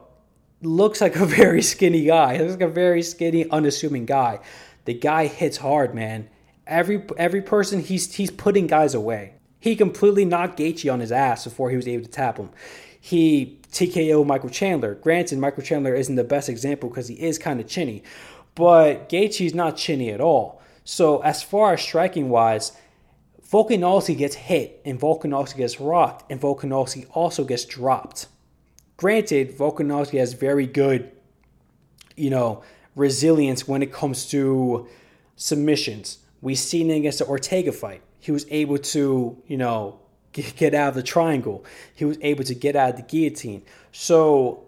looks 0.61 1.01
like 1.01 1.15
a 1.15 1.25
very 1.41 1.61
skinny 1.61 2.05
guy. 2.05 2.37
He 2.37 2.39
looks 2.39 2.53
like 2.53 2.61
a 2.61 2.67
very 2.67 3.01
skinny, 3.01 3.49
unassuming 3.49 4.05
guy. 4.05 4.39
The 4.85 4.93
guy 4.93 5.27
hits 5.27 5.57
hard, 5.57 5.93
man. 5.93 6.29
Every 6.65 7.03
every 7.17 7.41
person 7.41 7.81
he's 7.81 8.13
he's 8.13 8.31
putting 8.31 8.67
guys 8.67 8.93
away. 8.93 9.33
He 9.59 9.75
completely 9.75 10.25
knocked 10.25 10.57
Gaethje 10.57 10.91
on 10.91 10.99
his 10.99 11.11
ass 11.11 11.43
before 11.43 11.69
he 11.69 11.75
was 11.75 11.87
able 11.87 12.05
to 12.05 12.11
tap 12.11 12.37
him. 12.37 12.49
He 12.99 13.59
TKO 13.71 14.25
Michael 14.25 14.49
Chandler. 14.49 14.95
Granted, 14.95 15.39
Michael 15.39 15.63
Chandler 15.63 15.93
isn't 15.95 16.15
the 16.15 16.23
best 16.23 16.49
example 16.49 16.89
because 16.89 17.07
he 17.07 17.15
is 17.15 17.37
kind 17.37 17.59
of 17.59 17.67
chinny, 17.67 18.03
but 18.55 19.09
Gaethje's 19.09 19.53
not 19.53 19.77
chinny 19.77 20.11
at 20.11 20.21
all. 20.21 20.61
So 20.83 21.19
as 21.21 21.43
far 21.43 21.73
as 21.73 21.81
striking 21.81 22.29
wise, 22.29 22.73
Volkanovski 23.51 24.17
gets 24.17 24.35
hit 24.35 24.81
and 24.85 24.99
Volkanovski 24.99 25.57
gets 25.57 25.79
rocked 25.79 26.31
and 26.31 26.39
Volkanovski 26.39 27.05
also 27.11 27.43
gets 27.43 27.65
dropped. 27.65 28.27
Granted, 28.97 29.57
Volkanovski 29.57 30.19
has 30.19 30.33
very 30.33 30.65
good, 30.65 31.11
you 32.15 32.29
know, 32.29 32.63
resilience 32.95 33.67
when 33.67 33.81
it 33.81 33.91
comes 33.91 34.29
to 34.29 34.87
submissions. 35.35 36.19
We've 36.41 36.57
seen 36.57 36.89
it 36.89 36.97
against 36.97 37.19
the 37.19 37.25
Ortega 37.25 37.71
fight 37.71 38.01
he 38.21 38.31
was 38.31 38.45
able 38.49 38.77
to, 38.77 39.41
you 39.47 39.57
know, 39.57 39.99
get 40.31 40.73
out 40.73 40.89
of 40.89 40.95
the 40.95 41.03
triangle. 41.03 41.65
He 41.93 42.05
was 42.05 42.17
able 42.21 42.45
to 42.45 42.55
get 42.55 42.75
out 42.75 42.91
of 42.91 42.95
the 42.95 43.01
guillotine. 43.01 43.63
So 43.91 44.63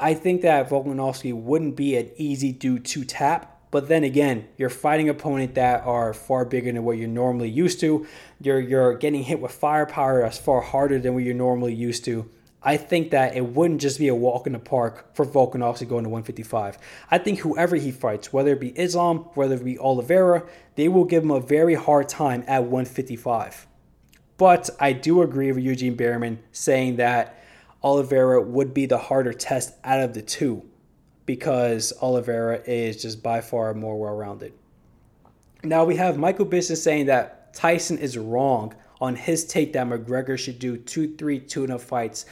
I 0.00 0.14
think 0.14 0.42
that 0.42 0.68
Volkanovski 0.68 1.32
wouldn't 1.32 1.76
be 1.76 1.96
an 1.96 2.10
easy 2.16 2.52
dude 2.52 2.86
to 2.86 3.04
tap. 3.04 3.55
But 3.70 3.88
then 3.88 4.04
again, 4.04 4.48
you're 4.56 4.70
fighting 4.70 5.08
opponent 5.08 5.54
that 5.54 5.84
are 5.84 6.14
far 6.14 6.44
bigger 6.44 6.72
than 6.72 6.84
what 6.84 6.98
you're 6.98 7.08
normally 7.08 7.50
used 7.50 7.80
to. 7.80 8.06
You're 8.40 8.60
you're 8.60 8.94
getting 8.94 9.24
hit 9.24 9.40
with 9.40 9.52
firepower 9.52 10.22
that's 10.22 10.38
far 10.38 10.60
harder 10.60 10.98
than 10.98 11.14
what 11.14 11.24
you're 11.24 11.34
normally 11.34 11.74
used 11.74 12.04
to. 12.04 12.28
I 12.62 12.76
think 12.76 13.10
that 13.12 13.36
it 13.36 13.46
wouldn't 13.46 13.80
just 13.80 13.98
be 13.98 14.08
a 14.08 14.14
walk 14.14 14.46
in 14.46 14.52
the 14.52 14.58
park 14.58 15.14
for 15.14 15.24
Volkanovski 15.24 15.88
going 15.88 16.02
to 16.02 16.10
155. 16.10 16.78
I 17.10 17.18
think 17.18 17.38
whoever 17.38 17.76
he 17.76 17.92
fights, 17.92 18.32
whether 18.32 18.52
it 18.52 18.60
be 18.60 18.76
Islam, 18.76 19.18
whether 19.34 19.54
it 19.54 19.64
be 19.64 19.78
Oliveira, 19.78 20.42
they 20.74 20.88
will 20.88 21.04
give 21.04 21.22
him 21.22 21.30
a 21.30 21.38
very 21.38 21.74
hard 21.74 22.08
time 22.08 22.42
at 22.48 22.64
155. 22.64 23.68
But 24.36 24.68
I 24.80 24.92
do 24.92 25.22
agree 25.22 25.52
with 25.52 25.62
Eugene 25.62 25.96
Bareman 25.96 26.38
saying 26.50 26.96
that 26.96 27.40
Oliveira 27.84 28.42
would 28.42 28.74
be 28.74 28.86
the 28.86 28.98
harder 28.98 29.32
test 29.32 29.74
out 29.84 30.00
of 30.00 30.14
the 30.14 30.22
two 30.22 30.64
because 31.26 31.92
Oliveira 32.00 32.62
is 32.66 33.02
just 33.02 33.22
by 33.22 33.40
far 33.40 33.74
more 33.74 33.98
well 33.98 34.14
rounded. 34.14 34.52
Now 35.62 35.84
we 35.84 35.96
have 35.96 36.16
Michael 36.16 36.46
Bisping 36.46 36.76
saying 36.76 37.06
that 37.06 37.52
Tyson 37.52 37.98
is 37.98 38.16
wrong 38.16 38.74
on 39.00 39.16
his 39.16 39.44
take 39.44 39.72
that 39.72 39.86
McGregor 39.86 40.38
should 40.38 40.58
do 40.58 40.76
two, 40.76 41.16
three 41.16 41.40
tuna 41.40 41.78
fights, 41.78 42.26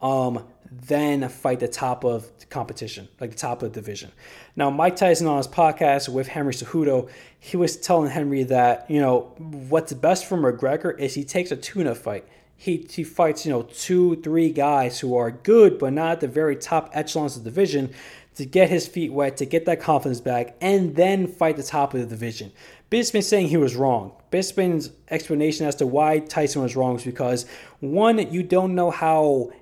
um, 0.00 0.44
then 0.72 1.28
fight 1.28 1.60
the 1.60 1.68
top 1.68 2.04
of 2.04 2.30
the 2.38 2.46
competition, 2.46 3.08
like 3.20 3.30
the 3.30 3.36
top 3.36 3.62
of 3.62 3.72
the 3.72 3.80
division. 3.80 4.10
Now, 4.56 4.70
Mike 4.70 4.96
Tyson 4.96 5.26
on 5.26 5.36
his 5.36 5.48
podcast 5.48 6.08
with 6.08 6.28
Henry 6.28 6.54
Cejudo, 6.54 7.10
he 7.38 7.56
was 7.56 7.76
telling 7.76 8.10
Henry 8.10 8.44
that, 8.44 8.88
you 8.88 9.00
know, 9.00 9.34
what's 9.38 9.92
best 9.92 10.26
for 10.26 10.38
McGregor 10.38 10.98
is 10.98 11.14
he 11.14 11.24
takes 11.24 11.50
a 11.50 11.56
tuna 11.56 11.94
fight. 11.94 12.24
He, 12.56 12.86
he 12.90 13.04
fights, 13.04 13.46
you 13.46 13.52
know, 13.52 13.62
two, 13.62 14.16
three 14.16 14.50
guys 14.50 15.00
who 15.00 15.16
are 15.16 15.30
good, 15.30 15.78
but 15.78 15.92
not 15.92 16.12
at 16.12 16.20
the 16.20 16.28
very 16.28 16.56
top 16.56 16.90
echelons 16.92 17.36
of 17.36 17.42
the 17.42 17.50
division 17.50 17.92
to 18.36 18.46
get 18.46 18.70
his 18.70 18.86
feet 18.86 19.12
wet, 19.12 19.36
to 19.38 19.44
get 19.44 19.66
that 19.66 19.80
confidence 19.80 20.20
back, 20.20 20.56
and 20.60 20.96
then 20.96 21.26
fight 21.26 21.56
the 21.56 21.62
top 21.62 21.94
of 21.94 22.00
the 22.00 22.06
division. 22.06 22.52
Bisping 22.90 23.22
saying 23.22 23.48
he 23.48 23.56
was 23.56 23.76
wrong. 23.76 24.12
Bisping's 24.32 24.90
explanation 25.10 25.66
as 25.66 25.76
to 25.76 25.86
why 25.86 26.20
Tyson 26.20 26.62
was 26.62 26.76
wrong 26.76 26.96
is 26.96 27.04
because 27.04 27.46
one, 27.80 28.18
you 28.32 28.42
don't 28.42 28.74
know 28.74 28.90
how 28.90 29.52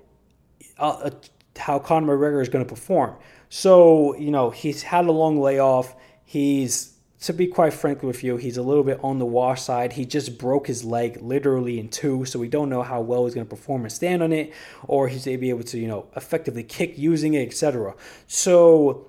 uh, 0.77 0.89
uh 0.89 1.11
how 1.57 1.77
Conor 1.77 2.17
McGregor 2.17 2.41
is 2.41 2.49
going 2.49 2.63
to 2.63 2.69
perform. 2.69 3.15
So 3.49 4.15
you 4.15 4.31
know 4.31 4.49
he's 4.49 4.83
had 4.83 5.05
a 5.05 5.11
long 5.11 5.39
layoff. 5.39 5.95
He's 6.25 6.88
to 7.21 7.33
be 7.33 7.47
quite 7.47 7.73
frank 7.73 8.01
with 8.01 8.23
you, 8.23 8.37
he's 8.37 8.57
a 8.57 8.61
little 8.61 8.83
bit 8.83 8.99
on 9.03 9.19
the 9.19 9.25
wash 9.25 9.61
side. 9.61 9.93
He 9.93 10.05
just 10.05 10.37
broke 10.37 10.67
his 10.67 10.85
leg 10.85 11.21
literally 11.21 11.79
in 11.79 11.89
two, 11.89 12.23
so 12.25 12.39
we 12.39 12.47
don't 12.47 12.69
know 12.69 12.81
how 12.81 13.01
well 13.01 13.25
he's 13.25 13.33
going 13.33 13.45
to 13.45 13.49
perform 13.49 13.83
and 13.83 13.91
stand 13.91 14.23
on 14.23 14.31
it, 14.31 14.53
or 14.87 15.09
he's 15.09 15.25
going 15.25 15.37
to 15.37 15.41
be 15.41 15.49
able 15.49 15.63
to, 15.63 15.77
you 15.77 15.87
know, 15.87 16.07
effectively 16.15 16.63
kick 16.63 16.97
using 16.97 17.33
it, 17.33 17.45
etc. 17.45 17.93
So 18.27 19.07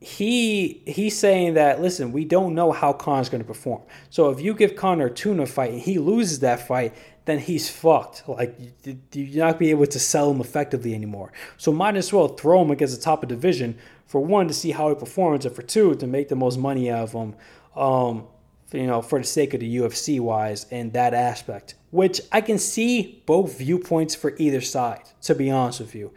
he 0.00 0.80
he's 0.86 1.18
saying 1.18 1.54
that 1.54 1.80
listen, 1.80 2.12
we 2.12 2.24
don't 2.24 2.54
know 2.54 2.70
how 2.70 2.92
Conor's 2.92 3.28
going 3.28 3.42
to 3.42 3.46
perform. 3.46 3.82
So 4.10 4.30
if 4.30 4.40
you 4.40 4.54
give 4.54 4.76
Conor 4.76 5.06
a 5.06 5.10
tuna 5.10 5.46
fight 5.46 5.72
and 5.72 5.80
he 5.80 5.98
loses 5.98 6.38
that 6.40 6.66
fight, 6.66 6.94
then 7.24 7.40
he's 7.40 7.68
fucked. 7.68 8.28
Like 8.28 8.56
you're 9.12 9.44
not 9.44 9.58
be 9.58 9.70
able 9.70 9.86
to 9.86 9.98
sell 9.98 10.30
him 10.30 10.40
effectively 10.40 10.94
anymore. 10.94 11.32
So 11.56 11.72
might 11.72 11.96
as 11.96 12.12
well 12.12 12.28
throw 12.28 12.62
him 12.62 12.70
against 12.70 12.96
the 12.96 13.02
top 13.02 13.24
of 13.24 13.28
division 13.28 13.76
for 14.08 14.20
one 14.20 14.48
to 14.48 14.54
see 14.54 14.72
how 14.72 14.88
he 14.88 14.96
performs, 14.96 15.46
and 15.46 15.54
for 15.54 15.62
two 15.62 15.94
to 15.94 16.06
make 16.08 16.28
the 16.28 16.36
most 16.36 16.58
money 16.58 16.90
out 16.90 17.04
of 17.04 17.12
him. 17.12 17.34
Um, 17.76 18.26
you 18.72 18.86
know, 18.86 19.00
for 19.00 19.18
the 19.18 19.24
sake 19.24 19.54
of 19.54 19.60
the 19.60 19.76
UFC 19.78 20.20
wise 20.20 20.66
and 20.70 20.92
that 20.92 21.14
aspect, 21.14 21.74
which 21.90 22.20
I 22.32 22.42
can 22.42 22.58
see 22.58 23.22
both 23.24 23.58
viewpoints 23.58 24.14
for 24.14 24.34
either 24.36 24.60
side. 24.60 25.02
To 25.22 25.34
be 25.34 25.50
honest 25.50 25.80
with 25.80 25.94
you, 25.94 26.12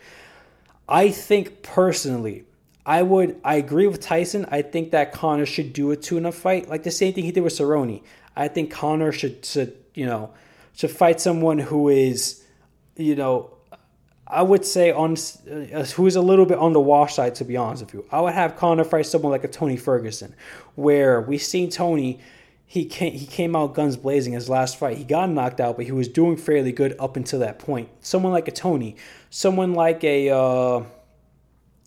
I 0.89 1.11
think 1.11 1.63
personally 1.63 2.43
I 2.85 3.03
would 3.03 3.39
I 3.43 3.55
agree 3.55 3.87
with 3.87 4.01
Tyson. 4.01 4.45
I 4.49 4.61
think 4.61 4.91
that 4.91 5.11
Conor 5.11 5.45
should 5.45 5.73
do 5.73 5.91
a 5.91 5.95
tuna 5.95 6.31
fight, 6.31 6.67
like 6.67 6.83
the 6.83 6.91
same 6.91 7.13
thing 7.13 7.23
he 7.23 7.31
did 7.31 7.41
with 7.41 7.53
Cerrone. 7.53 8.01
I 8.35 8.47
think 8.47 8.71
Conor 8.71 9.11
should 9.11 9.45
should 9.45 9.77
you 9.93 10.05
know 10.05 10.33
should 10.73 10.91
fight 10.91 11.21
someone 11.21 11.59
who 11.59 11.89
is 11.89 12.43
you 12.95 13.15
know 13.15 13.53
I 14.31 14.41
would 14.41 14.65
say 14.65 14.91
on 14.91 15.13
uh, 15.13 15.83
who 15.83 16.07
is 16.07 16.15
a 16.15 16.21
little 16.21 16.45
bit 16.45 16.57
on 16.57 16.71
the 16.71 16.79
wash 16.79 17.15
side 17.15 17.35
to 17.35 17.45
be 17.45 17.57
honest 17.57 17.83
with 17.83 17.93
you. 17.93 18.05
I 18.11 18.21
would 18.21 18.33
have 18.33 18.55
Conor 18.55 18.85
fight 18.85 19.05
someone 19.05 19.31
like 19.31 19.43
a 19.43 19.49
Tony 19.49 19.75
Ferguson, 19.75 20.33
where 20.75 21.21
we've 21.21 21.41
seen 21.41 21.69
Tony. 21.69 22.19
He 22.65 22.85
came, 22.85 23.11
he 23.11 23.25
came 23.25 23.53
out 23.53 23.73
guns 23.73 23.97
blazing 23.97 24.31
his 24.31 24.47
last 24.47 24.77
fight. 24.77 24.97
He 24.97 25.03
got 25.03 25.29
knocked 25.29 25.59
out, 25.59 25.75
but 25.75 25.83
he 25.83 25.91
was 25.91 26.07
doing 26.07 26.37
fairly 26.37 26.71
good 26.71 26.95
up 26.99 27.17
until 27.17 27.39
that 27.41 27.59
point. 27.59 27.89
Someone 27.99 28.31
like 28.31 28.47
a 28.47 28.51
Tony, 28.51 28.95
someone 29.29 29.73
like 29.73 30.01
a 30.05 30.29
uh, 30.29 30.83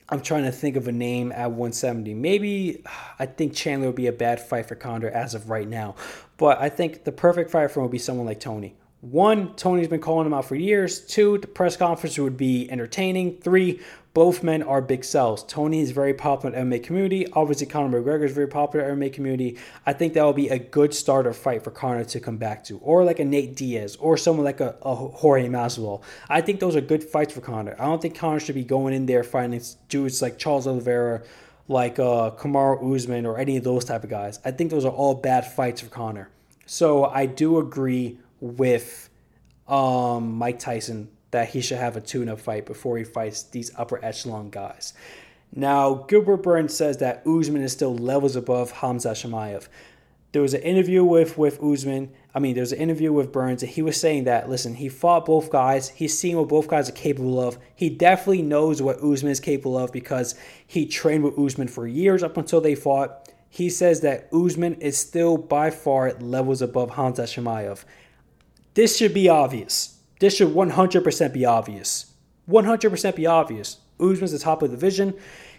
I'm 0.08 0.20
trying 0.20 0.44
to 0.44 0.52
think 0.52 0.76
of 0.76 0.86
a 0.86 0.92
name 0.92 1.32
at 1.32 1.50
170. 1.50 2.14
Maybe 2.14 2.82
I 3.18 3.26
think 3.26 3.54
Chandler 3.54 3.88
would 3.88 3.96
be 3.96 4.06
a 4.06 4.12
bad 4.12 4.40
fight 4.40 4.66
for 4.66 4.74
Conor 4.74 5.08
as 5.08 5.34
of 5.34 5.48
right 5.48 5.68
now. 5.68 5.94
But 6.36 6.60
I 6.60 6.68
think 6.68 7.04
the 7.04 7.12
perfect 7.12 7.50
fight 7.50 7.70
for 7.70 7.80
him 7.80 7.84
would 7.84 7.92
be 7.92 7.98
someone 7.98 8.26
like 8.26 8.40
Tony. 8.40 8.74
One, 9.04 9.54
Tony's 9.54 9.88
been 9.88 10.00
calling 10.00 10.26
him 10.26 10.32
out 10.32 10.46
for 10.46 10.54
years. 10.54 11.00
Two, 11.00 11.36
the 11.36 11.46
press 11.46 11.76
conference 11.76 12.18
would 12.18 12.38
be 12.38 12.70
entertaining. 12.70 13.36
Three, 13.36 13.82
both 14.14 14.42
men 14.42 14.62
are 14.62 14.80
big 14.80 15.04
sells. 15.04 15.44
Tony 15.44 15.80
is 15.80 15.90
very 15.90 16.14
popular 16.14 16.56
in 16.56 16.70
the 16.70 16.78
MMA 16.78 16.82
community. 16.82 17.26
Obviously, 17.34 17.66
Conor 17.66 18.00
McGregor 18.00 18.24
is 18.24 18.32
very 18.32 18.48
popular 18.48 18.88
in 18.88 18.98
the 18.98 19.06
MMA 19.06 19.12
community. 19.12 19.58
I 19.84 19.92
think 19.92 20.14
that 20.14 20.24
will 20.24 20.32
be 20.32 20.48
a 20.48 20.58
good 20.58 20.94
starter 20.94 21.34
fight 21.34 21.62
for 21.62 21.70
Conor 21.70 22.04
to 22.04 22.18
come 22.18 22.38
back 22.38 22.64
to, 22.64 22.78
or 22.78 23.04
like 23.04 23.18
a 23.18 23.26
Nate 23.26 23.54
Diaz, 23.54 23.96
or 24.00 24.16
someone 24.16 24.44
like 24.44 24.60
a, 24.60 24.74
a 24.80 24.94
Jorge 24.94 25.48
Masvidal. 25.48 26.02
I 26.30 26.40
think 26.40 26.60
those 26.60 26.74
are 26.74 26.80
good 26.80 27.04
fights 27.04 27.34
for 27.34 27.42
Conor. 27.42 27.76
I 27.78 27.84
don't 27.84 28.00
think 28.00 28.16
Conor 28.16 28.40
should 28.40 28.54
be 28.54 28.64
going 28.64 28.94
in 28.94 29.04
there 29.04 29.22
fighting 29.22 29.60
dudes 29.90 30.22
like 30.22 30.38
Charles 30.38 30.66
Oliveira, 30.66 31.24
like 31.68 31.98
uh, 31.98 32.30
Kamaru 32.30 32.94
Usman 32.94 33.26
or 33.26 33.36
any 33.36 33.58
of 33.58 33.64
those 33.64 33.84
type 33.84 34.02
of 34.02 34.08
guys. 34.08 34.40
I 34.46 34.50
think 34.50 34.70
those 34.70 34.86
are 34.86 34.92
all 34.92 35.14
bad 35.14 35.46
fights 35.46 35.82
for 35.82 35.90
Conor. 35.90 36.30
So 36.64 37.04
I 37.04 37.26
do 37.26 37.58
agree 37.58 38.18
with 38.44 39.08
um, 39.66 40.34
Mike 40.34 40.58
Tyson 40.58 41.08
that 41.30 41.48
he 41.48 41.62
should 41.62 41.78
have 41.78 41.96
a 41.96 42.00
tune-up 42.00 42.38
fight 42.38 42.66
before 42.66 42.98
he 42.98 43.04
fights 43.04 43.42
these 43.44 43.72
upper 43.76 44.04
echelon 44.04 44.50
guys. 44.50 44.92
Now, 45.52 45.94
Gilbert 45.94 46.38
Burns 46.38 46.76
says 46.76 46.98
that 46.98 47.26
Usman 47.26 47.62
is 47.62 47.72
still 47.72 47.96
levels 47.96 48.36
above 48.36 48.70
Hamza 48.70 49.12
Chimaev. 49.12 49.68
There 50.32 50.42
was 50.42 50.52
an 50.52 50.62
interview 50.62 51.04
with 51.04 51.38
with 51.38 51.62
Usman. 51.62 52.10
I 52.34 52.40
mean, 52.40 52.54
there 52.54 52.62
was 52.62 52.72
an 52.72 52.80
interview 52.80 53.12
with 53.12 53.32
Burns, 53.32 53.62
and 53.62 53.70
he 53.70 53.82
was 53.82 53.98
saying 53.98 54.24
that 54.24 54.50
listen, 54.50 54.74
he 54.74 54.88
fought 54.88 55.26
both 55.26 55.50
guys. 55.50 55.88
He's 55.88 56.18
seen 56.18 56.36
what 56.36 56.48
both 56.48 56.68
guys 56.68 56.88
are 56.88 56.92
capable 56.92 57.40
of. 57.40 57.56
He 57.74 57.88
definitely 57.88 58.42
knows 58.42 58.82
what 58.82 59.02
Usman 59.02 59.32
is 59.32 59.40
capable 59.40 59.78
of 59.78 59.92
because 59.92 60.34
he 60.66 60.86
trained 60.86 61.24
with 61.24 61.38
Usman 61.38 61.68
for 61.68 61.86
years 61.86 62.22
up 62.22 62.36
until 62.36 62.60
they 62.60 62.74
fought. 62.74 63.32
He 63.48 63.70
says 63.70 64.00
that 64.00 64.28
Usman 64.32 64.74
is 64.80 64.98
still 64.98 65.36
by 65.36 65.70
far 65.70 66.12
levels 66.14 66.60
above 66.60 66.90
Hamza 66.90 67.22
Chimaev. 67.22 67.84
This 68.74 68.96
should 68.96 69.14
be 69.14 69.28
obvious. 69.28 69.98
This 70.20 70.36
should 70.36 70.48
100% 70.48 71.32
be 71.32 71.44
obvious. 71.44 72.12
100% 72.48 73.16
be 73.16 73.26
obvious. 73.26 73.78
Usman's 74.00 74.32
the 74.32 74.38
top 74.38 74.62
of 74.62 74.70
the 74.70 74.76
division. 74.76 75.14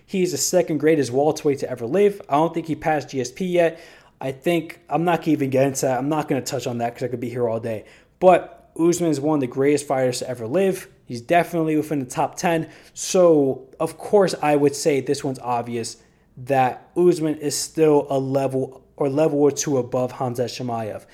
He's 0.05 0.31
the 0.31 0.37
second 0.37 0.77
greatest 0.79 1.11
welterweight 1.11 1.59
to 1.59 1.69
ever 1.69 1.85
live. 1.85 2.21
I 2.29 2.33
don't 2.35 2.53
think 2.53 2.67
he 2.67 2.75
passed 2.75 3.09
GSP 3.09 3.51
yet. 3.51 3.79
I 4.21 4.31
think 4.31 4.79
I'm 4.89 5.03
not 5.03 5.27
even 5.27 5.49
get 5.49 5.67
into 5.67 5.81
that. 5.81 5.97
I'm 5.97 6.09
not 6.09 6.27
going 6.27 6.41
to 6.41 6.49
touch 6.49 6.67
on 6.67 6.77
that 6.77 6.93
because 6.93 7.03
I 7.03 7.07
could 7.09 7.19
be 7.19 7.29
here 7.29 7.49
all 7.49 7.59
day. 7.59 7.85
But 8.19 8.71
Usman 8.79 9.09
is 9.09 9.19
one 9.19 9.35
of 9.35 9.41
the 9.41 9.47
greatest 9.47 9.87
fighters 9.87 10.19
to 10.19 10.29
ever 10.29 10.47
live. 10.47 10.87
He's 11.05 11.21
definitely 11.21 11.75
within 11.75 11.99
the 11.99 12.05
top 12.05 12.35
10. 12.35 12.69
So, 12.93 13.69
of 13.79 13.97
course, 13.97 14.35
I 14.41 14.55
would 14.55 14.75
say 14.75 15.01
this 15.01 15.23
one's 15.23 15.39
obvious 15.39 15.97
that 16.37 16.89
Usman 16.97 17.37
is 17.37 17.57
still 17.57 18.07
a 18.09 18.19
level 18.19 18.84
or 18.97 19.09
level 19.09 19.39
or 19.39 19.51
two 19.51 19.77
above 19.77 20.13
Hamza 20.13 20.45
Chimaev. 20.45 21.05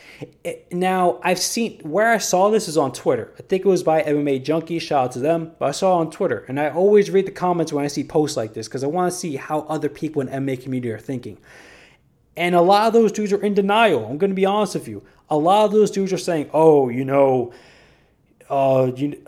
Now, 0.72 1.20
I've 1.24 1.40
seen 1.40 1.80
where 1.80 2.12
I 2.12 2.20
saw 2.20 2.50
this 2.50 2.68
is 2.68 2.78
on 2.78 2.92
Twitter. 2.92 3.34
I 3.40 3.42
think 3.42 3.66
it 3.66 3.68
was 3.68 3.82
by 3.82 4.04
MMA 4.04 4.44
Junkie. 4.44 4.80
Shout 4.80 5.06
out 5.06 5.12
to 5.14 5.20
them. 5.20 5.54
But 5.58 5.70
I 5.70 5.72
saw 5.72 5.98
on 5.98 6.12
Twitter, 6.12 6.46
and 6.48 6.60
I 6.60 6.70
always 6.70 7.10
read 7.10 7.26
the 7.26 7.32
comments 7.32 7.74
when 7.74 7.84
I 7.84 7.88
see 7.88 8.04
posts 8.04 8.38
like 8.38 8.54
this 8.54 8.68
because 8.68 8.84
I 8.84 8.88
want 8.88 9.12
to 9.12 9.18
see 9.18 9.36
how 9.36 9.62
other 9.62 9.90
people 9.90 10.22
in 10.22 10.28
MMA 10.28 10.62
community 10.62 10.92
are 10.92 11.00
thinking. 11.00 11.40
And 12.38 12.56
a 12.56 12.62
lot 12.62 12.88
of 12.88 12.94
those 12.94 13.12
dudes 13.12 13.34
are 13.34 13.42
in 13.42 13.56
denial. 13.56 14.06
I'm 14.06 14.18
going 14.18 14.32
to 14.32 14.36
be 14.36 14.46
honest 14.46 14.76
with 14.76 14.88
you. 14.88 15.04
A 15.30 15.38
lot 15.38 15.66
of 15.66 15.72
those 15.72 15.92
dudes 15.92 16.14
are 16.14 16.18
saying, 16.18 16.50
"Oh, 16.54 16.90
you 16.90 17.04
know, 17.04 17.52
uh, 18.50 18.92
you, 18.96 19.22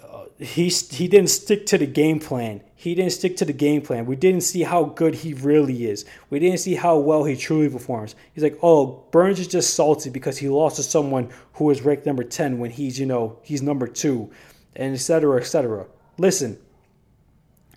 he 0.44 0.70
he 0.70 1.08
didn't 1.08 1.30
stick 1.30 1.66
to 1.68 1.78
the 1.78 1.86
game 1.86 2.20
plan. 2.20 2.62
He 2.76 2.96
didn't 2.96 3.14
stick 3.14 3.38
to 3.38 3.46
the 3.46 3.54
game 3.54 3.82
plan. 3.82 4.06
We 4.06 4.16
didn't 4.16 4.42
see 4.42 4.64
how 4.64 4.84
good 4.84 5.16
he 5.16 5.34
really 5.34 5.86
is. 5.86 6.06
We 6.30 6.40
didn't 6.40 6.60
see 6.60 6.76
how 6.76 6.98
well 6.98 7.24
he 7.24 7.36
truly 7.36 7.70
performs." 7.70 8.16
He's 8.34 8.44
like, 8.44 8.60
"Oh, 8.62 9.06
Burns 9.12 9.40
is 9.40 9.48
just 9.48 9.74
salty 9.74 10.10
because 10.10 10.38
he 10.38 10.50
lost 10.50 10.76
to 10.76 10.84
someone 10.84 11.30
who 11.54 11.66
was 11.66 11.82
ranked 11.82 12.06
number 12.06 12.24
ten 12.24 12.60
when 12.60 12.72
he's 12.72 13.00
you 13.00 13.06
know 13.06 13.38
he's 13.42 13.62
number 13.62 13.88
two, 13.88 14.32
and 14.76 14.94
etc. 14.94 15.40
etc." 15.40 15.88
Listen, 16.18 16.60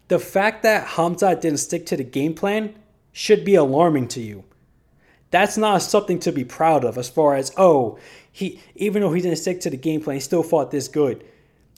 the 0.08 0.18
fact 0.18 0.62
that 0.64 0.86
Hamza 0.88 1.36
didn't 1.36 1.58
stick 1.58 1.86
to 1.86 1.96
the 1.96 2.04
game 2.04 2.34
plan 2.34 2.74
should 3.12 3.44
be 3.44 3.54
alarming 3.54 4.08
to 4.08 4.20
you 4.20 4.44
that's 5.30 5.56
not 5.56 5.82
something 5.82 6.18
to 6.20 6.32
be 6.32 6.44
proud 6.44 6.84
of 6.84 6.96
as 6.98 7.08
far 7.08 7.34
as, 7.34 7.52
oh, 7.56 7.98
he 8.30 8.60
even 8.74 9.02
though 9.02 9.12
he 9.12 9.20
didn't 9.20 9.38
stick 9.38 9.60
to 9.60 9.70
the 9.70 9.76
game 9.76 10.00
plan, 10.00 10.16
he 10.16 10.20
still 10.20 10.42
fought 10.42 10.70
this 10.70 10.88
good. 10.88 11.24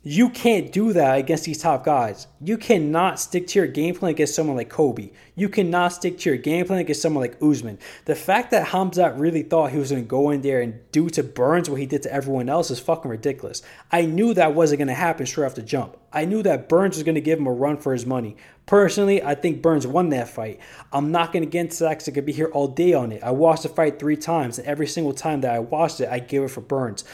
You 0.04 0.30
can't 0.30 0.70
do 0.70 0.92
that 0.92 1.18
against 1.18 1.44
these 1.44 1.60
top 1.60 1.84
guys. 1.84 2.28
You 2.40 2.56
cannot 2.56 3.18
stick 3.18 3.48
to 3.48 3.58
your 3.58 3.66
game 3.66 3.96
plan 3.96 4.12
against 4.12 4.36
someone 4.36 4.56
like 4.56 4.68
Colby. 4.68 5.12
You 5.34 5.48
cannot 5.48 5.92
stick 5.92 6.18
to 6.20 6.30
your 6.30 6.38
game 6.38 6.66
plan 6.66 6.78
against 6.78 7.02
someone 7.02 7.20
like 7.20 7.42
Usman. 7.42 7.80
The 8.04 8.14
fact 8.14 8.52
that 8.52 8.68
Hamzat 8.68 9.18
really 9.18 9.42
thought 9.42 9.72
he 9.72 9.78
was 9.78 9.90
going 9.90 10.04
to 10.04 10.08
go 10.08 10.30
in 10.30 10.42
there 10.42 10.60
and 10.60 10.78
do 10.92 11.10
to 11.10 11.24
Burns 11.24 11.68
what 11.68 11.80
he 11.80 11.86
did 11.86 12.04
to 12.04 12.12
everyone 12.12 12.48
else 12.48 12.70
is 12.70 12.78
fucking 12.78 13.10
ridiculous. 13.10 13.60
I 13.90 14.06
knew 14.06 14.34
that 14.34 14.54
wasn't 14.54 14.78
going 14.78 14.88
to 14.88 14.94
happen 14.94 15.26
straight 15.26 15.46
off 15.46 15.56
the 15.56 15.62
jump. 15.62 15.96
I 16.12 16.26
knew 16.26 16.44
that 16.44 16.68
Burns 16.68 16.94
was 16.94 17.02
going 17.02 17.16
to 17.16 17.20
give 17.20 17.40
him 17.40 17.48
a 17.48 17.52
run 17.52 17.76
for 17.76 17.92
his 17.92 18.06
money. 18.06 18.36
Personally, 18.66 19.20
I 19.20 19.34
think 19.34 19.62
Burns 19.62 19.84
won 19.84 20.10
that 20.10 20.28
fight. 20.28 20.60
I'm 20.92 21.10
not 21.10 21.32
going 21.32 21.44
to 21.44 21.50
get 21.50 21.62
into 21.62 21.78
that 21.80 22.08
I 22.08 22.12
could 22.12 22.24
be 22.24 22.32
here 22.32 22.50
all 22.54 22.68
day 22.68 22.92
on 22.92 23.10
it. 23.10 23.24
I 23.24 23.32
watched 23.32 23.64
the 23.64 23.68
fight 23.68 23.98
three 23.98 24.16
times, 24.16 24.60
and 24.60 24.68
every 24.68 24.86
single 24.86 25.12
time 25.12 25.40
that 25.40 25.52
I 25.52 25.58
watched 25.58 26.00
it, 26.00 26.08
I 26.08 26.20
give 26.20 26.44
it 26.44 26.52
for 26.52 26.60
Burns. 26.60 27.04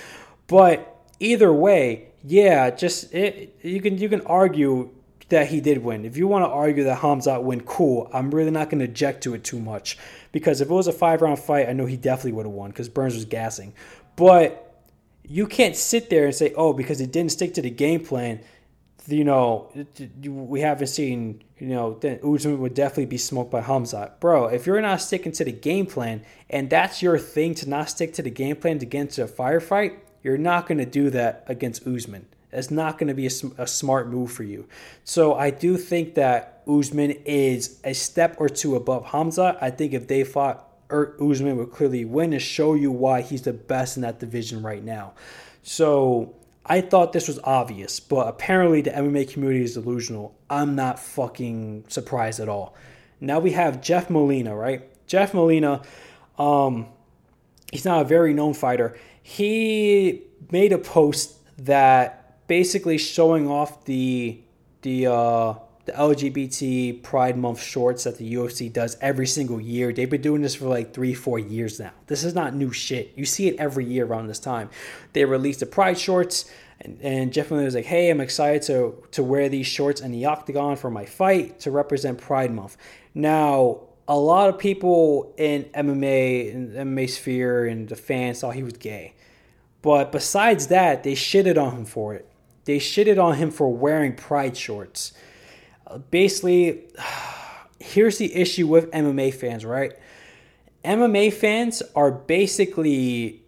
But 0.49 1.01
either 1.19 1.51
way, 1.51 2.09
yeah, 2.25 2.71
just 2.71 3.13
it, 3.15 3.59
you 3.63 3.81
can 3.81 3.99
you 3.99 4.09
can 4.09 4.23
argue 4.23 4.91
that 5.29 5.49
he 5.49 5.61
did 5.61 5.79
win. 5.79 6.05
If 6.05 6.17
you 6.17 6.27
want 6.27 6.45
to 6.45 6.49
argue 6.49 6.85
that 6.85 6.99
Hamzat 6.99 7.43
win, 7.43 7.63
cool. 7.63 8.11
I'm 8.13 8.31
really 8.31 8.51
not 8.51 8.71
going 8.71 8.81
to 8.81 8.85
object 8.85 9.23
to 9.25 9.35
it 9.35 9.45
too 9.45 9.59
much 9.59 9.99
because 10.33 10.61
if 10.61 10.69
it 10.69 10.73
was 10.73 10.87
a 10.87 10.93
five 10.93 11.23
round 11.23 11.39
fight, 11.39 11.69
I 11.69 11.73
know 11.73 11.87
he 11.87 11.97
definitely 11.97 12.33
would 12.33 12.47
have 12.47 12.55
won 12.55 12.71
because 12.71 12.89
Burns 12.89 13.15
was 13.15 13.25
gassing. 13.25 13.75
But 14.17 14.83
you 15.27 15.47
can't 15.47 15.77
sit 15.77 16.11
there 16.11 16.27
and 16.27 16.35
say, 16.35 16.53
oh, 16.57 16.73
because 16.73 17.01
it 17.01 17.13
didn't 17.13 17.33
stick 17.33 17.55
to 17.55 17.63
the 17.63 17.71
game 17.71 18.05
plan, 18.05 18.41
you 19.07 19.25
know, 19.25 19.71
we 20.25 20.61
haven't 20.61 20.87
seen, 20.87 21.43
you 21.59 21.69
know, 21.69 21.99
then 22.01 22.21
Usman 22.25 22.59
would 22.61 22.75
definitely 22.75 23.07
be 23.07 23.19
smoked 23.19 23.51
by 23.51 23.61
Hamzat. 23.61 24.21
Bro, 24.21 24.49
if 24.49 24.67
you're 24.67 24.81
not 24.81 25.01
sticking 25.01 25.33
to 25.33 25.45
the 25.45 25.53
game 25.53 25.87
plan 25.87 26.25
and 26.49 26.71
that's 26.71 27.03
your 27.03 27.19
thing 27.19 27.55
to 27.57 27.69
not 27.69 27.91
stick 27.91 28.15
to 28.15 28.23
the 28.23 28.31
game 28.31 28.57
plan 28.57 28.79
to 28.79 28.87
get 28.87 29.01
into 29.03 29.25
a 29.25 29.29
firefight, 29.29 29.99
you're 30.25 30.39
not 30.39 30.67
going 30.67 30.79
to 30.79 30.87
do 30.87 31.11
that 31.11 31.45
against 31.47 31.87
Usman. 31.87 32.27
It's 32.51 32.71
not 32.71 32.99
going 32.99 33.09
to 33.09 33.15
be 33.15 33.27
a, 33.27 33.63
a, 33.63 33.67
smart 33.67 34.09
move 34.09 34.33
for 34.33 34.43
you. 34.43 34.67
So 35.05 35.35
I 35.35 35.51
do 35.51 35.77
think 35.77 36.15
that 36.15 36.63
Usman 36.67 37.11
is 37.27 37.79
a 37.85 37.93
step 37.93 38.37
or 38.39 38.49
two 38.49 38.75
above 38.75 39.07
Hamza. 39.07 39.59
I 39.61 39.71
think 39.71 39.93
if 39.93 40.09
they 40.09 40.25
fought, 40.25 40.69
er, 40.91 41.15
Usman 41.21 41.57
would 41.59 41.73
clearly 41.73 42.05
win 42.05 42.33
and 42.33 42.41
show 42.41 42.75
you 42.75 42.91
why 42.91 43.21
he's 43.23 43.43
the 43.43 43.53
best 43.53 43.97
in 43.97 44.03
that 44.03 44.19
division 44.19 44.63
right 44.63 44.83
now. 44.83 45.13
So 45.63 46.35
I 46.65 46.81
thought 46.81 47.13
this 47.13 47.29
was 47.29 47.41
obvious, 47.43 48.01
but 48.01 48.29
apparently 48.29 48.81
the 48.81 48.91
MMA 48.91 49.31
community 49.31 49.65
is 49.65 49.75
delusional. 49.75 50.35
I'm 50.49 50.75
not 50.75 50.99
fucking 50.99 51.85
surprised 51.89 52.41
at 52.41 52.49
all. 52.49 52.75
Now 53.21 53.41
we 53.41 53.51
have 53.51 53.83
Jeff 53.83 54.09
Molina, 54.09 54.55
right? 54.55 54.89
Jeff 55.07 55.35
Molina, 55.35 55.83
um, 56.39 56.87
he's 57.73 57.85
not 57.85 58.03
a 58.03 58.05
very 58.05 58.33
known 58.33 58.55
fighter 58.55 58.97
he 59.27 60.23
made 60.51 60.71
a 60.71 60.79
post 60.79 61.39
that 61.65 62.47
basically 62.47 62.99
showing 62.99 63.49
off 63.49 63.87
the 63.87 64.39
the 64.83 65.07
uh, 65.07 65.55
the 65.87 65.93
LGBT 65.93 67.03
Pride 67.03 67.39
Month 67.39 67.63
shorts 67.63 68.05
that 68.05 68.19
the 68.19 68.35
UFC 68.35 68.71
does 68.71 68.99
every 69.01 69.27
single 69.27 69.63
year. 69.63 69.95
They've 69.95 70.11
been 70.11 70.21
doing 70.21 70.43
this 70.43 70.55
for 70.55 70.67
like 70.67 70.93
three, 70.93 71.15
four 71.15 71.39
years 71.39 71.81
now. 71.81 71.93
This 72.07 72.23
is 72.23 72.35
not 72.35 72.55
new 72.55 72.71
shit. 72.71 73.13
You 73.17 73.25
see 73.25 73.49
it 73.49 73.57
every 73.59 73.87
year 73.87 74.05
around 74.05 74.27
this 74.27 74.39
time. 74.39 74.69
They 75.15 75.25
released 75.25 75.61
the 75.61 75.67
Pride 75.67 75.99
shorts, 75.99 76.45
and, 76.83 77.01
and 77.01 77.33
Jeff 77.33 77.51
Miller 77.51 77.65
was 77.65 77.75
like, 77.75 77.87
"Hey, 77.87 78.11
I'm 78.11 78.21
excited 78.21 78.61
to 78.65 79.03
to 79.13 79.23
wear 79.23 79.49
these 79.49 79.67
shorts 79.67 80.03
in 80.03 80.13
the 80.13 80.27
octagon 80.27 80.77
for 80.77 80.91
my 80.91 81.07
fight 81.07 81.61
to 81.61 81.71
represent 81.71 82.19
Pride 82.19 82.53
Month." 82.53 82.77
Now, 83.15 83.85
a 84.07 84.19
lot 84.19 84.49
of 84.49 84.59
people 84.59 85.35
in 85.39 85.65
MMA, 85.65 86.73
the 86.73 86.79
MMA 86.81 87.09
sphere, 87.09 87.67
and 87.67 87.89
the 87.89 87.97
fans 87.97 88.41
thought 88.41 88.55
he 88.55 88.63
was 88.63 88.75
gay. 88.75 89.15
But 89.83 90.13
besides 90.13 90.69
that, 90.69 91.03
they 91.03 91.13
shitted 91.13 91.63
on 91.63 91.77
him 91.77 91.85
for 91.85 92.15
it. 92.15 92.29
They 92.65 92.79
shitted 92.79 93.23
on 93.23 93.35
him 93.35 93.51
for 93.51 93.73
wearing 93.73 94.15
pride 94.15 94.57
shorts. 94.57 95.13
Basically, 96.11 96.85
here's 97.79 98.19
the 98.19 98.35
issue 98.35 98.67
with 98.67 98.91
MMA 98.91 99.35
fans, 99.35 99.65
right? 99.65 99.93
MMA 100.85 101.33
fans 101.33 101.83
are 101.95 102.11
basically 102.11 103.43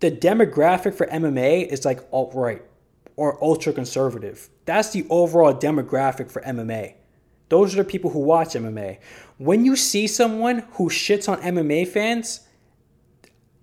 the 0.00 0.10
demographic 0.10 0.94
for 0.94 1.06
MMA 1.06 1.66
is 1.66 1.84
like 1.84 2.06
alt 2.12 2.34
right 2.34 2.62
or 3.16 3.42
ultra 3.42 3.72
conservative. 3.72 4.50
That's 4.64 4.90
the 4.90 5.06
overall 5.08 5.54
demographic 5.54 6.30
for 6.30 6.42
MMA. 6.42 6.94
Those 7.52 7.74
are 7.74 7.82
the 7.82 7.84
people 7.84 8.08
who 8.08 8.20
watch 8.20 8.54
MMA. 8.54 8.96
When 9.36 9.66
you 9.66 9.76
see 9.76 10.06
someone 10.06 10.60
who 10.76 10.88
shits 10.88 11.28
on 11.28 11.38
MMA 11.42 11.86
fans 11.86 12.40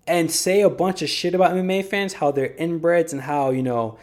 and 0.06 0.30
say 0.30 0.62
a 0.62 0.70
bunch 0.70 1.02
of 1.02 1.10
shit 1.10 1.34
about 1.34 1.54
MMA 1.54 1.84
fans, 1.84 2.14
how 2.14 2.30
they're 2.30 2.50
inbreds 2.50 3.14
and 3.14 3.22
how, 3.22 3.50
you 3.50 3.64
know, 3.64 3.98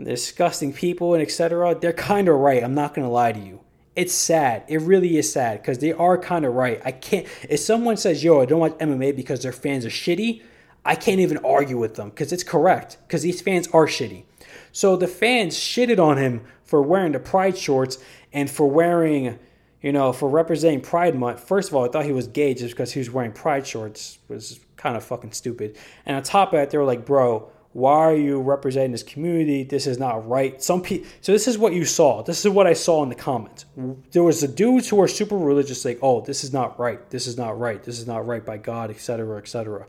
disgusting 0.00 0.72
people 0.72 1.14
and 1.14 1.20
etc., 1.20 1.74
they're 1.74 1.92
kind 1.92 2.28
of 2.28 2.36
right. 2.36 2.62
I'm 2.62 2.76
not 2.76 2.94
going 2.94 3.08
to 3.08 3.12
lie 3.12 3.32
to 3.32 3.40
you. 3.40 3.58
It's 3.96 4.14
sad. 4.14 4.62
It 4.68 4.80
really 4.82 5.16
is 5.16 5.32
sad 5.32 5.62
because 5.62 5.78
they 5.78 5.92
are 5.92 6.16
kind 6.16 6.44
of 6.44 6.54
right. 6.54 6.80
I 6.84 6.92
can't, 6.92 7.26
if 7.48 7.58
someone 7.58 7.96
says, 7.96 8.22
yo, 8.22 8.40
I 8.40 8.44
don't 8.44 8.60
watch 8.60 8.74
MMA 8.74 9.16
because 9.16 9.42
their 9.42 9.50
fans 9.50 9.84
are 9.84 9.90
shitty, 9.90 10.42
I 10.84 10.94
can't 10.94 11.18
even 11.18 11.38
argue 11.38 11.78
with 11.78 11.96
them 11.96 12.10
because 12.10 12.32
it's 12.32 12.44
correct 12.44 12.98
because 13.08 13.22
these 13.22 13.40
fans 13.40 13.66
are 13.72 13.88
shitty. 13.88 14.26
So 14.70 14.94
the 14.94 15.08
fans 15.08 15.56
shitted 15.56 15.98
on 15.98 16.18
him 16.18 16.42
for 16.64 16.82
wearing 16.82 17.12
the 17.12 17.20
pride 17.20 17.56
shorts 17.56 17.98
and 18.34 18.50
for 18.50 18.68
wearing, 18.68 19.38
you 19.80 19.92
know, 19.92 20.12
for 20.12 20.28
representing 20.28 20.82
Pride 20.82 21.14
Month. 21.14 21.40
First 21.40 21.70
of 21.70 21.74
all, 21.74 21.86
I 21.86 21.88
thought 21.88 22.04
he 22.04 22.12
was 22.12 22.26
gay 22.26 22.52
just 22.52 22.74
because 22.74 22.92
he 22.92 22.98
was 22.98 23.10
wearing 23.10 23.32
pride 23.32 23.66
shorts. 23.66 24.18
Was 24.28 24.60
kind 24.76 24.96
of 24.96 25.04
fucking 25.04 25.32
stupid. 25.32 25.78
And 26.04 26.16
on 26.16 26.22
top 26.22 26.52
of 26.52 26.58
that, 26.58 26.70
they 26.70 26.76
were 26.76 26.84
like, 26.84 27.06
bro, 27.06 27.50
why 27.72 27.96
are 27.96 28.14
you 28.14 28.40
representing 28.40 28.92
this 28.92 29.02
community? 29.02 29.64
This 29.64 29.86
is 29.86 29.98
not 29.98 30.28
right. 30.28 30.62
Some 30.62 30.82
people. 30.82 31.08
So 31.20 31.32
this 31.32 31.48
is 31.48 31.58
what 31.58 31.72
you 31.72 31.84
saw. 31.84 32.22
This 32.22 32.44
is 32.44 32.50
what 32.50 32.66
I 32.66 32.72
saw 32.72 33.02
in 33.02 33.08
the 33.08 33.14
comments. 33.14 33.64
There 34.12 34.22
was 34.22 34.40
the 34.40 34.48
dudes 34.48 34.88
who 34.88 35.00
are 35.00 35.08
super 35.08 35.36
religious, 35.36 35.84
like, 35.84 35.98
oh, 36.00 36.20
this 36.20 36.44
is 36.44 36.52
not 36.52 36.78
right. 36.78 37.08
This 37.10 37.26
is 37.26 37.36
not 37.36 37.58
right. 37.58 37.82
This 37.82 37.98
is 37.98 38.06
not 38.06 38.26
right 38.26 38.44
by 38.44 38.58
God, 38.58 38.90
etc., 38.90 39.38
etc. 39.38 39.86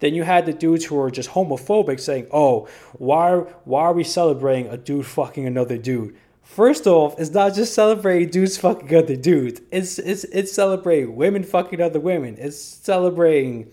Then 0.00 0.14
you 0.14 0.22
had 0.22 0.46
the 0.46 0.52
dudes 0.52 0.84
who 0.86 0.98
are 0.98 1.10
just 1.10 1.30
homophobic, 1.30 2.00
saying, 2.00 2.26
oh, 2.30 2.68
why 2.94 3.36
why 3.64 3.82
are 3.82 3.92
we 3.92 4.04
celebrating 4.04 4.68
a 4.68 4.76
dude 4.76 5.06
fucking 5.06 5.46
another 5.46 5.76
dude? 5.76 6.16
First 6.46 6.86
off, 6.86 7.18
it's 7.18 7.32
not 7.32 7.54
just 7.54 7.74
celebrating 7.74 8.30
dudes 8.30 8.56
fucking 8.56 8.96
other 8.96 9.16
dudes. 9.16 9.60
It's 9.72 9.98
it's 9.98 10.24
it's 10.24 10.52
celebrating 10.52 11.16
women 11.16 11.42
fucking 11.42 11.80
other 11.80 12.00
women. 12.00 12.36
It's 12.38 12.56
celebrating 12.56 13.72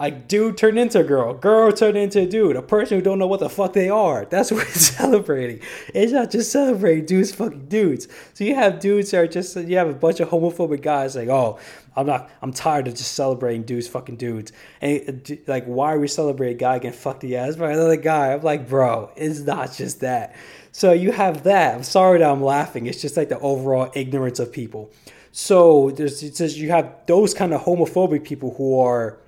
a 0.00 0.10
dude 0.10 0.56
turned 0.56 0.78
into 0.78 1.00
a 1.00 1.04
girl, 1.04 1.34
girl 1.34 1.72
turned 1.72 1.96
into 1.96 2.20
a 2.20 2.26
dude, 2.26 2.56
a 2.56 2.62
person 2.62 2.98
who 2.98 3.02
don't 3.02 3.18
know 3.18 3.26
what 3.26 3.40
the 3.40 3.48
fuck 3.48 3.72
they 3.72 3.88
are. 3.88 4.24
That's 4.24 4.52
what 4.52 4.66
it's 4.68 4.88
celebrating. 4.88 5.60
It's 5.94 6.12
not 6.12 6.30
just 6.30 6.52
celebrating 6.52 7.06
dudes 7.06 7.32
fucking 7.32 7.66
dudes. 7.66 8.06
So 8.34 8.44
you 8.44 8.54
have 8.54 8.78
dudes 8.78 9.10
that 9.10 9.18
are 9.18 9.26
just 9.26 9.56
you 9.56 9.76
have 9.76 9.88
a 9.88 9.94
bunch 9.94 10.20
of 10.20 10.28
homophobic 10.28 10.82
guys 10.82 11.16
like, 11.16 11.28
oh, 11.28 11.58
I'm 11.96 12.06
not, 12.06 12.30
I'm 12.42 12.52
tired 12.52 12.86
of 12.86 12.94
just 12.94 13.12
celebrating 13.12 13.64
dudes 13.64 13.88
fucking 13.88 14.16
dudes. 14.16 14.52
And 14.80 15.28
uh, 15.30 15.34
like, 15.48 15.64
why 15.64 15.94
are 15.94 15.98
we 15.98 16.06
celebrating 16.06 16.56
a 16.56 16.58
guy 16.58 16.78
getting 16.78 16.96
fucked 16.96 17.22
the 17.22 17.36
ass 17.36 17.56
by 17.56 17.72
another 17.72 17.96
guy? 17.96 18.34
I'm 18.34 18.42
like, 18.42 18.68
bro, 18.68 19.10
it's 19.16 19.40
not 19.40 19.72
just 19.72 20.00
that. 20.00 20.36
So 20.70 20.92
you 20.92 21.10
have 21.10 21.42
that. 21.42 21.74
I'm 21.74 21.82
sorry 21.82 22.20
that 22.20 22.30
I'm 22.30 22.42
laughing. 22.42 22.86
It's 22.86 23.02
just 23.02 23.16
like 23.16 23.30
the 23.30 23.38
overall 23.40 23.90
ignorance 23.94 24.38
of 24.38 24.52
people. 24.52 24.92
So 25.32 25.90
there's 25.90 26.22
it 26.22 26.36
says 26.36 26.58
you 26.58 26.70
have 26.70 26.94
those 27.06 27.34
kind 27.34 27.52
of 27.52 27.62
homophobic 27.62 28.24
people 28.24 28.54
who 28.54 28.78
are 28.78 29.18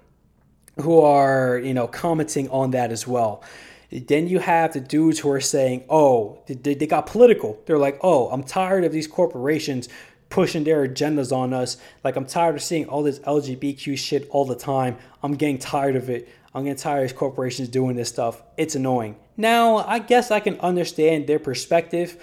who 0.80 1.00
are, 1.00 1.58
you 1.58 1.74
know, 1.74 1.86
commenting 1.86 2.48
on 2.50 2.70
that 2.72 2.92
as 2.92 3.06
well. 3.06 3.42
Then 3.90 4.28
you 4.28 4.38
have 4.38 4.72
the 4.72 4.80
dudes 4.80 5.18
who 5.18 5.30
are 5.30 5.40
saying, 5.40 5.84
oh, 5.88 6.38
they, 6.46 6.74
they 6.74 6.86
got 6.86 7.06
political. 7.06 7.58
They're 7.66 7.78
like, 7.78 7.98
oh, 8.02 8.28
I'm 8.30 8.44
tired 8.44 8.84
of 8.84 8.92
these 8.92 9.08
corporations 9.08 9.88
pushing 10.28 10.62
their 10.62 10.86
agendas 10.86 11.36
on 11.36 11.52
us. 11.52 11.76
Like, 12.04 12.16
I'm 12.16 12.24
tired 12.24 12.54
of 12.54 12.62
seeing 12.62 12.86
all 12.86 13.02
this 13.02 13.18
LGBTQ 13.18 13.98
shit 13.98 14.28
all 14.30 14.44
the 14.44 14.54
time. 14.54 14.96
I'm 15.22 15.34
getting 15.34 15.58
tired 15.58 15.96
of 15.96 16.08
it. 16.08 16.28
I'm 16.54 16.64
getting 16.64 16.78
tired 16.78 17.10
of 17.10 17.16
corporations 17.16 17.68
doing 17.68 17.96
this 17.96 18.08
stuff. 18.08 18.42
It's 18.56 18.76
annoying. 18.76 19.16
Now, 19.36 19.78
I 19.78 19.98
guess 19.98 20.30
I 20.30 20.40
can 20.40 20.58
understand 20.60 21.26
their 21.26 21.38
perspective. 21.40 22.22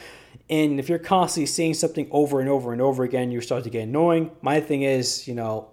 And 0.50 0.80
if 0.80 0.88
you're 0.88 1.00
constantly 1.00 1.48
seeing 1.48 1.74
something 1.74 2.08
over 2.12 2.40
and 2.40 2.50
over 2.50 2.72
and 2.72 2.82
over 2.82 3.04
again, 3.04 3.32
you 3.32 3.42
start 3.42 3.66
to 3.66 3.70
get 3.70 3.84
annoying. 3.84 4.32
My 4.42 4.62
thing 4.62 4.84
is, 4.84 5.28
you 5.28 5.36
know, 5.36 5.70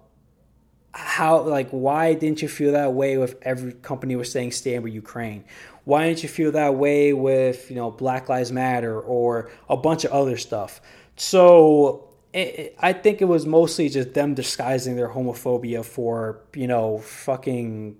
how 0.95 1.41
like 1.41 1.69
why 1.71 2.13
didn't 2.13 2.41
you 2.41 2.47
feel 2.47 2.71
that 2.71 2.93
way 2.93 3.17
with 3.17 3.35
every 3.41 3.73
company 3.73 4.15
was 4.15 4.31
saying 4.31 4.51
stand 4.51 4.83
with 4.83 4.93
Ukraine? 4.93 5.43
Why 5.83 6.07
didn't 6.07 6.23
you 6.23 6.29
feel 6.29 6.53
that 6.53 6.75
way 6.75 7.11
with 7.11 7.69
you 7.69 7.75
know 7.75 7.91
Black 7.91 8.29
Lives 8.29 8.51
Matter 8.51 8.99
or 8.99 9.51
a 9.67 9.75
bunch 9.75 10.05
of 10.05 10.11
other 10.11 10.37
stuff? 10.37 10.81
So 11.17 12.09
it, 12.31 12.37
it, 12.37 12.75
I 12.79 12.93
think 12.93 13.21
it 13.21 13.25
was 13.25 13.45
mostly 13.45 13.89
just 13.89 14.13
them 14.13 14.35
disguising 14.35 14.95
their 14.95 15.09
homophobia 15.09 15.83
for 15.83 16.41
you 16.53 16.67
know 16.67 16.99
fucking 16.99 17.97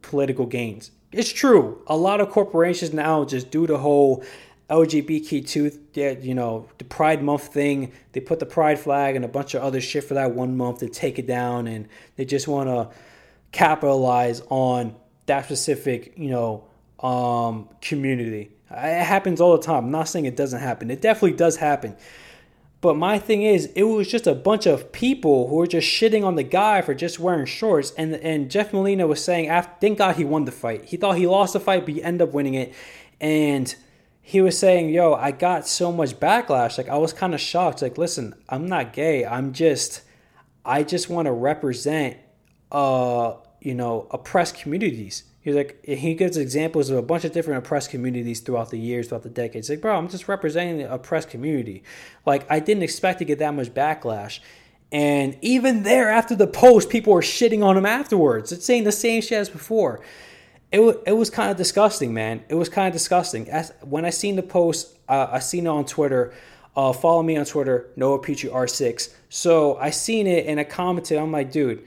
political 0.00 0.46
gains. 0.46 0.92
It's 1.12 1.30
true. 1.30 1.82
A 1.86 1.96
lot 1.96 2.20
of 2.20 2.30
corporations 2.30 2.92
now 2.92 3.24
just 3.24 3.50
do 3.50 3.66
the 3.66 3.78
whole 3.78 4.24
LGBTQ, 4.70 6.24
you 6.24 6.34
know, 6.34 6.68
the 6.78 6.84
Pride 6.84 7.22
Month 7.22 7.48
thing. 7.48 7.92
They 8.12 8.20
put 8.20 8.38
the 8.38 8.46
Pride 8.46 8.78
flag 8.78 9.16
and 9.16 9.24
a 9.24 9.28
bunch 9.28 9.54
of 9.54 9.62
other 9.62 9.80
shit 9.80 10.04
for 10.04 10.14
that 10.14 10.32
one 10.32 10.56
month 10.56 10.80
to 10.80 10.88
take 10.88 11.18
it 11.18 11.26
down, 11.26 11.66
and 11.66 11.88
they 12.16 12.24
just 12.24 12.48
want 12.48 12.68
to 12.68 12.96
capitalize 13.52 14.42
on 14.48 14.94
that 15.26 15.44
specific, 15.44 16.14
you 16.16 16.30
know, 16.30 16.64
um, 17.00 17.68
community. 17.80 18.50
It 18.70 19.04
happens 19.04 19.40
all 19.40 19.56
the 19.56 19.62
time. 19.62 19.84
I'm 19.84 19.90
not 19.90 20.08
saying 20.08 20.24
it 20.24 20.36
doesn't 20.36 20.60
happen. 20.60 20.90
It 20.90 21.00
definitely 21.00 21.36
does 21.36 21.56
happen. 21.56 21.96
But 22.80 22.96
my 22.96 23.18
thing 23.18 23.42
is, 23.42 23.66
it 23.74 23.84
was 23.84 24.08
just 24.08 24.26
a 24.26 24.34
bunch 24.34 24.66
of 24.66 24.92
people 24.92 25.48
who 25.48 25.56
were 25.56 25.66
just 25.66 25.88
shitting 25.88 26.24
on 26.24 26.34
the 26.34 26.42
guy 26.42 26.82
for 26.82 26.92
just 26.94 27.18
wearing 27.18 27.46
shorts. 27.46 27.92
And 27.92 28.14
and 28.16 28.50
Jeff 28.50 28.72
Molina 28.72 29.06
was 29.06 29.24
saying, 29.24 29.48
after, 29.48 29.72
thank 29.80 29.98
God 29.98 30.16
he 30.16 30.24
won 30.24 30.44
the 30.44 30.52
fight. 30.52 30.86
He 30.86 30.96
thought 30.96 31.16
he 31.16 31.26
lost 31.26 31.54
the 31.54 31.60
fight, 31.60 31.86
but 31.86 31.94
he 31.94 32.02
ended 32.02 32.28
up 32.28 32.34
winning 32.34 32.54
it. 32.54 32.74
And 33.20 33.74
he 34.26 34.40
was 34.40 34.58
saying, 34.58 34.88
"Yo, 34.88 35.12
I 35.12 35.32
got 35.32 35.68
so 35.68 35.92
much 35.92 36.18
backlash. 36.18 36.78
Like 36.78 36.88
I 36.88 36.96
was 36.96 37.12
kind 37.12 37.34
of 37.34 37.40
shocked. 37.42 37.82
Like, 37.82 37.98
listen, 37.98 38.34
I'm 38.48 38.66
not 38.66 38.94
gay. 38.94 39.26
I'm 39.26 39.52
just 39.52 40.00
I 40.64 40.82
just 40.82 41.10
want 41.10 41.26
to 41.26 41.32
represent 41.32 42.16
uh, 42.72 43.34
you 43.60 43.74
know, 43.74 44.08
oppressed 44.10 44.56
communities." 44.56 45.24
He's 45.42 45.54
like 45.54 45.84
he 45.84 46.14
gives 46.14 46.38
examples 46.38 46.88
of 46.88 46.96
a 46.96 47.02
bunch 47.02 47.24
of 47.24 47.32
different 47.32 47.58
oppressed 47.58 47.90
communities 47.90 48.40
throughout 48.40 48.70
the 48.70 48.78
years, 48.78 49.08
throughout 49.08 49.24
the 49.24 49.28
decades. 49.28 49.68
Like, 49.68 49.82
bro, 49.82 49.94
I'm 49.94 50.08
just 50.08 50.26
representing 50.26 50.78
the 50.78 50.90
oppressed 50.90 51.28
community. 51.28 51.84
Like, 52.24 52.50
I 52.50 52.60
didn't 52.60 52.82
expect 52.82 53.18
to 53.18 53.26
get 53.26 53.40
that 53.40 53.52
much 53.52 53.74
backlash. 53.74 54.40
And 54.90 55.36
even 55.42 55.82
there, 55.82 56.08
after 56.08 56.34
the 56.34 56.46
post, 56.46 56.88
people 56.88 57.12
were 57.12 57.20
shitting 57.20 57.62
on 57.62 57.76
him 57.76 57.84
afterwards. 57.84 58.52
It's 58.52 58.64
saying 58.64 58.84
the 58.84 58.92
same 58.92 59.20
shit 59.20 59.38
as 59.38 59.50
before 59.50 60.00
it, 60.72 60.78
w- 60.78 61.00
it 61.06 61.12
was 61.12 61.30
kind 61.30 61.50
of 61.50 61.56
disgusting, 61.56 62.12
man. 62.12 62.44
It 62.48 62.54
was 62.54 62.68
kind 62.68 62.88
of 62.88 62.92
disgusting. 62.92 63.48
As, 63.48 63.72
when 63.82 64.04
I 64.04 64.10
seen 64.10 64.36
the 64.36 64.42
post, 64.42 64.96
uh, 65.08 65.28
I 65.30 65.38
seen 65.38 65.66
it 65.66 65.70
on 65.70 65.84
Twitter. 65.84 66.34
Uh, 66.76 66.92
follow 66.92 67.22
me 67.22 67.36
on 67.36 67.44
Twitter, 67.44 67.90
Noah 67.96 68.18
Petrie 68.18 68.50
R6. 68.50 69.14
So 69.28 69.76
I 69.76 69.90
seen 69.90 70.26
it 70.26 70.46
and 70.46 70.58
I 70.58 70.64
commented. 70.64 71.18
I'm 71.18 71.30
like, 71.30 71.52
dude, 71.52 71.84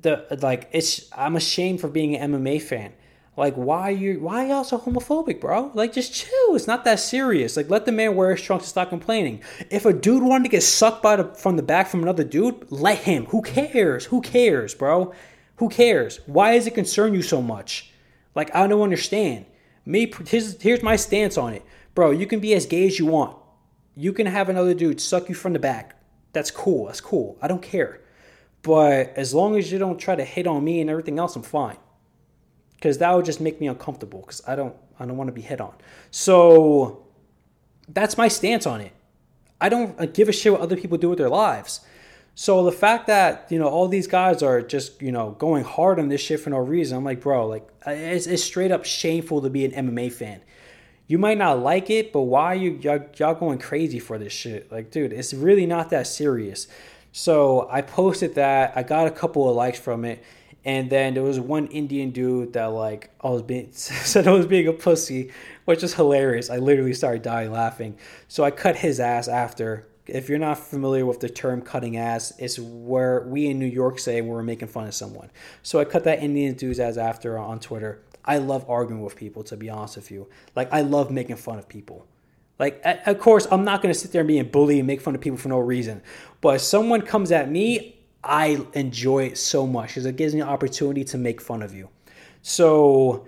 the 0.00 0.26
like 0.40 0.68
it's 0.72 1.10
I'm 1.12 1.36
ashamed 1.36 1.80
for 1.80 1.88
being 1.88 2.16
an 2.16 2.32
MMA 2.32 2.62
fan. 2.62 2.92
Like, 3.36 3.54
why 3.54 3.88
are 3.88 3.90
you 3.90 4.20
why 4.20 4.44
are 4.44 4.48
y'all 4.48 4.64
so 4.64 4.78
homophobic, 4.78 5.40
bro? 5.40 5.70
Like, 5.74 5.92
just 5.92 6.14
chill. 6.14 6.54
It's 6.54 6.66
not 6.66 6.84
that 6.84 7.00
serious. 7.00 7.56
Like, 7.56 7.68
let 7.68 7.84
the 7.84 7.92
man 7.92 8.14
wear 8.14 8.34
his 8.34 8.44
trunks 8.44 8.64
and 8.64 8.70
stop 8.70 8.90
complaining. 8.90 9.42
If 9.70 9.84
a 9.84 9.92
dude 9.92 10.22
wanted 10.22 10.44
to 10.44 10.50
get 10.50 10.62
sucked 10.62 11.02
by 11.02 11.16
the 11.16 11.24
from 11.34 11.56
the 11.56 11.62
back 11.62 11.88
from 11.88 12.02
another 12.02 12.24
dude, 12.24 12.70
let 12.70 12.98
him. 12.98 13.26
Who 13.26 13.42
cares? 13.42 14.06
Who 14.06 14.20
cares, 14.20 14.74
bro? 14.74 15.12
Who 15.56 15.68
cares? 15.68 16.20
Why 16.26 16.54
does 16.54 16.66
it 16.66 16.74
concern 16.74 17.14
you 17.14 17.22
so 17.22 17.42
much? 17.42 17.90
Like 18.34 18.54
I 18.54 18.66
don't 18.66 18.82
understand. 18.82 19.46
Me, 19.86 20.12
here's, 20.26 20.60
here's 20.62 20.82
my 20.82 20.96
stance 20.96 21.36
on 21.36 21.52
it, 21.52 21.62
bro. 21.94 22.10
You 22.10 22.26
can 22.26 22.40
be 22.40 22.54
as 22.54 22.66
gay 22.66 22.86
as 22.86 22.98
you 22.98 23.06
want. 23.06 23.36
You 23.96 24.12
can 24.12 24.26
have 24.26 24.48
another 24.48 24.74
dude 24.74 25.00
suck 25.00 25.28
you 25.28 25.34
from 25.34 25.52
the 25.52 25.58
back. 25.58 25.96
That's 26.32 26.50
cool. 26.50 26.86
That's 26.86 27.00
cool. 27.00 27.38
I 27.40 27.48
don't 27.48 27.62
care. 27.62 28.00
But 28.62 29.12
as 29.16 29.34
long 29.34 29.56
as 29.56 29.70
you 29.70 29.78
don't 29.78 29.98
try 29.98 30.16
to 30.16 30.24
hit 30.24 30.46
on 30.46 30.64
me 30.64 30.80
and 30.80 30.90
everything 30.90 31.18
else, 31.18 31.36
I'm 31.36 31.42
fine. 31.42 31.76
Because 32.74 32.98
that 32.98 33.14
would 33.14 33.24
just 33.24 33.40
make 33.40 33.60
me 33.60 33.68
uncomfortable. 33.68 34.20
Because 34.22 34.42
I 34.48 34.56
don't, 34.56 34.74
I 34.98 35.04
don't 35.06 35.16
want 35.16 35.28
to 35.28 35.32
be 35.32 35.42
hit 35.42 35.60
on. 35.60 35.74
So 36.10 37.06
that's 37.88 38.16
my 38.16 38.28
stance 38.28 38.66
on 38.66 38.80
it. 38.80 38.92
I 39.60 39.68
don't 39.68 39.98
uh, 40.00 40.06
give 40.06 40.28
a 40.28 40.32
shit 40.32 40.52
what 40.52 40.60
other 40.60 40.76
people 40.76 40.98
do 40.98 41.10
with 41.10 41.18
their 41.18 41.28
lives. 41.28 41.80
So 42.34 42.64
the 42.64 42.72
fact 42.72 43.06
that 43.06 43.46
you 43.50 43.58
know 43.58 43.68
all 43.68 43.88
these 43.88 44.06
guys 44.06 44.42
are 44.42 44.60
just 44.60 45.00
you 45.00 45.12
know 45.12 45.36
going 45.38 45.64
hard 45.64 46.00
on 46.00 46.08
this 46.08 46.20
shit 46.20 46.40
for 46.40 46.50
no 46.50 46.58
reason, 46.58 46.98
I'm 46.98 47.04
like, 47.04 47.20
bro, 47.20 47.46
like 47.46 47.68
it's, 47.86 48.26
it's 48.26 48.42
straight 48.42 48.72
up 48.72 48.84
shameful 48.84 49.42
to 49.42 49.50
be 49.50 49.64
an 49.64 49.70
MMA 49.70 50.12
fan. 50.12 50.40
You 51.06 51.18
might 51.18 51.38
not 51.38 51.60
like 51.60 51.90
it, 51.90 52.12
but 52.12 52.22
why 52.22 52.46
are 52.46 52.54
you 52.54 52.78
y'all, 52.80 53.04
y'all 53.16 53.34
going 53.34 53.58
crazy 53.58 53.98
for 53.98 54.18
this 54.18 54.32
shit? 54.32 54.72
Like, 54.72 54.90
dude, 54.90 55.12
it's 55.12 55.32
really 55.32 55.66
not 55.66 55.90
that 55.90 56.06
serious. 56.06 56.66
So 57.12 57.68
I 57.70 57.82
posted 57.82 58.34
that. 58.34 58.72
I 58.74 58.82
got 58.82 59.06
a 59.06 59.10
couple 59.10 59.48
of 59.48 59.54
likes 59.54 59.78
from 59.78 60.04
it, 60.04 60.24
and 60.64 60.90
then 60.90 61.14
there 61.14 61.22
was 61.22 61.38
one 61.38 61.68
Indian 61.68 62.10
dude 62.10 62.54
that 62.54 62.66
like 62.66 63.10
I 63.20 63.28
was 63.28 63.42
being 63.42 63.70
said 63.72 64.26
I 64.26 64.32
was 64.32 64.46
being 64.46 64.66
a 64.66 64.72
pussy, 64.72 65.30
which 65.66 65.84
is 65.84 65.94
hilarious. 65.94 66.50
I 66.50 66.56
literally 66.56 66.94
started 66.94 67.22
dying 67.22 67.52
laughing. 67.52 67.96
So 68.26 68.42
I 68.42 68.50
cut 68.50 68.74
his 68.74 68.98
ass 68.98 69.28
after 69.28 69.86
if 70.06 70.28
you're 70.28 70.38
not 70.38 70.58
familiar 70.58 71.06
with 71.06 71.20
the 71.20 71.28
term 71.28 71.62
cutting 71.62 71.96
ass, 71.96 72.32
it's 72.38 72.58
where 72.58 73.22
we 73.22 73.46
in 73.46 73.58
New 73.58 73.66
York 73.66 73.98
say 73.98 74.20
we're 74.20 74.42
making 74.42 74.68
fun 74.68 74.86
of 74.86 74.94
someone. 74.94 75.30
So 75.62 75.78
I 75.78 75.84
cut 75.84 76.04
that 76.04 76.22
Indian 76.22 76.54
dude's 76.54 76.78
ass 76.78 76.96
after 76.96 77.38
on 77.38 77.60
Twitter. 77.60 78.02
I 78.24 78.38
love 78.38 78.68
arguing 78.68 79.02
with 79.02 79.16
people, 79.16 79.42
to 79.44 79.56
be 79.56 79.70
honest 79.70 79.96
with 79.96 80.10
you. 80.10 80.28
Like, 80.54 80.72
I 80.72 80.80
love 80.80 81.10
making 81.10 81.36
fun 81.36 81.58
of 81.58 81.68
people. 81.68 82.06
Like, 82.58 82.80
of 82.84 83.18
course, 83.18 83.46
I'm 83.50 83.64
not 83.64 83.82
going 83.82 83.92
to 83.92 83.98
sit 83.98 84.12
there 84.12 84.20
and 84.20 84.28
be 84.28 84.38
a 84.38 84.44
bully 84.44 84.78
and 84.78 84.86
make 84.86 85.00
fun 85.00 85.14
of 85.14 85.20
people 85.20 85.38
for 85.38 85.48
no 85.48 85.58
reason. 85.58 86.02
But 86.40 86.56
if 86.56 86.60
someone 86.62 87.02
comes 87.02 87.32
at 87.32 87.50
me, 87.50 87.98
I 88.22 88.64
enjoy 88.72 89.24
it 89.24 89.38
so 89.38 89.66
much 89.66 89.88
because 89.88 90.06
it 90.06 90.16
gives 90.16 90.34
me 90.34 90.40
an 90.40 90.48
opportunity 90.48 91.04
to 91.04 91.18
make 91.18 91.40
fun 91.40 91.62
of 91.62 91.74
you. 91.74 91.88
So 92.42 93.26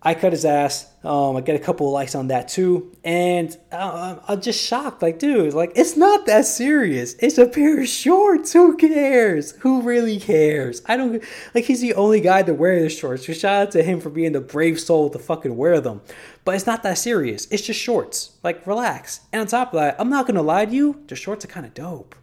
I 0.00 0.14
cut 0.14 0.32
his 0.32 0.44
ass. 0.44 0.88
Um, 1.02 1.36
I 1.36 1.40
get 1.40 1.56
a 1.56 1.58
couple 1.58 1.90
likes 1.90 2.14
on 2.14 2.28
that 2.28 2.46
too, 2.48 2.94
and 3.02 3.56
uh, 3.72 4.16
I'm 4.28 4.40
just 4.40 4.64
shocked. 4.64 5.02
Like, 5.02 5.18
dude, 5.18 5.54
like 5.54 5.72
it's 5.74 5.96
not 5.96 6.26
that 6.26 6.46
serious. 6.46 7.14
It's 7.14 7.36
a 7.36 7.46
pair 7.46 7.80
of 7.80 7.88
shorts. 7.88 8.52
Who 8.52 8.76
cares? 8.76 9.52
Who 9.60 9.82
really 9.82 10.20
cares? 10.20 10.82
I 10.86 10.96
don't 10.96 11.22
like. 11.52 11.64
He's 11.64 11.80
the 11.80 11.94
only 11.94 12.20
guy 12.20 12.44
to 12.44 12.54
wear 12.54 12.80
the 12.80 12.88
shorts. 12.88 13.26
So 13.26 13.32
shout 13.32 13.62
out 13.62 13.70
to 13.72 13.82
him 13.82 14.00
for 14.00 14.10
being 14.10 14.32
the 14.32 14.40
brave 14.40 14.78
soul 14.78 15.10
to 15.10 15.18
fucking 15.18 15.56
wear 15.56 15.80
them. 15.80 16.00
But 16.44 16.54
it's 16.54 16.66
not 16.66 16.84
that 16.84 16.98
serious. 16.98 17.46
It's 17.50 17.62
just 17.62 17.80
shorts. 17.80 18.36
Like, 18.44 18.66
relax. 18.66 19.20
And 19.32 19.40
on 19.40 19.46
top 19.48 19.74
of 19.74 19.80
that, 19.80 19.96
I'm 19.98 20.10
not 20.10 20.26
gonna 20.28 20.42
lie 20.42 20.64
to 20.64 20.72
you. 20.72 21.02
The 21.08 21.16
shorts 21.16 21.44
are 21.44 21.48
kind 21.48 21.66
of 21.66 21.74
dope. 21.74 22.14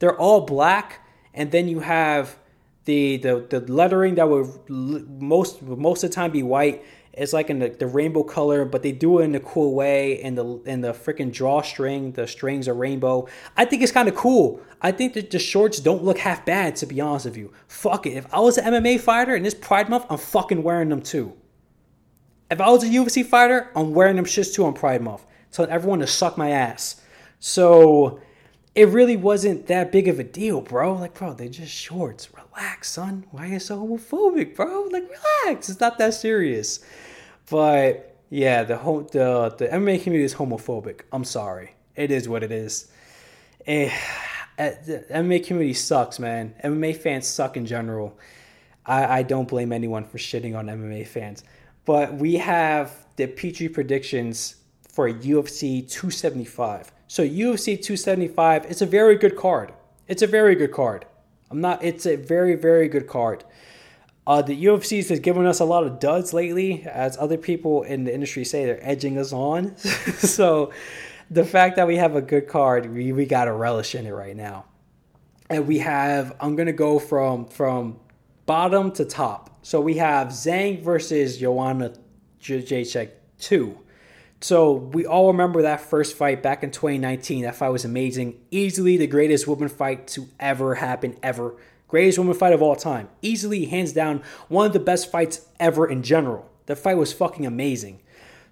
They're 0.00 0.18
all 0.18 0.40
black, 0.40 1.06
and 1.32 1.52
then 1.52 1.68
you 1.68 1.80
have 1.80 2.36
the 2.86 3.18
the 3.18 3.46
the 3.48 3.72
lettering 3.72 4.14
that 4.16 4.28
would 4.28 4.48
most 4.68 5.60
most 5.62 6.02
of 6.02 6.10
the 6.10 6.14
time 6.14 6.30
be 6.30 6.42
white 6.42 6.82
It's 7.16 7.32
like 7.32 7.48
in 7.48 7.60
the, 7.60 7.70
the 7.70 7.86
rainbow 7.86 8.22
color, 8.22 8.66
but 8.66 8.82
they 8.82 8.92
do 8.92 9.20
it 9.20 9.24
in 9.24 9.34
a 9.34 9.40
cool 9.40 9.74
way. 9.74 10.20
And 10.20 10.36
the 10.36 10.44
in 10.66 10.82
the 10.82 10.92
freaking 10.92 11.32
drawstring, 11.32 12.12
the 12.12 12.26
strings 12.26 12.68
are 12.68 12.74
rainbow. 12.74 13.26
I 13.56 13.64
think 13.64 13.82
it's 13.82 13.92
kind 13.92 14.08
of 14.08 14.14
cool. 14.14 14.60
I 14.82 14.92
think 14.92 15.14
that 15.14 15.30
the 15.30 15.38
shorts 15.38 15.80
don't 15.80 16.04
look 16.04 16.18
half 16.18 16.44
bad, 16.44 16.76
to 16.76 16.86
be 16.86 17.00
honest 17.00 17.24
with 17.24 17.38
you. 17.38 17.52
Fuck 17.68 18.06
it. 18.06 18.10
If 18.10 18.32
I 18.32 18.40
was 18.40 18.58
an 18.58 18.72
MMA 18.72 19.00
fighter 19.00 19.34
in 19.34 19.42
this 19.42 19.54
Pride 19.54 19.88
Month, 19.88 20.04
I'm 20.10 20.18
fucking 20.18 20.62
wearing 20.62 20.90
them 20.90 21.00
too. 21.00 21.32
If 22.50 22.60
I 22.60 22.68
was 22.68 22.84
a 22.84 22.88
UFC 22.88 23.24
fighter, 23.24 23.70
I'm 23.74 23.94
wearing 23.94 24.16
them 24.16 24.26
shits 24.26 24.54
too 24.54 24.66
on 24.66 24.74
Pride 24.74 25.02
Month. 25.02 25.24
Telling 25.50 25.70
everyone 25.70 26.00
to 26.00 26.06
suck 26.06 26.36
my 26.36 26.50
ass. 26.50 27.00
So 27.40 28.20
it 28.74 28.88
really 28.88 29.16
wasn't 29.16 29.68
that 29.68 29.90
big 29.90 30.06
of 30.06 30.18
a 30.18 30.24
deal, 30.24 30.60
bro. 30.60 30.92
Like, 30.92 31.14
bro, 31.14 31.32
they're 31.32 31.48
just 31.48 31.72
shorts. 31.72 32.28
Relax, 32.34 32.90
son. 32.90 33.24
Why 33.30 33.44
are 33.44 33.52
you 33.52 33.58
so 33.58 33.78
homophobic, 33.78 34.54
bro? 34.54 34.88
Like, 34.92 35.08
relax. 35.08 35.70
It's 35.70 35.80
not 35.80 35.96
that 35.96 36.12
serious. 36.12 36.80
But 37.50 38.16
yeah, 38.30 38.64
the 38.64 38.76
whole 38.76 39.02
the 39.02 39.54
the 39.56 39.68
MMA 39.68 40.02
community 40.02 40.24
is 40.24 40.34
homophobic. 40.34 41.02
I'm 41.12 41.24
sorry. 41.24 41.74
It 41.94 42.10
is 42.10 42.28
what 42.28 42.42
it 42.42 42.52
is. 42.52 42.90
Eh, 43.66 43.90
eh, 44.58 44.74
the 44.84 45.04
MMA 45.10 45.46
community 45.46 45.74
sucks, 45.74 46.18
man. 46.18 46.54
MMA 46.64 46.96
fans 46.96 47.26
suck 47.26 47.56
in 47.56 47.66
general. 47.66 48.18
I, 48.84 49.18
I 49.18 49.22
don't 49.22 49.48
blame 49.48 49.72
anyone 49.72 50.04
for 50.04 50.18
shitting 50.18 50.56
on 50.56 50.66
MMA 50.66 51.06
fans. 51.06 51.44
But 51.84 52.14
we 52.14 52.34
have 52.34 53.06
the 53.16 53.26
Petrie 53.26 53.68
predictions 53.68 54.56
for 54.88 55.10
UFC 55.10 55.88
275. 55.88 56.92
So 57.08 57.22
UFC 57.22 57.76
275, 57.76 58.66
it's 58.66 58.82
a 58.82 58.86
very 58.86 59.16
good 59.16 59.36
card. 59.36 59.72
It's 60.08 60.22
a 60.22 60.26
very 60.26 60.54
good 60.54 60.72
card. 60.72 61.06
I'm 61.50 61.60
not. 61.60 61.82
It's 61.82 62.06
a 62.06 62.16
very 62.16 62.56
very 62.56 62.88
good 62.88 63.06
card. 63.06 63.44
Uh, 64.26 64.42
the 64.42 64.64
UFC 64.64 65.06
has 65.08 65.20
given 65.20 65.46
us 65.46 65.60
a 65.60 65.64
lot 65.64 65.84
of 65.84 66.00
duds 66.00 66.32
lately, 66.32 66.82
as 66.84 67.16
other 67.16 67.36
people 67.36 67.82
in 67.84 68.04
the 68.04 68.12
industry 68.12 68.44
say 68.44 68.64
they're 68.64 68.84
edging 68.86 69.18
us 69.18 69.32
on. 69.32 69.76
so 69.76 70.72
the 71.30 71.44
fact 71.44 71.76
that 71.76 71.86
we 71.86 71.96
have 71.96 72.16
a 72.16 72.22
good 72.22 72.48
card, 72.48 72.92
we, 72.92 73.12
we 73.12 73.24
got 73.24 73.44
to 73.44 73.52
relish 73.52 73.94
in 73.94 74.06
it 74.06 74.12
right 74.12 74.36
now. 74.36 74.64
And 75.48 75.68
we 75.68 75.78
have, 75.78 76.34
I'm 76.40 76.56
going 76.56 76.66
to 76.66 76.72
go 76.72 76.98
from 76.98 77.46
from 77.46 78.00
bottom 78.46 78.90
to 78.92 79.04
top. 79.04 79.58
So 79.62 79.80
we 79.80 79.94
have 79.94 80.28
Zhang 80.28 80.82
versus 80.82 81.38
Joanna 81.38 81.92
Jędrzejczyk 82.40 83.10
2. 83.40 83.78
So 84.40 84.72
we 84.72 85.06
all 85.06 85.28
remember 85.28 85.62
that 85.62 85.80
first 85.80 86.16
fight 86.16 86.42
back 86.42 86.62
in 86.62 86.70
2019. 86.70 87.42
That 87.42 87.56
fight 87.56 87.70
was 87.70 87.84
amazing. 87.84 88.40
Easily 88.50 88.96
the 88.96 89.06
greatest 89.06 89.46
woman 89.46 89.68
fight 89.68 90.06
to 90.08 90.28
ever 90.38 90.74
happen, 90.74 91.16
ever. 91.22 91.56
Greatest 91.88 92.18
woman 92.18 92.34
fight 92.34 92.52
of 92.52 92.62
all 92.62 92.74
time. 92.74 93.08
Easily, 93.22 93.66
hands 93.66 93.92
down, 93.92 94.22
one 94.48 94.66
of 94.66 94.72
the 94.72 94.80
best 94.80 95.10
fights 95.10 95.46
ever 95.60 95.88
in 95.88 96.02
general. 96.02 96.50
The 96.66 96.76
fight 96.76 96.96
was 96.96 97.12
fucking 97.12 97.46
amazing. 97.46 98.02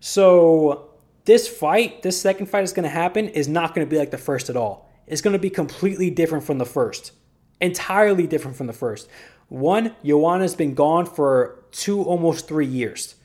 So, 0.00 0.90
this 1.24 1.48
fight, 1.48 2.02
this 2.02 2.20
second 2.20 2.46
fight 2.46 2.64
is 2.64 2.72
to 2.84 2.90
happen, 2.90 3.28
is 3.28 3.48
not 3.48 3.74
to 3.86 3.90
be 3.90 3.98
like 3.98 4.10
the 4.10 4.18
first 4.18 4.50
at 4.50 4.56
all. 4.56 4.88
It's 5.06 5.22
to 5.32 5.38
be 5.38 5.50
completely 5.50 6.10
different 6.10 6.44
from 6.44 6.58
the 6.58 6.66
first. 6.66 7.12
Entirely 7.60 8.26
different 8.26 8.56
from 8.56 8.66
the 8.66 8.72
first. 8.72 9.08
One, 9.48 9.94
Joanna's 10.04 10.54
been 10.54 10.74
gone 10.74 11.06
for 11.06 11.64
two, 11.72 12.02
almost 12.02 12.46
three 12.46 12.66
years. 12.66 13.16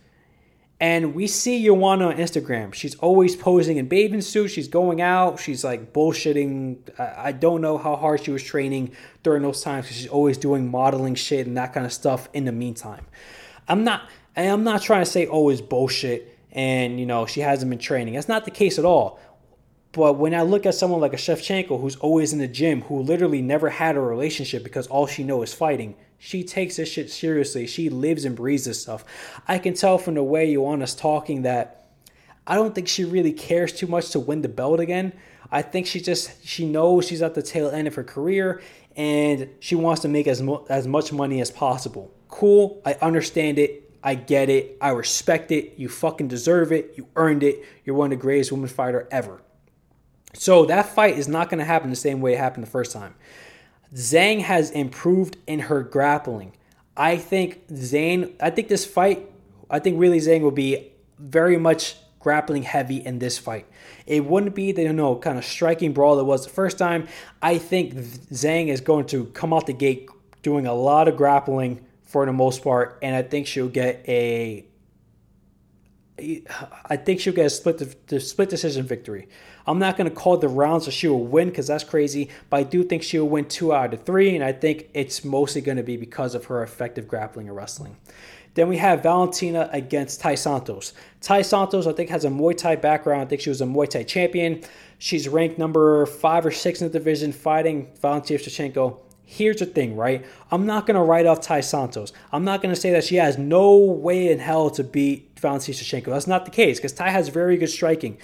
And 0.82 1.14
we 1.14 1.28
see 1.28 1.66
Joanna 1.66 2.08
on 2.08 2.16
Instagram. 2.16 2.74
She's 2.74 2.96
always 2.96 3.36
posing 3.36 3.78
in 3.78 3.90
bathing 3.90 4.22
suits. 4.22 4.54
She's 4.54 4.70
going 4.70 5.02
out. 5.02 5.38
She's 5.40 5.64
like 5.64 5.92
bullshitting. 5.92 6.98
I 6.98 7.34
don't 7.34 7.60
know 7.60 7.78
how 7.78 7.98
hard 7.98 8.24
she 8.24 8.32
was 8.32 8.44
training 8.44 8.92
during 9.22 9.44
those 9.44 9.62
times 9.62 9.86
because 9.86 9.98
she's 9.98 10.08
always 10.08 10.38
doing 10.38 10.72
modeling 10.72 11.16
shit 11.16 11.48
and 11.48 11.58
that 11.58 11.74
kind 11.74 11.86
of 11.86 11.92
stuff 11.92 12.30
in 12.34 12.46
the 12.46 12.54
meantime. 12.54 13.06
I'm 13.68 13.84
not 13.84 14.10
I'm 14.38 14.64
not 14.64 14.82
trying 14.82 15.04
to 15.04 15.10
say 15.10 15.28
oh 15.28 15.50
it's 15.50 15.60
bullshit 15.60 16.38
and 16.54 16.98
you 16.98 17.06
know 17.06 17.26
she 17.26 17.42
hasn't 17.42 17.70
been 17.70 17.80
training. 17.80 18.14
That's 18.14 18.30
not 18.30 18.46
the 18.46 18.52
case 18.52 18.80
at 18.80 18.86
all. 18.86 19.20
But 19.92 20.14
when 20.14 20.34
I 20.34 20.44
look 20.44 20.66
at 20.66 20.76
someone 20.76 21.02
like 21.02 21.14
a 21.14 21.18
Shevchenko 21.18 21.82
who's 21.82 21.96
always 21.98 22.32
in 22.32 22.40
the 22.40 22.48
gym, 22.48 22.84
who 22.84 23.02
literally 23.02 23.42
never 23.42 23.70
had 23.70 23.96
a 23.96 24.02
relationship 24.02 24.64
because 24.64 24.88
all 24.88 25.08
she 25.08 25.24
knows 25.24 25.50
is 25.50 25.56
fighting, 25.56 25.96
she 26.20 26.44
takes 26.44 26.76
this 26.76 26.90
shit 26.90 27.10
seriously. 27.10 27.66
She 27.66 27.90
lives 27.90 28.26
and 28.26 28.36
breathes 28.36 28.66
this 28.66 28.82
stuff. 28.82 29.06
I 29.48 29.58
can 29.58 29.74
tell 29.74 29.98
from 29.98 30.16
the 30.16 30.24
way 30.24 30.54
Joanna's 30.54 30.94
talking 30.94 31.44
that 31.44 31.88
I 32.46 32.56
don't 32.56 32.76
think 32.76 32.88
she 32.88 33.06
really 33.06 33.32
cares 33.32 33.72
too 33.72 33.88
much 33.88 34.10
to 34.12 34.20
win 34.20 34.42
the 34.42 34.50
belt 34.50 34.82
again. 34.82 35.14
I 35.52 35.62
think 35.62 35.88
she 35.88 36.02
just 36.02 36.46
she 36.46 36.66
knows 36.66 37.08
she's 37.08 37.22
at 37.22 37.36
the 37.36 37.42
tail 37.42 37.70
end 37.70 37.88
of 37.88 37.96
her 37.96 38.04
career 38.04 38.62
and 38.96 39.50
she 39.60 39.76
wants 39.76 40.02
to 40.02 40.10
make 40.10 40.28
as 40.28 40.42
mo- 40.42 40.66
as 40.70 40.88
much 40.88 41.14
money 41.14 41.40
as 41.40 41.50
possible. 41.50 42.14
Cool, 42.28 42.82
I 42.86 42.96
understand 43.02 43.58
it. 43.58 43.90
I 44.04 44.16
get 44.16 44.50
it. 44.50 44.78
I 44.82 44.90
respect 44.90 45.52
it. 45.52 45.74
You 45.78 45.90
fucking 45.90 46.28
deserve 46.28 46.72
it. 46.72 46.94
You 46.96 47.08
earned 47.16 47.44
it. 47.44 47.64
You're 47.86 47.96
one 47.96 48.12
of 48.12 48.18
the 48.18 48.22
greatest 48.22 48.52
women 48.52 48.68
fighter 48.68 49.08
ever. 49.10 49.42
So 50.34 50.66
that 50.66 50.94
fight 50.94 51.18
is 51.18 51.28
not 51.28 51.50
going 51.50 51.60
to 51.60 51.66
happen 51.66 51.90
the 51.90 51.96
same 51.96 52.22
way 52.22 52.34
it 52.34 52.38
happened 52.38 52.66
the 52.66 52.70
first 52.70 52.92
time. 52.92 53.16
Zhang 53.94 54.42
has 54.42 54.72
improved 54.72 55.38
in 55.48 55.60
her 55.62 55.82
grappling. 55.82 56.54
I 56.96 57.18
think 57.18 57.68
Zhang, 57.70 58.34
I 58.40 58.50
think 58.50 58.68
this 58.68 58.86
fight, 58.86 59.30
I 59.70 59.80
think 59.80 60.00
really 60.00 60.20
Zhang 60.20 60.42
will 60.42 60.52
be 60.52 60.92
very 61.18 61.58
much 61.58 61.96
grappling 62.20 62.64
heavy 62.64 62.98
in 62.98 63.20
this 63.20 63.38
fight. 63.38 63.66
It 64.06 64.26
wouldn't 64.26 64.56
be 64.56 64.72
the 64.72 64.84
you 64.84 64.94
know 64.94 65.16
kind 65.16 65.38
of 65.38 65.46
striking 65.46 65.94
brawl 65.94 66.20
it 66.20 66.26
was 66.26 66.44
the 66.44 66.52
first 66.52 66.78
time. 66.78 67.08
I 67.42 67.58
think 67.58 67.94
Zhang 67.94 68.68
is 68.68 68.82
going 68.82 69.06
to 69.08 69.26
come 69.28 69.54
out 69.54 69.66
the 69.66 69.74
gate 69.74 70.10
doing 70.42 70.68
a 70.68 70.74
lot 70.74 71.08
of 71.08 71.16
grappling 71.16 71.86
for 72.04 72.26
the 72.26 72.34
most 72.34 72.64
part, 72.64 72.98
and 73.02 73.16
I 73.16 73.22
think 73.22 73.48
she'll 73.48 73.70
get 73.70 74.04
a 74.08 74.66
I 76.86 76.98
think 76.98 77.20
she'll 77.20 77.34
get 77.34 77.46
a 77.46 77.50
split 77.50 78.08
the 78.08 78.20
split 78.20 78.50
decision 78.50 78.86
victory. 78.86 79.28
I'm 79.66 79.80
not 79.80 79.98
going 79.98 80.10
to 80.10 80.16
call 80.16 80.38
the 80.38 80.48
rounds 80.48 80.86
so 80.86 80.92
she 80.92 81.08
will 81.08 81.24
win 81.24 81.50
because 81.50 81.68
that's 81.68 81.84
crazy, 81.84 82.30
but 82.50 82.58
I 82.58 82.64
do 82.64 82.84
think 82.84 83.04
she'll 83.04 83.28
win 83.28 83.46
two 83.46 83.74
out 83.74 83.94
of 83.94 84.04
three, 84.04 84.36
and 84.36 84.44
I 84.44 84.52
think 84.52 84.90
it's 84.94 85.24
mostly 85.24 85.62
going 85.62 85.78
to 85.78 85.84
be 85.84 85.96
because 85.96 86.34
of 86.36 86.46
her 86.46 86.64
effective 86.64 87.08
grappling 87.08 87.48
and 87.48 87.56
wrestling. 87.56 87.96
Then 88.56 88.68
we 88.68 88.78
have 88.78 89.04
Valentina 89.04 89.70
against 89.72 90.22
Ty 90.22 90.36
Santos. 90.36 90.94
Ty 91.22 91.44
Santos, 91.44 91.86
I 91.86 91.94
think, 91.94 92.10
has 92.10 92.26
a 92.26 92.30
Muay 92.30 92.58
Thai 92.58 92.78
background. 92.78 93.22
I 93.22 93.26
think 93.26 93.42
she 93.42 93.50
was 93.50 93.62
a 93.62 93.66
Muay 93.66 93.88
Thai 93.88 94.04
champion. 94.04 94.64
She's 94.98 95.30
ranked 95.30 95.60
number 95.60 96.06
five 96.08 96.46
or 96.46 96.52
six 96.52 96.82
in 96.82 96.88
the 96.88 96.94
division, 96.94 97.32
fighting 97.32 97.90
Valentina 98.02 98.40
Shevchenko 98.40 99.00
here's 99.30 99.58
the 99.58 99.66
thing, 99.66 99.96
right? 99.96 100.26
I'm 100.50 100.66
not 100.66 100.88
going 100.88 100.96
to 100.96 101.04
write 101.04 101.28
off 101.28 101.40
Ty 101.40 101.62
Santos. 101.62 102.12
I'm 102.32 102.44
not 102.44 102.64
going 102.64 102.74
to 102.74 102.80
say 102.80 102.90
that 102.92 103.04
she 103.04 103.18
has 103.18 103.38
no 103.38 103.76
way 103.78 104.32
in 104.32 104.40
hell 104.40 104.72
to 104.72 104.84
beat 104.84 105.29
Valentina 105.40 105.78
Shevchenko. 105.78 106.06
That's 106.06 106.28
not 106.28 106.46
the 106.46 106.52
case 106.52 106.78
because 106.78 106.94
Tai 106.94 107.10
has 107.10 107.30
very 107.30 107.58
good 107.58 107.70
striking. 107.70 108.18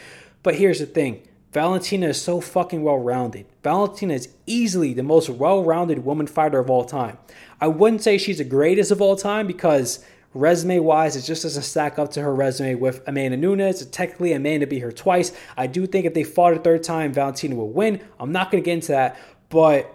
But 0.43 0.55
here's 0.55 0.79
the 0.79 0.85
thing 0.85 1.23
Valentina 1.51 2.09
is 2.09 2.21
so 2.21 2.41
fucking 2.41 2.83
well 2.83 2.99
rounded. 2.99 3.45
Valentina 3.63 4.13
is 4.13 4.29
easily 4.45 4.93
the 4.93 5.03
most 5.03 5.29
well 5.29 5.63
rounded 5.63 6.03
woman 6.03 6.27
fighter 6.27 6.59
of 6.59 6.69
all 6.69 6.83
time. 6.83 7.17
I 7.61 7.67
wouldn't 7.67 8.03
say 8.03 8.17
she's 8.17 8.39
the 8.39 8.43
greatest 8.43 8.91
of 8.91 9.01
all 9.01 9.15
time 9.15 9.47
because 9.47 10.03
resume 10.33 10.79
wise, 10.79 11.15
it 11.15 11.21
just 11.21 11.43
doesn't 11.43 11.63
stack 11.63 11.97
up 11.97 12.11
to 12.11 12.21
her 12.21 12.35
resume 12.35 12.75
with 12.75 13.01
Amanda 13.07 13.37
Nunes. 13.37 13.85
Technically, 13.85 14.33
Amanda 14.33 14.67
beat 14.67 14.81
her 14.81 14.91
twice. 14.91 15.31
I 15.55 15.67
do 15.67 15.87
think 15.87 16.05
if 16.05 16.13
they 16.13 16.25
fought 16.25 16.53
a 16.53 16.59
third 16.59 16.83
time, 16.83 17.13
Valentina 17.13 17.55
will 17.55 17.69
win. 17.69 18.01
I'm 18.19 18.33
not 18.33 18.51
going 18.51 18.61
to 18.61 18.65
get 18.65 18.73
into 18.73 18.91
that. 18.91 19.17
But 19.47 19.94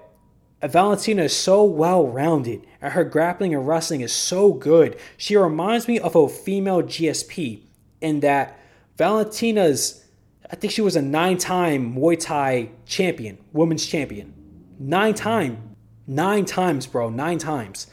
Valentina 0.68 1.24
is 1.24 1.36
so 1.36 1.64
well 1.64 2.06
rounded 2.06 2.66
and 2.82 2.92
her 2.92 3.04
grappling 3.04 3.54
and 3.54 3.66
wrestling 3.66 4.02
is 4.02 4.12
so 4.12 4.52
good. 4.52 4.98
She 5.16 5.36
reminds 5.36 5.88
me 5.88 5.98
of 5.98 6.14
a 6.14 6.28
female 6.28 6.82
GSP 6.82 7.62
in 8.00 8.20
that 8.20 8.58
Valentina's, 8.96 10.04
I 10.50 10.56
think 10.56 10.72
she 10.72 10.82
was 10.82 10.96
a 10.96 11.02
nine 11.02 11.38
time 11.38 11.94
Muay 11.94 12.18
Thai 12.18 12.70
champion, 12.84 13.38
women's 13.52 13.86
champion. 13.86 14.34
Nine 14.78 15.14
time. 15.14 15.76
Nine 16.06 16.44
times, 16.44 16.86
bro. 16.86 17.08
Nine 17.08 17.38
times. 17.38 17.86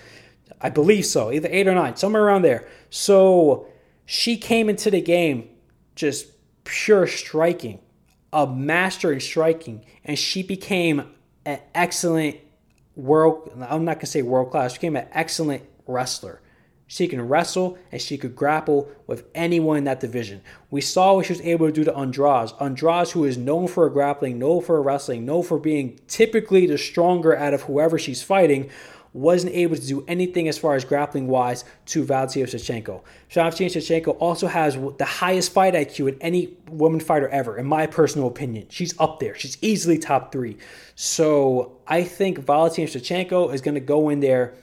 I 0.60 0.70
believe 0.70 1.06
so. 1.06 1.32
Either 1.32 1.50
eight 1.52 1.68
or 1.68 1.76
nine, 1.76 1.96
somewhere 1.96 2.24
around 2.24 2.42
there. 2.42 2.68
So 2.90 3.68
she 4.06 4.38
came 4.38 4.70
into 4.70 4.90
the 4.90 5.02
game 5.02 5.50
just 5.96 6.28
pure 6.64 7.08
striking, 7.08 7.80
a 8.34 8.48
master 8.48 9.14
in 9.14 9.20
striking, 9.20 9.86
and 10.04 10.18
she 10.18 10.44
became 10.44 11.12
an 11.46 11.60
excellent 11.74 12.38
world, 12.98 13.52
I'm 13.70 13.86
not 13.86 13.96
going 13.96 14.02
to 14.02 14.08
say 14.08 14.22
world 14.22 14.52
class, 14.52 14.74
she 14.74 14.80
became 14.80 14.96
an 14.96 15.08
excellent 15.14 15.64
wrestler. 15.86 16.42
She 16.90 17.10
can 17.10 17.28
wrestle 17.28 17.78
and 17.92 18.02
she 18.02 18.18
could 18.18 18.34
grapple 18.34 18.90
with 19.08 19.26
anyone 19.36 19.78
in 19.78 19.84
that 19.84 20.00
division. 20.00 20.42
We 20.72 20.80
saw 20.80 21.16
what 21.16 21.26
she 21.26 21.34
was 21.34 21.42
able 21.42 21.68
to 21.68 21.72
do 21.74 21.84
to 21.84 21.94
Andrade. 21.94 22.52
Andrade, 22.62 23.10
who 23.10 23.26
is 23.26 23.38
known 23.38 23.68
for 23.68 23.84
her 23.84 23.90
grappling, 23.90 24.40
known 24.40 24.62
for 24.62 24.78
her 24.78 24.82
wrestling, 24.82 25.26
known 25.26 25.44
for 25.44 25.60
being 25.60 26.00
typically 26.08 26.66
the 26.66 26.78
stronger 26.78 27.36
out 27.36 27.54
of 27.54 27.64
whoever 27.64 28.00
she's 28.00 28.24
fighting, 28.24 28.70
wasn't 29.18 29.54
able 29.54 29.76
to 29.76 29.86
do 29.86 30.06
anything 30.08 30.48
as 30.48 30.58
far 30.58 30.76
as 30.76 30.86
grappling 30.86 31.28
wise 31.28 31.66
to 31.88 32.04
Valentina 32.04 32.46
Shevchenko. 32.46 33.02
Valentina 33.32 33.70
Shevchenko 33.70 34.16
also 34.20 34.48
has 34.48 34.78
the 34.98 35.06
highest 35.06 35.52
fight 35.52 35.74
IQ 35.74 36.10
in 36.10 36.22
any 36.22 36.56
woman 36.70 37.00
fighter 37.00 37.28
ever, 37.30 37.58
in 37.58 37.66
my 37.66 37.88
personal 37.88 38.28
opinion. 38.28 38.68
She's 38.70 38.98
up 39.00 39.20
there. 39.20 39.36
She's 39.36 39.58
easily 39.62 39.98
top 39.98 40.32
three. 40.32 40.58
So 40.96 41.78
I 41.88 42.04
think 42.04 42.38
Valentina 42.38 42.88
Shevchenko 42.88 43.54
is 43.54 43.62
going 43.62 43.76
to 43.76 43.82
go 43.82 44.10
in 44.10 44.20
there 44.20 44.54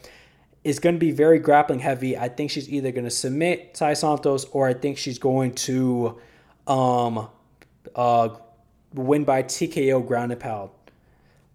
is 0.62 0.78
going 0.78 0.94
to 0.94 0.98
be 0.98 1.10
very 1.10 1.38
grappling 1.38 1.80
heavy. 1.80 2.16
I 2.16 2.28
think 2.28 2.50
she's 2.50 2.68
either 2.70 2.90
going 2.90 3.04
to 3.04 3.10
submit 3.10 3.74
Tai 3.74 3.92
Santos 3.92 4.46
or 4.46 4.66
I 4.66 4.72
think 4.72 4.96
she's 4.96 5.18
going 5.18 5.54
to 5.56 6.18
um, 6.66 7.28
uh, 7.94 8.30
win 8.94 9.24
by 9.24 9.42
TKO 9.42 10.06
ground 10.06 10.32
and 10.32 10.40
pound. 10.40 10.70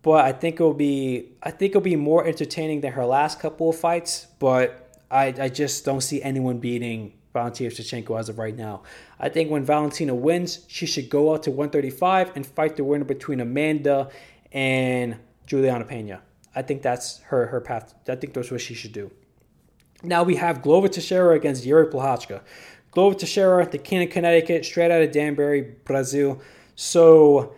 But 0.01 0.25
I 0.25 0.31
think 0.31 0.55
it'll 0.55 0.73
be 0.73 1.29
I 1.43 1.51
think 1.51 1.71
it'll 1.71 1.81
be 1.81 1.95
more 1.95 2.25
entertaining 2.25 2.81
than 2.81 2.93
her 2.93 3.05
last 3.05 3.39
couple 3.39 3.69
of 3.69 3.75
fights. 3.77 4.27
But 4.39 4.89
I, 5.11 5.33
I 5.39 5.49
just 5.49 5.85
don't 5.85 6.01
see 6.01 6.21
anyone 6.21 6.59
beating 6.59 7.13
Valentina 7.33 7.69
Shevchenko 7.69 8.19
as 8.19 8.29
of 8.29 8.37
right 8.37 8.55
now. 8.55 8.83
I 9.19 9.29
think 9.29 9.51
when 9.51 9.63
Valentina 9.63 10.15
wins, 10.15 10.65
she 10.67 10.85
should 10.85 11.09
go 11.09 11.33
out 11.33 11.43
to 11.43 11.51
135 11.51 12.31
and 12.35 12.45
fight 12.45 12.75
the 12.75 12.83
winner 12.83 13.05
between 13.05 13.39
Amanda 13.39 14.09
and 14.51 15.17
Juliana 15.45 15.85
Pena. 15.85 16.21
I 16.55 16.61
think 16.61 16.81
that's 16.81 17.19
her 17.23 17.47
her 17.47 17.61
path. 17.61 17.93
I 18.07 18.15
think 18.15 18.33
that's 18.33 18.51
what 18.51 18.61
she 18.61 18.73
should 18.73 18.93
do. 18.93 19.11
Now 20.01 20.23
we 20.23 20.35
have 20.35 20.61
Glover 20.61 20.87
Teixeira 20.87 21.35
against 21.35 21.65
Yuri 21.65 21.87
Prochazka. 21.87 22.41
Glover 22.91 23.15
Teixeira, 23.15 23.69
the 23.69 23.77
king 23.77 24.01
of 24.03 24.09
Connecticut, 24.09 24.65
straight 24.65 24.91
out 24.91 25.01
of 25.01 25.11
Danbury, 25.11 25.61
Brazil. 25.83 26.41
So 26.75 27.53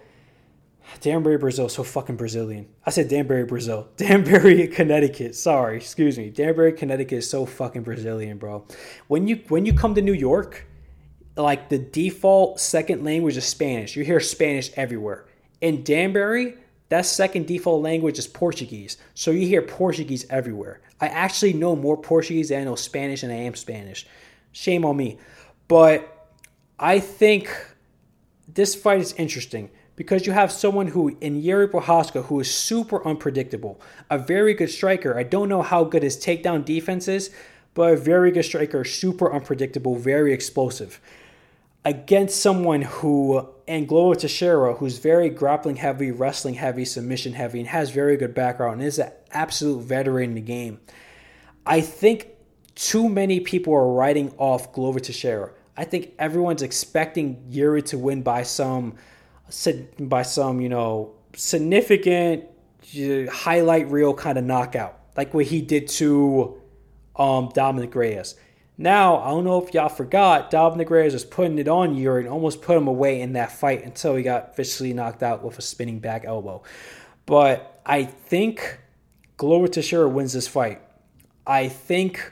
Danbury, 1.00 1.38
Brazil, 1.38 1.70
so 1.70 1.84
fucking 1.84 2.18
Brazilian. 2.18 2.68
I 2.86 2.90
said 2.90 3.08
Danbury, 3.08 3.46
Brazil. 3.46 3.88
Danbury, 3.98 4.68
Connecticut. 4.68 5.36
Sorry, 5.36 5.78
excuse 5.78 6.18
me. 6.18 6.30
Danbury, 6.30 6.74
Connecticut 6.74 7.20
is 7.20 7.30
so 7.30 7.46
fucking 7.46 7.84
Brazilian, 7.84 8.38
bro. 8.38 8.66
When 9.08 9.28
you 9.28 9.42
when 9.48 9.66
you 9.66 9.74
come 9.74 9.96
to 9.96 10.02
New 10.02 10.14
York, 10.14 10.68
like 11.36 11.70
the 11.70 11.78
default 11.78 12.60
second 12.60 13.04
language 13.04 13.38
is 13.38 13.46
Spanish. 13.46 13.96
You 13.96 14.04
hear 14.04 14.20
Spanish 14.20 14.72
everywhere. 14.76 15.26
In 15.62 15.84
Danbury, 15.84 16.56
that 16.90 17.06
second 17.06 17.48
default 17.48 17.82
language 17.82 18.20
is 18.20 18.28
Portuguese. 18.28 18.98
So 19.14 19.32
you 19.32 19.48
hear 19.48 19.62
Portuguese 19.62 20.26
everywhere. 20.30 20.82
I 21.00 21.08
actually 21.08 21.54
know 21.54 21.76
more 21.76 21.96
Portuguese 21.96 22.50
than 22.50 22.62
I 22.62 22.64
know 22.66 22.76
Spanish 22.76 23.24
and 23.24 23.32
I 23.32 23.38
am 23.38 23.56
Spanish. 23.56 24.06
Shame 24.52 24.84
on 24.84 24.98
me. 24.98 25.18
But 25.68 26.30
I 26.78 27.00
think 27.00 27.50
this 28.48 28.76
fight 28.76 29.00
is 29.00 29.14
interesting 29.14 29.70
because 29.96 30.26
you 30.26 30.34
have 30.34 30.52
someone 30.52 30.88
who, 30.88 31.18
in 31.22 31.42
Yuri 31.42 31.68
Prochazka, 31.68 32.26
who 32.26 32.40
is 32.40 32.54
super 32.54 33.06
unpredictable, 33.08 33.80
a 34.10 34.18
very 34.18 34.54
good 34.54 34.70
striker. 34.70 35.18
I 35.18 35.24
don't 35.24 35.50
know 35.50 35.62
how 35.62 35.84
good 35.84 36.04
his 36.04 36.18
takedown 36.18 36.66
defense 36.66 37.08
is, 37.08 37.30
but 37.74 37.94
a 37.94 37.98
very 37.98 38.32
good 38.32 38.46
striker, 38.46 38.84
super 38.84 39.34
unpredictable, 39.34 39.96
very 39.96 40.34
explosive 40.34 41.00
against 41.84 42.42
someone 42.42 42.84
who 42.84 43.48
and 43.68 43.88
Glover 43.88 44.16
Teixeira, 44.16 44.74
who's 44.76 44.98
very 44.98 45.30
grappling 45.30 45.78
heavy, 45.78 46.12
wrestling 46.12 46.56
heavy, 46.56 46.86
submission 46.86 47.34
heavy, 47.34 47.60
and 47.60 47.70
has 47.70 47.90
very 47.90 48.18
good 48.18 48.34
background 48.34 48.80
and 48.80 48.84
is 48.84 49.00
an 49.00 49.12
absolute 49.32 49.82
veteran 49.84 50.32
in 50.32 50.36
the 50.36 50.42
game. 50.42 50.80
I 51.66 51.82
think 51.82 52.28
too 52.76 53.08
many 53.08 53.40
people 53.40 53.74
are 53.74 53.92
writing 53.92 54.34
off 54.38 54.74
Glover 54.74 55.00
Teixeira. 55.00 55.52
I 55.78 55.86
think 55.86 56.14
everyone's 56.20 56.62
expecting 56.62 57.44
Yuri 57.48 57.82
to 57.84 57.98
win 57.98 58.24
by 58.24 58.44
some 58.44 58.96
by 60.00 60.24
some, 60.24 60.62
you 60.62 60.70
know, 60.70 61.14
significant 61.36 62.46
highlight 63.30 63.90
reel 63.90 64.14
kind 64.14 64.38
of 64.38 64.44
knockout, 64.44 65.00
like 65.16 65.34
what 65.34 65.46
he 65.46 65.62
did 65.62 65.88
to 65.88 66.60
um, 67.16 67.50
Dominick 67.54 67.94
Reyes. 67.96 68.36
Now, 68.78 69.18
I 69.18 69.30
don't 69.30 69.44
know 69.44 69.64
if 69.64 69.74
y'all 69.74 69.90
forgot, 69.90 70.50
Dominick 70.50 70.90
Reyes 70.90 71.14
was 71.14 71.24
putting 71.24 71.60
it 71.60 71.68
on 71.68 71.96
Yuri 71.96 72.22
and 72.24 72.30
almost 72.30 72.62
put 72.62 72.76
him 72.78 72.88
away 72.88 73.22
in 73.22 73.34
that 73.34 73.52
fight 73.52 73.86
until 73.86 74.16
he 74.16 74.24
got 74.24 74.56
viciously 74.56 74.94
knocked 74.94 75.22
out 75.22 75.44
with 75.44 75.60
a 75.60 75.62
spinning 75.62 76.00
back 76.00 76.26
elbow. 76.26 76.64
But 77.26 77.80
I 77.86 78.06
think 78.06 78.80
Glover 79.38 79.68
Teixeira 79.68 80.10
wins 80.10 80.34
this 80.34 80.48
fight. 80.48 80.82
I 81.46 81.68
think 81.68 82.32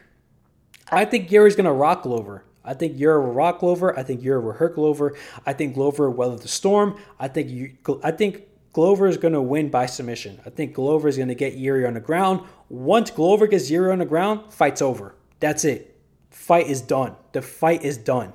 I 0.91 1.05
think 1.05 1.31
Yuri's 1.31 1.55
gonna 1.55 1.73
rock 1.73 2.03
Glover. 2.03 2.43
I 2.69 2.73
think 2.73 2.99
Yuri 2.99 3.19
will 3.21 3.33
rock 3.33 3.59
Glover. 3.59 3.97
I 3.97 4.03
think 4.03 4.23
Yuri 4.23 4.43
will 4.43 4.53
hurt 4.53 4.75
Glover. 4.75 5.17
I 5.45 5.53
think 5.53 5.73
Glover 5.73 6.09
will 6.09 6.17
weather 6.17 6.37
the 6.37 6.47
storm. 6.47 6.97
I 7.19 7.27
think 7.27 7.49
you, 7.49 7.75
I 8.03 8.11
think 8.11 8.43
Glover 8.73 9.07
is 9.07 9.17
going 9.17 9.33
to 9.33 9.41
win 9.41 9.69
by 9.69 9.87
submission. 9.87 10.39
I 10.45 10.49
think 10.49 10.75
Glover 10.75 11.07
is 11.07 11.17
going 11.17 11.29
to 11.29 11.35
get 11.35 11.55
Yuri 11.55 11.85
on 11.85 11.95
the 11.95 11.99
ground. 11.99 12.41
Once 12.69 13.11
Glover 13.11 13.47
gets 13.47 13.69
Yuri 13.69 13.91
on 13.91 13.99
the 13.99 14.05
ground, 14.05 14.53
fight's 14.53 14.81
over. 14.81 15.15
That's 15.39 15.65
it 15.65 15.89
fight 16.29 16.67
is 16.67 16.81
done. 16.81 17.15
The 17.33 17.41
fight 17.41 17.83
is 17.83 17.97
done. 17.97 18.33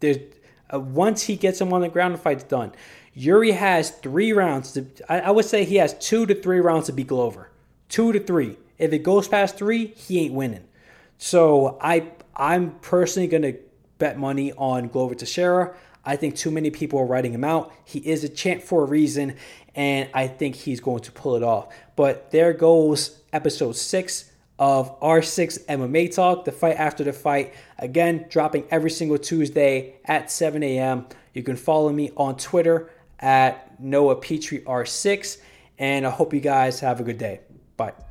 There's, 0.00 0.18
uh, 0.72 0.80
once 0.80 1.24
he 1.24 1.36
gets 1.36 1.60
him 1.60 1.72
on 1.72 1.80
the 1.80 1.88
ground, 1.88 2.14
the 2.14 2.18
fight's 2.18 2.44
done. 2.44 2.72
Yuri 3.14 3.52
has 3.52 3.90
three 3.90 4.32
rounds. 4.32 4.72
To, 4.72 4.86
I, 5.08 5.20
I 5.20 5.30
would 5.30 5.44
say 5.44 5.64
he 5.64 5.76
has 5.76 5.94
two 5.98 6.24
to 6.26 6.34
three 6.34 6.60
rounds 6.60 6.86
to 6.86 6.92
beat 6.92 7.08
Glover. 7.08 7.50
Two 7.88 8.12
to 8.12 8.20
three. 8.20 8.56
If 8.78 8.92
it 8.92 9.00
goes 9.00 9.28
past 9.28 9.56
three, 9.56 9.88
he 9.88 10.20
ain't 10.20 10.34
winning. 10.34 10.64
So 11.18 11.78
I 11.80 12.12
I'm 12.36 12.72
personally 12.80 13.28
gonna 13.28 13.54
bet 13.98 14.18
money 14.18 14.52
on 14.52 14.88
Glover 14.88 15.14
Teixeira. 15.14 15.74
I 16.04 16.14
think 16.16 16.36
too 16.36 16.50
many 16.52 16.70
people 16.70 17.00
are 17.00 17.06
writing 17.06 17.32
him 17.32 17.42
out. 17.42 17.72
He 17.84 17.98
is 17.98 18.22
a 18.22 18.28
champ 18.28 18.62
for 18.62 18.84
a 18.84 18.86
reason, 18.86 19.36
and 19.74 20.08
I 20.14 20.28
think 20.28 20.54
he's 20.54 20.78
going 20.80 21.00
to 21.00 21.12
pull 21.12 21.34
it 21.34 21.42
off. 21.42 21.74
But 21.96 22.30
there 22.30 22.52
goes 22.52 23.20
episode 23.32 23.74
six 23.74 24.30
of 24.58 24.98
R6 25.00 25.66
MMA 25.66 26.14
Talk, 26.14 26.44
the 26.44 26.52
fight 26.52 26.76
after 26.76 27.04
the 27.04 27.12
fight. 27.12 27.54
Again, 27.78 28.26
dropping 28.30 28.64
every 28.70 28.90
single 28.90 29.18
Tuesday 29.18 29.96
at 30.04 30.30
7 30.30 30.62
a.m. 30.62 31.06
You 31.34 31.42
can 31.42 31.56
follow 31.56 31.92
me 31.92 32.10
on 32.16 32.36
Twitter 32.36 32.90
at 33.18 33.78
Noah 33.80 34.16
Petrie 34.16 34.60
R6. 34.60 35.38
And 35.78 36.06
I 36.06 36.10
hope 36.10 36.32
you 36.32 36.40
guys 36.40 36.80
have 36.80 37.00
a 37.00 37.02
good 37.02 37.18
day. 37.18 37.40
Bye. 37.76 38.05